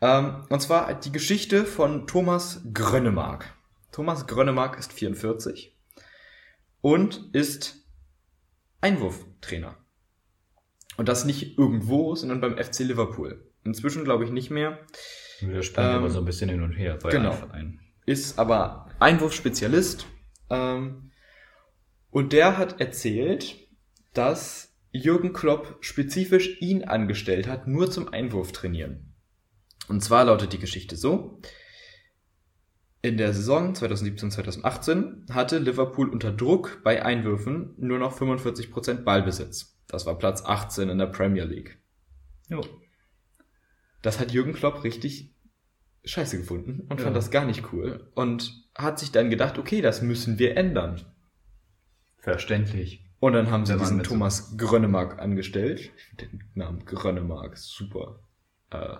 Ähm, 0.00 0.44
Und 0.48 0.60
zwar 0.60 0.94
die 0.94 1.12
Geschichte 1.12 1.64
von 1.64 2.06
Thomas 2.06 2.62
Grönnemark. 2.72 3.52
Thomas 3.92 4.26
Grönnemark 4.26 4.78
ist 4.78 4.92
44 4.92 5.76
und 6.80 7.30
ist 7.32 7.76
Einwurftrainer. 8.80 9.76
Und 10.96 11.08
das 11.08 11.24
nicht 11.24 11.58
irgendwo, 11.58 12.14
sondern 12.14 12.40
beim 12.40 12.56
FC 12.58 12.80
Liverpool. 12.80 13.44
Inzwischen 13.64 14.04
glaube 14.04 14.24
ich 14.24 14.30
nicht 14.30 14.50
mehr. 14.50 14.78
Wir 15.40 15.62
springen 15.62 15.90
Ähm, 15.90 15.96
aber 15.96 16.10
so 16.10 16.18
ein 16.20 16.24
bisschen 16.24 16.48
hin 16.50 16.62
und 16.62 16.72
her 16.72 16.98
bei 17.02 17.10
genau. 17.10 17.30
einem 17.30 17.38
Verein. 17.38 17.80
ist 18.06 18.38
aber 18.38 18.88
Einwurfspezialist. 18.98 20.06
Ähm, 20.50 21.10
und 22.10 22.32
der 22.32 22.56
hat 22.56 22.80
erzählt, 22.80 23.56
dass 24.14 24.67
Jürgen 24.90 25.32
Klopp 25.32 25.78
spezifisch 25.80 26.60
ihn 26.60 26.84
angestellt 26.84 27.46
hat, 27.46 27.66
nur 27.66 27.90
zum 27.90 28.08
Einwurf 28.08 28.52
trainieren. 28.52 29.14
Und 29.88 30.02
zwar 30.02 30.24
lautet 30.24 30.52
die 30.52 30.58
Geschichte 30.58 30.96
so. 30.96 31.40
In 33.00 33.16
der 33.16 33.32
Saison 33.32 33.74
2017-2018 33.74 35.32
hatte 35.32 35.58
Liverpool 35.58 36.08
unter 36.08 36.32
Druck 36.32 36.80
bei 36.82 37.04
Einwürfen 37.04 37.74
nur 37.78 37.98
noch 37.98 38.18
45% 38.18 39.02
Ballbesitz. 39.04 39.78
Das 39.86 40.04
war 40.04 40.18
Platz 40.18 40.42
18 40.44 40.88
in 40.88 40.98
der 40.98 41.06
Premier 41.06 41.44
League. 41.44 41.78
Jo. 42.48 42.64
Das 44.02 44.18
hat 44.18 44.32
Jürgen 44.32 44.52
Klopp 44.52 44.84
richtig 44.84 45.34
scheiße 46.04 46.38
gefunden 46.38 46.80
und 46.88 46.98
Ja. 46.98 47.04
fand 47.04 47.16
das 47.16 47.30
gar 47.30 47.44
nicht 47.44 47.72
cool 47.72 48.10
und 48.14 48.64
hat 48.74 48.98
sich 48.98 49.12
dann 49.12 49.30
gedacht, 49.30 49.58
okay, 49.58 49.80
das 49.80 50.02
müssen 50.02 50.38
wir 50.38 50.56
ändern. 50.56 51.04
Verständlich. 52.18 53.07
Und 53.20 53.32
dann 53.32 53.50
haben 53.50 53.66
sie 53.66 53.72
man 53.72 53.80
diesen 53.80 54.02
Thomas 54.02 54.56
Grönnemark 54.56 55.18
angestellt. 55.18 55.92
Ich 55.96 56.04
finde 56.04 56.26
den 56.26 56.44
Namen 56.54 56.84
Grönnemark 56.84 57.56
super. 57.56 58.20
Äh. 58.70 58.96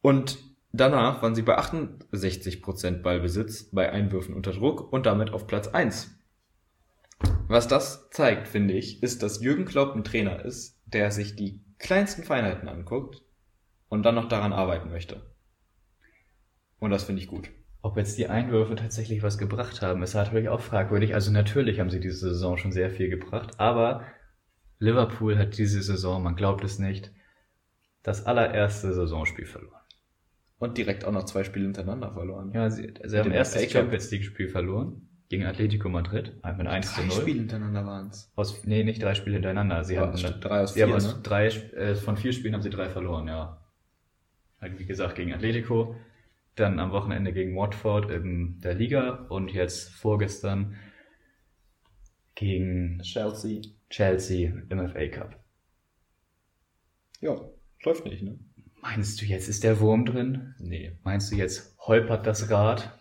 Und 0.00 0.38
danach 0.72 1.22
waren 1.22 1.34
sie 1.34 1.42
bei 1.42 1.58
68% 1.58 3.02
Ballbesitz 3.02 3.70
bei 3.70 3.90
Einwürfen 3.90 4.34
unter 4.34 4.52
Druck 4.52 4.92
und 4.92 5.06
damit 5.06 5.30
auf 5.30 5.46
Platz 5.46 5.68
1. 5.68 6.12
Was 7.48 7.68
das 7.68 8.10
zeigt, 8.10 8.48
finde 8.48 8.74
ich, 8.74 9.02
ist, 9.02 9.22
dass 9.22 9.40
Jürgen 9.40 9.64
Klopp 9.64 9.94
ein 9.94 10.04
Trainer 10.04 10.44
ist, 10.44 10.80
der 10.86 11.10
sich 11.12 11.36
die 11.36 11.62
kleinsten 11.78 12.24
Feinheiten 12.24 12.68
anguckt 12.68 13.22
und 13.88 14.02
dann 14.02 14.16
noch 14.16 14.28
daran 14.28 14.52
arbeiten 14.52 14.90
möchte. 14.90 15.22
Und 16.78 16.90
das 16.90 17.04
finde 17.04 17.22
ich 17.22 17.28
gut. 17.28 17.50
Ob 17.86 17.96
jetzt 17.96 18.18
die 18.18 18.26
Einwürfe 18.26 18.74
tatsächlich 18.74 19.22
was 19.22 19.38
gebracht 19.38 19.80
haben, 19.80 20.02
ist 20.02 20.14
natürlich 20.14 20.48
auch 20.48 20.60
fragwürdig. 20.60 21.14
Also 21.14 21.30
natürlich 21.30 21.78
haben 21.78 21.88
sie 21.88 22.00
diese 22.00 22.30
Saison 22.30 22.56
schon 22.56 22.72
sehr 22.72 22.90
viel 22.90 23.08
gebracht, 23.08 23.60
aber 23.60 24.02
Liverpool 24.80 25.38
hat 25.38 25.56
diese 25.56 25.80
Saison, 25.80 26.20
man 26.20 26.34
glaubt 26.34 26.64
es 26.64 26.80
nicht, 26.80 27.12
das 28.02 28.26
allererste 28.26 28.92
Saisonspiel 28.92 29.46
verloren. 29.46 29.80
Und 30.58 30.78
direkt 30.78 31.04
auch 31.04 31.12
noch 31.12 31.26
zwei 31.26 31.44
Spiele 31.44 31.66
hintereinander 31.66 32.10
verloren. 32.10 32.50
Ja, 32.52 32.70
sie, 32.70 32.92
sie 33.04 33.20
haben 33.20 33.30
erst 33.30 33.54
das. 33.54 33.70
Champions 33.70 34.10
League 34.10 34.24
Spiel 34.24 34.48
verloren 34.48 35.08
gegen 35.28 35.46
Atletico 35.46 35.88
Madrid 35.88 36.32
mit 36.58 36.66
1 36.66 36.92
zu 36.92 37.02
Drei 37.02 37.06
0. 37.06 37.16
Spiele 37.20 37.38
hintereinander 37.38 37.86
waren's. 37.86 38.32
Aus, 38.34 38.64
nee, 38.64 38.82
nicht 38.82 39.00
drei 39.00 39.14
Spiele 39.14 39.34
hintereinander. 39.34 39.84
Sie 39.84 39.96
haben 39.96 40.12
drei 40.40 40.62
aus 40.62 40.72
vier, 40.72 40.92
aus 40.92 41.06
ne? 41.06 41.20
drei, 41.22 41.46
äh, 41.46 41.94
von 41.94 42.16
vier 42.16 42.32
Spielen 42.32 42.54
haben 42.54 42.62
sie 42.62 42.70
drei 42.70 42.88
verloren, 42.88 43.28
ja. 43.28 43.62
Wie 44.60 44.86
gesagt, 44.86 45.14
gegen 45.14 45.32
Atletico, 45.32 45.94
dann 46.56 46.80
am 46.80 46.90
Wochenende 46.90 47.32
gegen 47.32 47.56
Watford 47.56 48.10
in 48.10 48.60
der 48.60 48.74
Liga 48.74 49.26
und 49.28 49.52
jetzt 49.52 49.90
vorgestern 49.90 50.76
gegen 52.34 53.00
Chelsea. 53.02 53.62
Chelsea 53.90 54.52
im 54.68 54.88
FA 54.88 55.08
Cup. 55.08 55.38
Ja, 57.20 57.36
läuft 57.84 58.04
nicht, 58.04 58.22
ne? 58.22 58.38
Meinst 58.82 59.20
du, 59.20 59.24
jetzt 59.24 59.48
ist 59.48 59.64
der 59.64 59.80
Wurm 59.80 60.04
drin? 60.04 60.54
Nee. 60.58 60.98
Meinst 61.02 61.32
du, 61.32 61.36
jetzt 61.36 61.76
holpert 61.80 62.26
das 62.26 62.50
Rad? 62.50 62.98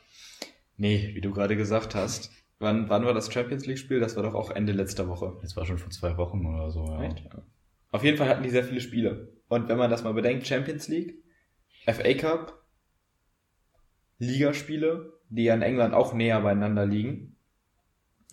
Nee, 0.77 1.11
wie 1.13 1.21
du 1.21 1.31
gerade 1.31 1.55
gesagt 1.55 1.95
hast. 1.95 2.31
Wann, 2.59 2.89
wann 2.89 3.05
war 3.05 3.13
das 3.13 3.31
Champions 3.31 3.65
League 3.65 3.77
Spiel? 3.77 3.99
Das 3.99 4.15
war 4.15 4.23
doch 4.23 4.33
auch 4.33 4.49
Ende 4.51 4.71
letzter 4.71 5.07
Woche. 5.07 5.37
Das 5.41 5.55
war 5.55 5.65
schon 5.65 5.77
vor 5.77 5.91
zwei 5.91 6.17
Wochen 6.17 6.45
oder 6.45 6.71
so, 6.71 6.85
ja. 6.85 7.03
Echt? 7.03 7.19
Ja. 7.19 7.43
Auf 7.91 8.03
jeden 8.03 8.17
Fall 8.17 8.29
hatten 8.29 8.43
die 8.43 8.49
sehr 8.49 8.63
viele 8.63 8.81
Spiele. 8.81 9.33
Und 9.47 9.69
wenn 9.69 9.77
man 9.77 9.91
das 9.91 10.03
mal 10.03 10.13
bedenkt, 10.13 10.47
Champions 10.47 10.87
League, 10.87 11.23
FA 11.85 12.13
Cup, 12.13 12.64
Ligaspiele, 14.19 15.13
die 15.29 15.43
ja 15.45 15.53
in 15.53 15.61
England 15.61 15.93
auch 15.93 16.13
näher 16.13 16.41
beieinander 16.41 16.85
liegen, 16.85 17.35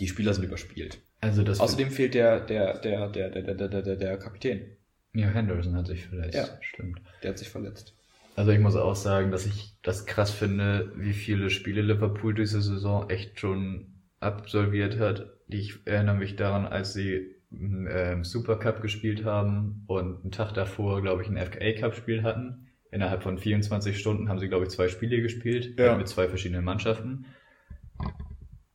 die 0.00 0.08
Spieler 0.08 0.34
sind 0.34 0.44
überspielt. 0.44 1.00
Also 1.20 1.42
das 1.42 1.60
Außerdem 1.60 1.90
fehlt 1.90 2.14
der, 2.14 2.40
der, 2.40 2.78
der, 2.78 3.08
der, 3.08 3.30
der, 3.30 3.42
der, 3.54 3.68
der, 3.68 3.82
der, 3.82 3.96
der 3.96 4.16
Kapitän. 4.18 4.76
ja, 5.14 5.28
Henderson 5.28 5.76
hat 5.76 5.86
sich 5.86 6.06
vielleicht, 6.06 6.34
Ja. 6.34 6.46
stimmt. 6.60 7.00
Der 7.22 7.30
hat 7.30 7.38
sich 7.38 7.48
verletzt. 7.48 7.94
Also 8.34 8.50
ich 8.50 8.58
muss 8.60 8.76
auch 8.76 8.96
sagen, 8.96 9.30
dass 9.30 9.44
ich 9.46 9.74
das 9.82 10.06
krass 10.06 10.30
finde, 10.30 10.92
wie 10.96 11.12
viele 11.12 11.50
Spiele 11.50 11.82
Liverpool 11.82 12.34
diese 12.34 12.62
Saison 12.62 13.10
echt 13.10 13.38
schon 13.38 13.86
absolviert 14.20 14.98
hat. 14.98 15.26
Ich 15.48 15.86
erinnere 15.86 16.16
mich 16.16 16.36
daran, 16.36 16.66
als 16.66 16.94
sie 16.94 17.36
im 17.50 17.86
ähm, 17.90 18.24
Supercup 18.24 18.80
gespielt 18.80 19.24
haben 19.24 19.84
und 19.86 20.22
einen 20.22 20.30
Tag 20.32 20.54
davor, 20.54 21.02
glaube 21.02 21.22
ich, 21.22 21.28
ein 21.28 21.36
FA 21.36 21.72
Cup 21.78 21.94
Spiel 21.94 22.22
hatten. 22.22 22.68
Innerhalb 22.92 23.22
von 23.24 23.38
24 23.38 23.98
Stunden 23.98 24.28
haben 24.28 24.38
sie, 24.38 24.48
glaube 24.48 24.64
ich, 24.64 24.70
zwei 24.70 24.86
Spiele 24.88 25.20
gespielt 25.20 25.78
Ja. 25.80 25.96
mit 25.96 26.06
zwei 26.08 26.28
verschiedenen 26.28 26.64
Mannschaften. 26.64 27.24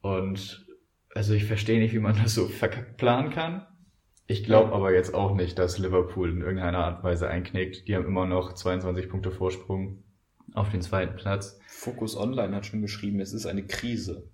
Und 0.01 0.65
also 1.15 1.33
ich 1.33 1.45
verstehe 1.45 1.79
nicht, 1.79 1.93
wie 1.93 1.99
man 1.99 2.15
das 2.23 2.33
so 2.33 2.47
verkackt 2.47 2.97
planen 2.97 3.29
kann. 3.29 3.65
Ich 4.29 4.43
glaube 4.43 4.73
aber 4.73 4.93
jetzt 4.93 5.13
auch 5.13 5.33
nicht, 5.35 5.57
dass 5.57 5.77
Liverpool 5.77 6.29
in 6.31 6.41
irgendeiner 6.41 6.79
Art 6.79 6.97
und 6.97 7.03
Weise 7.03 7.29
einknickt. 7.29 7.87
Die 7.87 7.95
haben 7.95 8.05
immer 8.05 8.25
noch 8.25 8.53
22 8.53 9.07
Punkte 9.07 9.31
Vorsprung 9.31 10.03
auf 10.53 10.69
den 10.69 10.81
zweiten 10.81 11.15
Platz. 11.15 11.59
Focus 11.67 12.17
Online 12.17 12.53
hat 12.55 12.65
schon 12.65 12.81
geschrieben, 12.81 13.21
es 13.21 13.31
ist 13.33 13.45
eine 13.45 13.65
Krise. 13.65 14.29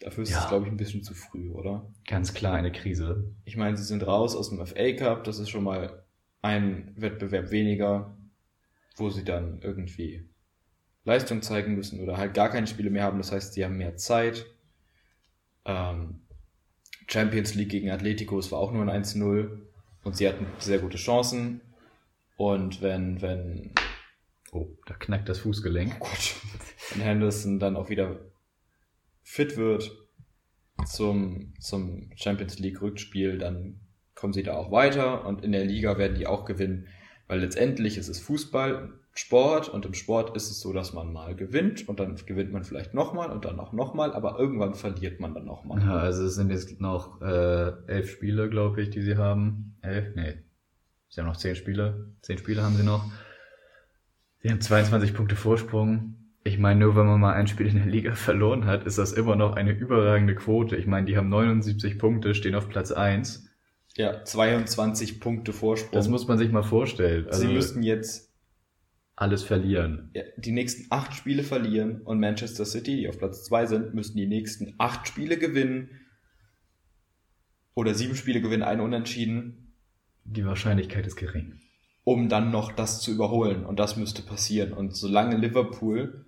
Dafür 0.00 0.22
ist 0.22 0.30
Ja. 0.30 0.40
es, 0.42 0.48
glaube 0.48 0.66
ich, 0.66 0.70
ein 0.72 0.76
bisschen 0.76 1.02
zu 1.02 1.14
früh, 1.14 1.50
oder? 1.50 1.90
Ganz 2.06 2.32
klar 2.34 2.54
eine 2.54 2.70
Krise. 2.72 3.32
Ich 3.44 3.56
meine, 3.56 3.76
sie 3.76 3.84
sind 3.84 4.06
raus 4.06 4.36
aus 4.36 4.50
dem 4.50 4.64
FA 4.64 4.92
Cup, 4.92 5.24
das 5.24 5.38
ist 5.38 5.48
schon 5.50 5.64
mal 5.64 6.04
ein 6.42 6.92
Wettbewerb 6.96 7.50
weniger. 7.50 8.16
Wo 8.96 9.10
sie 9.10 9.24
dann 9.24 9.60
irgendwie 9.62 10.28
Leistung 11.04 11.42
zeigen 11.42 11.74
müssen 11.74 12.00
oder 12.00 12.16
halt 12.16 12.34
gar 12.34 12.50
keine 12.50 12.66
Spiele 12.66 12.90
mehr 12.90 13.04
haben. 13.04 13.18
Das 13.18 13.32
heißt, 13.32 13.54
sie 13.54 13.64
haben 13.64 13.76
mehr 13.76 13.96
Zeit. 13.96 14.46
Ähm, 15.64 16.22
Champions 17.08 17.54
League 17.54 17.70
gegen 17.70 17.90
Atletico, 17.90 18.38
es 18.38 18.52
war 18.52 18.58
auch 18.58 18.72
nur 18.72 18.82
ein 18.82 19.04
1-0 19.04 19.60
und 20.04 20.16
sie 20.16 20.28
hatten 20.28 20.46
sehr 20.58 20.78
gute 20.78 20.96
Chancen. 20.96 21.60
Und 22.36 22.80
wenn, 22.80 23.20
wenn, 23.20 23.72
Oh, 24.52 24.68
da 24.84 24.94
knackt 24.94 25.30
das 25.30 25.40
Fußgelenk. 25.40 25.96
oh 25.96 26.04
Gott, 26.04 26.36
wenn 26.90 27.00
Henderson 27.02 27.58
dann 27.58 27.74
auch 27.74 27.88
wieder 27.88 28.20
fit 29.22 29.56
wird 29.56 29.90
zum, 30.84 31.54
zum 31.58 32.10
Champions 32.16 32.58
League 32.58 32.82
Rückspiel, 32.82 33.38
dann 33.38 33.80
kommen 34.14 34.34
sie 34.34 34.42
da 34.42 34.54
auch 34.54 34.70
weiter 34.70 35.24
und 35.26 35.42
in 35.42 35.52
der 35.52 35.64
Liga 35.64 35.96
werden 35.96 36.18
die 36.18 36.26
auch 36.26 36.44
gewinnen, 36.44 36.86
weil 37.28 37.40
letztendlich 37.40 37.98
ist 37.98 38.08
es 38.08 38.20
Fußball, 38.20 38.90
Sport 39.14 39.68
und 39.68 39.84
im 39.84 39.92
Sport 39.92 40.34
ist 40.36 40.50
es 40.50 40.60
so, 40.60 40.72
dass 40.72 40.94
man 40.94 41.12
mal 41.12 41.34
gewinnt 41.34 41.86
und 41.86 42.00
dann 42.00 42.16
gewinnt 42.24 42.52
man 42.52 42.64
vielleicht 42.64 42.94
nochmal 42.94 43.30
und 43.30 43.44
dann 43.44 43.60
auch 43.60 43.72
nochmal, 43.72 44.14
aber 44.14 44.38
irgendwann 44.38 44.74
verliert 44.74 45.20
man 45.20 45.34
dann 45.34 45.44
nochmal. 45.44 45.82
Ja, 45.82 45.98
also 45.98 46.24
es 46.24 46.34
sind 46.34 46.50
jetzt 46.50 46.80
noch 46.80 47.20
äh, 47.20 47.72
elf 47.86 48.10
Spiele, 48.10 48.48
glaube 48.48 48.80
ich, 48.80 48.90
die 48.90 49.02
sie 49.02 49.18
haben. 49.18 49.76
Elf? 49.82 50.14
Nee. 50.14 50.38
Sie 51.10 51.20
haben 51.20 51.28
noch 51.28 51.36
zehn 51.36 51.54
Spiele. 51.54 52.06
Zehn 52.22 52.38
Spiele 52.38 52.62
haben 52.62 52.76
sie 52.76 52.84
noch. 52.84 53.04
Sie 54.42 54.50
haben 54.50 54.62
22 54.62 55.12
Punkte 55.12 55.36
Vorsprung. 55.36 56.14
Ich 56.42 56.58
meine, 56.58 56.80
nur 56.80 56.96
wenn 56.96 57.06
man 57.06 57.20
mal 57.20 57.34
ein 57.34 57.46
Spiel 57.46 57.66
in 57.66 57.76
der 57.76 57.86
Liga 57.86 58.14
verloren 58.14 58.64
hat, 58.64 58.84
ist 58.84 58.96
das 58.96 59.12
immer 59.12 59.36
noch 59.36 59.54
eine 59.54 59.72
überragende 59.72 60.34
Quote. 60.34 60.76
Ich 60.76 60.86
meine, 60.86 61.06
die 61.06 61.18
haben 61.18 61.28
79 61.28 61.98
Punkte, 61.98 62.34
stehen 62.34 62.54
auf 62.54 62.70
Platz 62.70 62.92
1. 62.92 63.51
Ja, 63.96 64.24
22 64.24 65.20
Punkte 65.20 65.52
Vorsprung. 65.52 65.92
Das 65.92 66.08
muss 66.08 66.26
man 66.26 66.38
sich 66.38 66.50
mal 66.50 66.62
vorstellen. 66.62 67.26
Also 67.26 67.40
sie 67.46 67.52
müssten 67.52 67.82
jetzt 67.82 68.30
alles 69.16 69.42
verlieren. 69.42 70.10
ja, 70.14 70.22
die 70.36 70.52
nächsten 70.52 70.86
acht 70.90 71.14
Spiele 71.14 71.42
verlieren 71.42 72.00
und 72.02 72.18
Manchester 72.18 72.64
City, 72.64 72.96
die 72.96 73.08
auf 73.08 73.18
Platz 73.18 73.44
zwei 73.44 73.66
sind, 73.66 73.94
müssten 73.94 74.16
die 74.16 74.26
nächsten 74.26 74.74
acht 74.78 75.06
Spiele 75.06 75.36
gewinnen. 75.38 75.90
Oder 77.74 77.94
sieben 77.94 78.16
Spiele 78.16 78.40
gewinnen, 78.40 78.62
ein 78.62 78.80
Unentschieden, 78.80 79.74
Die 80.24 80.44
Wahrscheinlichkeit 80.44 81.06
ist 81.06 81.16
gering. 81.16 81.60
um 82.04 82.28
dann 82.28 82.50
noch 82.50 82.72
das 82.72 83.00
zu 83.00 83.12
überholen. 83.12 83.64
Und 83.64 83.78
das 83.78 83.96
müsste 83.96 84.22
passieren. 84.22 84.72
Und 84.72 84.96
solange 84.96 85.36
Liverpool 85.36 86.26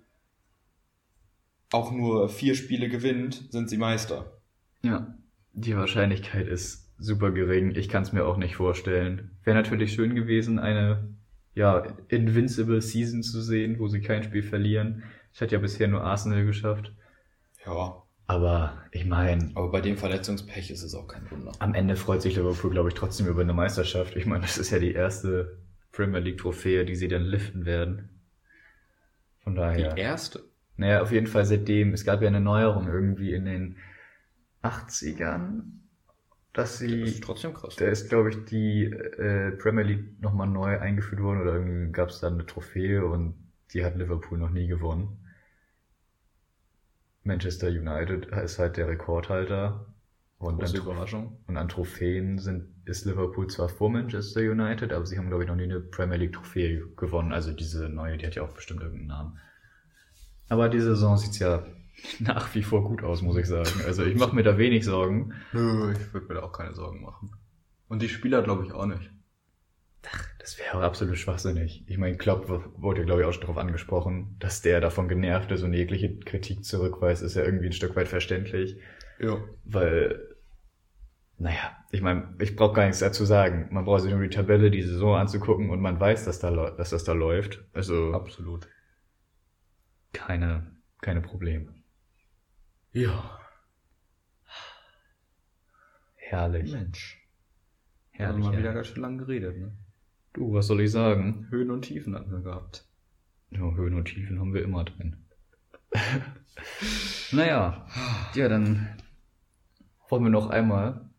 auch 1.71 1.91
nur 1.91 2.29
vier 2.29 2.55
Spiele 2.55 2.87
gewinnt, 2.89 3.47
sind 3.51 3.69
sie 3.69 3.77
Meister. 3.77 4.39
Ja, 4.83 5.17
die 5.53 5.75
Wahrscheinlichkeit 5.75 6.47
ist 6.47 6.84
super 6.97 7.31
gering. 7.31 7.75
Ich 7.75 7.89
kann 7.89 8.03
es 8.03 8.13
mir 8.13 8.25
auch 8.25 8.37
nicht 8.37 8.55
vorstellen. 8.55 9.31
Wäre 9.43 9.57
natürlich 9.57 9.93
schön 9.93 10.15
gewesen, 10.15 10.59
eine 10.59 11.15
ja, 11.53 11.85
invincible 12.09 12.81
Season 12.81 13.23
zu 13.23 13.41
sehen, 13.41 13.79
wo 13.79 13.87
sie 13.87 14.01
kein 14.01 14.23
Spiel 14.23 14.43
verlieren. 14.43 15.03
Das 15.31 15.41
hat 15.41 15.51
ja 15.51 15.59
bisher 15.59 15.87
nur 15.87 16.03
Arsenal 16.03 16.45
geschafft. 16.45 16.93
Ja, 17.65 18.03
Aber 18.27 18.83
ich 18.91 19.05
meine, 19.05 19.51
aber 19.55 19.71
bei 19.71 19.81
dem 19.81 19.97
Verletzungspech 19.97 20.69
ist 20.71 20.83
es 20.83 20.95
auch 20.95 21.07
kein 21.07 21.29
Wunder. 21.31 21.51
am 21.59 21.73
Ende 21.73 21.95
freut 21.95 22.21
sich 22.21 22.35
Liverpool, 22.35 22.71
glaube 22.71 22.89
ich, 22.89 22.95
trotzdem 22.95 23.27
über 23.27 23.41
eine 23.41 23.53
Meisterschaft. 23.53 24.15
Ich 24.15 24.25
meine, 24.25 24.41
das 24.41 24.57
ist 24.57 24.71
ja 24.71 24.79
die 24.79 24.93
erste 24.93 25.59
Premier 25.91 26.19
League 26.19 26.37
Trophäe, 26.37 26.85
die 26.85 26.95
sie 26.95 27.07
dann 27.07 27.23
liften 27.23 27.65
werden. 27.65 28.09
Von 29.39 29.55
daher. 29.55 29.95
erste? 29.95 30.43
Naja, 30.77 31.01
auf 31.01 31.11
jeden 31.11 31.27
Fall 31.27 31.45
seitdem, 31.45 31.93
es 31.93 32.03
gab 32.03 32.21
ja 32.21 32.27
eine 32.27 32.41
Neuerung 32.41 32.87
irgendwie 32.87 33.33
in 33.33 33.45
den 33.45 33.77
80ern, 34.63 35.61
dass 36.55 36.79
sie, 36.79 37.01
Das 37.01 37.09
ist 37.11 37.23
trotzdem 37.23 37.53
krass. 37.53 37.75
da 37.75 37.85
ist, 37.85 38.09
glaube 38.09 38.29
ich, 38.31 38.45
die 38.45 38.85
äh, 38.85 39.51
Premier 39.51 39.83
League 39.83 40.21
nochmal 40.21 40.47
neu 40.47 40.79
eingeführt 40.79 41.21
worden 41.21 41.41
oder 41.41 41.53
irgendwie 41.55 41.91
gab 41.91 42.09
es 42.09 42.19
da 42.19 42.27
eine 42.27 42.45
Trophäe 42.45 43.05
und 43.05 43.35
die 43.73 43.83
hat 43.85 43.95
Liverpool 43.97 44.37
noch 44.37 44.49
nie 44.49 44.67
gewonnen. 44.67 45.19
Manchester 47.23 47.67
United 47.67 48.27
ist 48.27 48.59
halt 48.59 48.77
der 48.77 48.87
Rekordhalter. 48.87 49.87
Und 50.37 50.59
Große 50.59 50.77
an, 50.77 50.83
Überraschung. 50.83 51.37
und 51.47 51.57
an 51.57 51.69
Trophäen 51.69 52.39
sind, 52.39 52.67
ist 52.85 53.05
Liverpool 53.05 53.47
zwar 53.47 53.69
vor 53.69 53.89
Manchester 53.89 54.41
United, 54.41 54.93
aber 54.93 55.05
sie 55.05 55.17
haben, 55.17 55.27
glaube 55.29 55.43
ich, 55.43 55.49
noch 55.49 55.55
nie 55.55 55.63
eine 55.63 55.79
Premier 55.79 56.17
League 56.17 56.33
Trophäe 56.33 56.85
gewonnen. 56.97 57.31
Also 57.33 57.51
diese 57.51 57.89
neue, 57.89 58.17
die 58.17 58.27
hat 58.27 58.35
ja 58.35 58.43
auch 58.43 58.53
bestimmt 58.53 58.81
irgendeinen 58.81 59.07
Namen. 59.07 59.39
Aber 60.49 60.69
die 60.69 60.79
Saison 60.81 61.17
sieht 61.17 61.39
ja 61.39 61.65
nach 62.19 62.53
wie 62.55 62.63
vor 62.63 62.83
gut 62.83 63.03
aus, 63.03 63.21
muss 63.21 63.37
ich 63.37 63.47
sagen. 63.47 63.81
Also 63.85 64.03
ich 64.03 64.15
mache 64.15 64.35
mir 64.35 64.43
da 64.43 64.57
wenig 64.57 64.85
Sorgen. 64.85 65.33
Nö, 65.53 65.93
ich 65.93 66.13
würde 66.13 66.27
mir 66.27 66.33
da 66.35 66.43
auch 66.43 66.53
keine 66.53 66.73
Sorgen 66.73 67.01
machen. 67.01 67.31
Und 67.87 68.01
die 68.01 68.09
Spieler 68.09 68.41
glaube 68.41 68.65
ich 68.65 68.71
auch 68.73 68.85
nicht. 68.85 69.11
Das 70.39 70.59
wäre 70.59 70.77
auch 70.77 70.81
absolut 70.81 71.17
schwachsinnig. 71.17 71.83
Ich 71.87 71.97
meine, 71.97 72.17
Klopp 72.17 72.47
wurde 72.77 72.99
ja, 72.99 73.05
glaube 73.05 73.21
ich, 73.21 73.27
auch 73.27 73.33
schon 73.33 73.41
darauf 73.41 73.57
angesprochen, 73.57 74.35
dass 74.39 74.61
der 74.61 74.79
davon 74.79 75.07
genervt 75.07 75.51
ist 75.51 75.63
und 75.63 75.73
jegliche 75.73 76.19
Kritik 76.19 76.63
zurückweist, 76.63 77.23
ist 77.23 77.35
ja 77.35 77.43
irgendwie 77.43 77.67
ein 77.67 77.73
Stück 77.73 77.95
weit 77.95 78.07
verständlich. 78.07 78.77
Ja. 79.19 79.37
Weil, 79.63 80.35
naja, 81.39 81.75
ich 81.91 82.01
meine, 82.01 82.35
ich 82.39 82.55
brauche 82.55 82.75
gar 82.75 82.85
nichts 82.85 82.99
dazu 82.99 83.25
sagen. 83.25 83.69
Man 83.71 83.85
braucht 83.85 84.01
sich 84.03 84.11
nur 84.11 84.21
die 84.21 84.29
Tabelle, 84.29 84.69
die 84.69 84.83
Saison 84.83 85.15
anzugucken 85.15 85.71
und 85.71 85.81
man 85.81 85.99
weiß, 85.99 86.25
dass, 86.25 86.39
da, 86.39 86.51
dass 86.71 86.91
das 86.91 87.03
da 87.03 87.13
läuft. 87.13 87.63
Also 87.73 88.13
Absolut. 88.13 88.67
keine, 90.13 90.67
keine 91.01 91.21
Probleme. 91.21 91.74
Ja. 92.95 93.39
Herrlich. 96.15 96.71
Mensch. 96.71 97.21
Haben 98.13 98.17
Herrlich. 98.17 98.45
wir 98.45 98.51
mal 98.51 98.57
wieder 98.57 98.73
ganz 98.73 98.87
schön 98.87 99.01
lang 99.01 99.17
geredet, 99.17 99.57
ne? 99.57 99.73
Du, 100.31 100.53
was 100.53 100.67
soll 100.67 100.79
ich 100.79 100.91
sagen? 100.91 101.45
Höhen 101.49 101.71
und 101.71 101.81
Tiefen 101.81 102.15
hatten 102.15 102.31
wir 102.31 102.39
gehabt. 102.39 102.87
Ja, 103.49 103.59
Höhen 103.59 103.95
und 103.95 104.05
Tiefen 104.05 104.39
haben 104.39 104.53
wir 104.53 104.63
immer 104.63 104.85
drin. 104.85 105.17
naja, 107.31 107.85
ja, 108.33 108.47
dann 108.47 108.97
wollen 110.07 110.23
wir 110.23 110.29
noch 110.29 110.49
einmal 110.49 111.09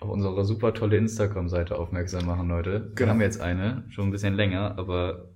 auf 0.00 0.10
unsere 0.10 0.44
super 0.44 0.74
tolle 0.74 0.98
Instagram-Seite 0.98 1.78
aufmerksam 1.78 2.26
machen, 2.26 2.48
Leute. 2.48 2.88
Wir 2.90 2.94
Genau. 2.94 3.12
haben 3.12 3.20
jetzt 3.22 3.40
eine, 3.40 3.86
schon 3.88 4.08
ein 4.08 4.10
bisschen 4.10 4.34
länger, 4.34 4.76
aber 4.78 5.30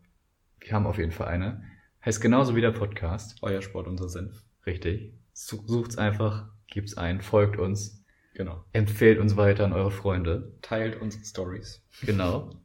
wir 0.60 0.72
haben 0.72 0.86
auf 0.86 0.98
jeden 0.98 1.12
Fall 1.12 1.28
eine. 1.28 1.62
Heißt 2.04 2.20
genauso 2.20 2.54
wie 2.54 2.60
der 2.60 2.72
Podcast. 2.72 3.38
Euer 3.40 3.62
Sport, 3.62 3.86
unser 3.88 4.10
Senf. 4.10 4.44
Richtig. 4.66 5.14
Su- 5.38 5.62
Sucht's 5.66 5.98
einfach, 5.98 6.48
gebt's 6.66 6.96
ein, 6.96 7.20
folgt 7.20 7.58
uns, 7.58 8.02
Genau. 8.32 8.64
empfehlt 8.72 9.18
uns 9.18 9.36
weiter 9.36 9.64
an 9.66 9.74
eure 9.74 9.90
Freunde. 9.90 10.56
Teilt 10.62 10.98
unsere 11.00 11.22
Stories. 11.26 11.82
Genau. 12.00 12.58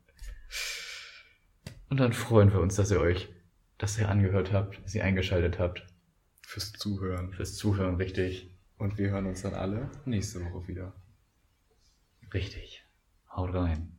Und 1.89 1.99
dann 1.99 2.13
freuen 2.13 2.53
wir 2.53 2.61
uns, 2.61 2.75
dass 2.75 2.89
ihr 2.91 3.01
euch, 3.01 3.27
dass 3.77 3.97
ihr 3.99 4.07
angehört 4.07 4.53
habt, 4.53 4.81
dass 4.85 4.95
ihr 4.95 5.03
eingeschaltet 5.03 5.59
habt. 5.59 5.85
Fürs 6.47 6.71
Zuhören. 6.71 7.33
Fürs 7.33 7.55
Zuhören, 7.55 7.95
richtig. 7.95 8.55
Und 8.77 8.97
wir 8.97 9.09
hören 9.11 9.25
uns 9.25 9.41
dann 9.41 9.53
alle 9.53 9.89
nächste 10.05 10.39
Woche 10.45 10.67
wieder. 10.69 10.93
Richtig. 12.33 12.85
Haut 13.29 13.53
rein. 13.53 13.97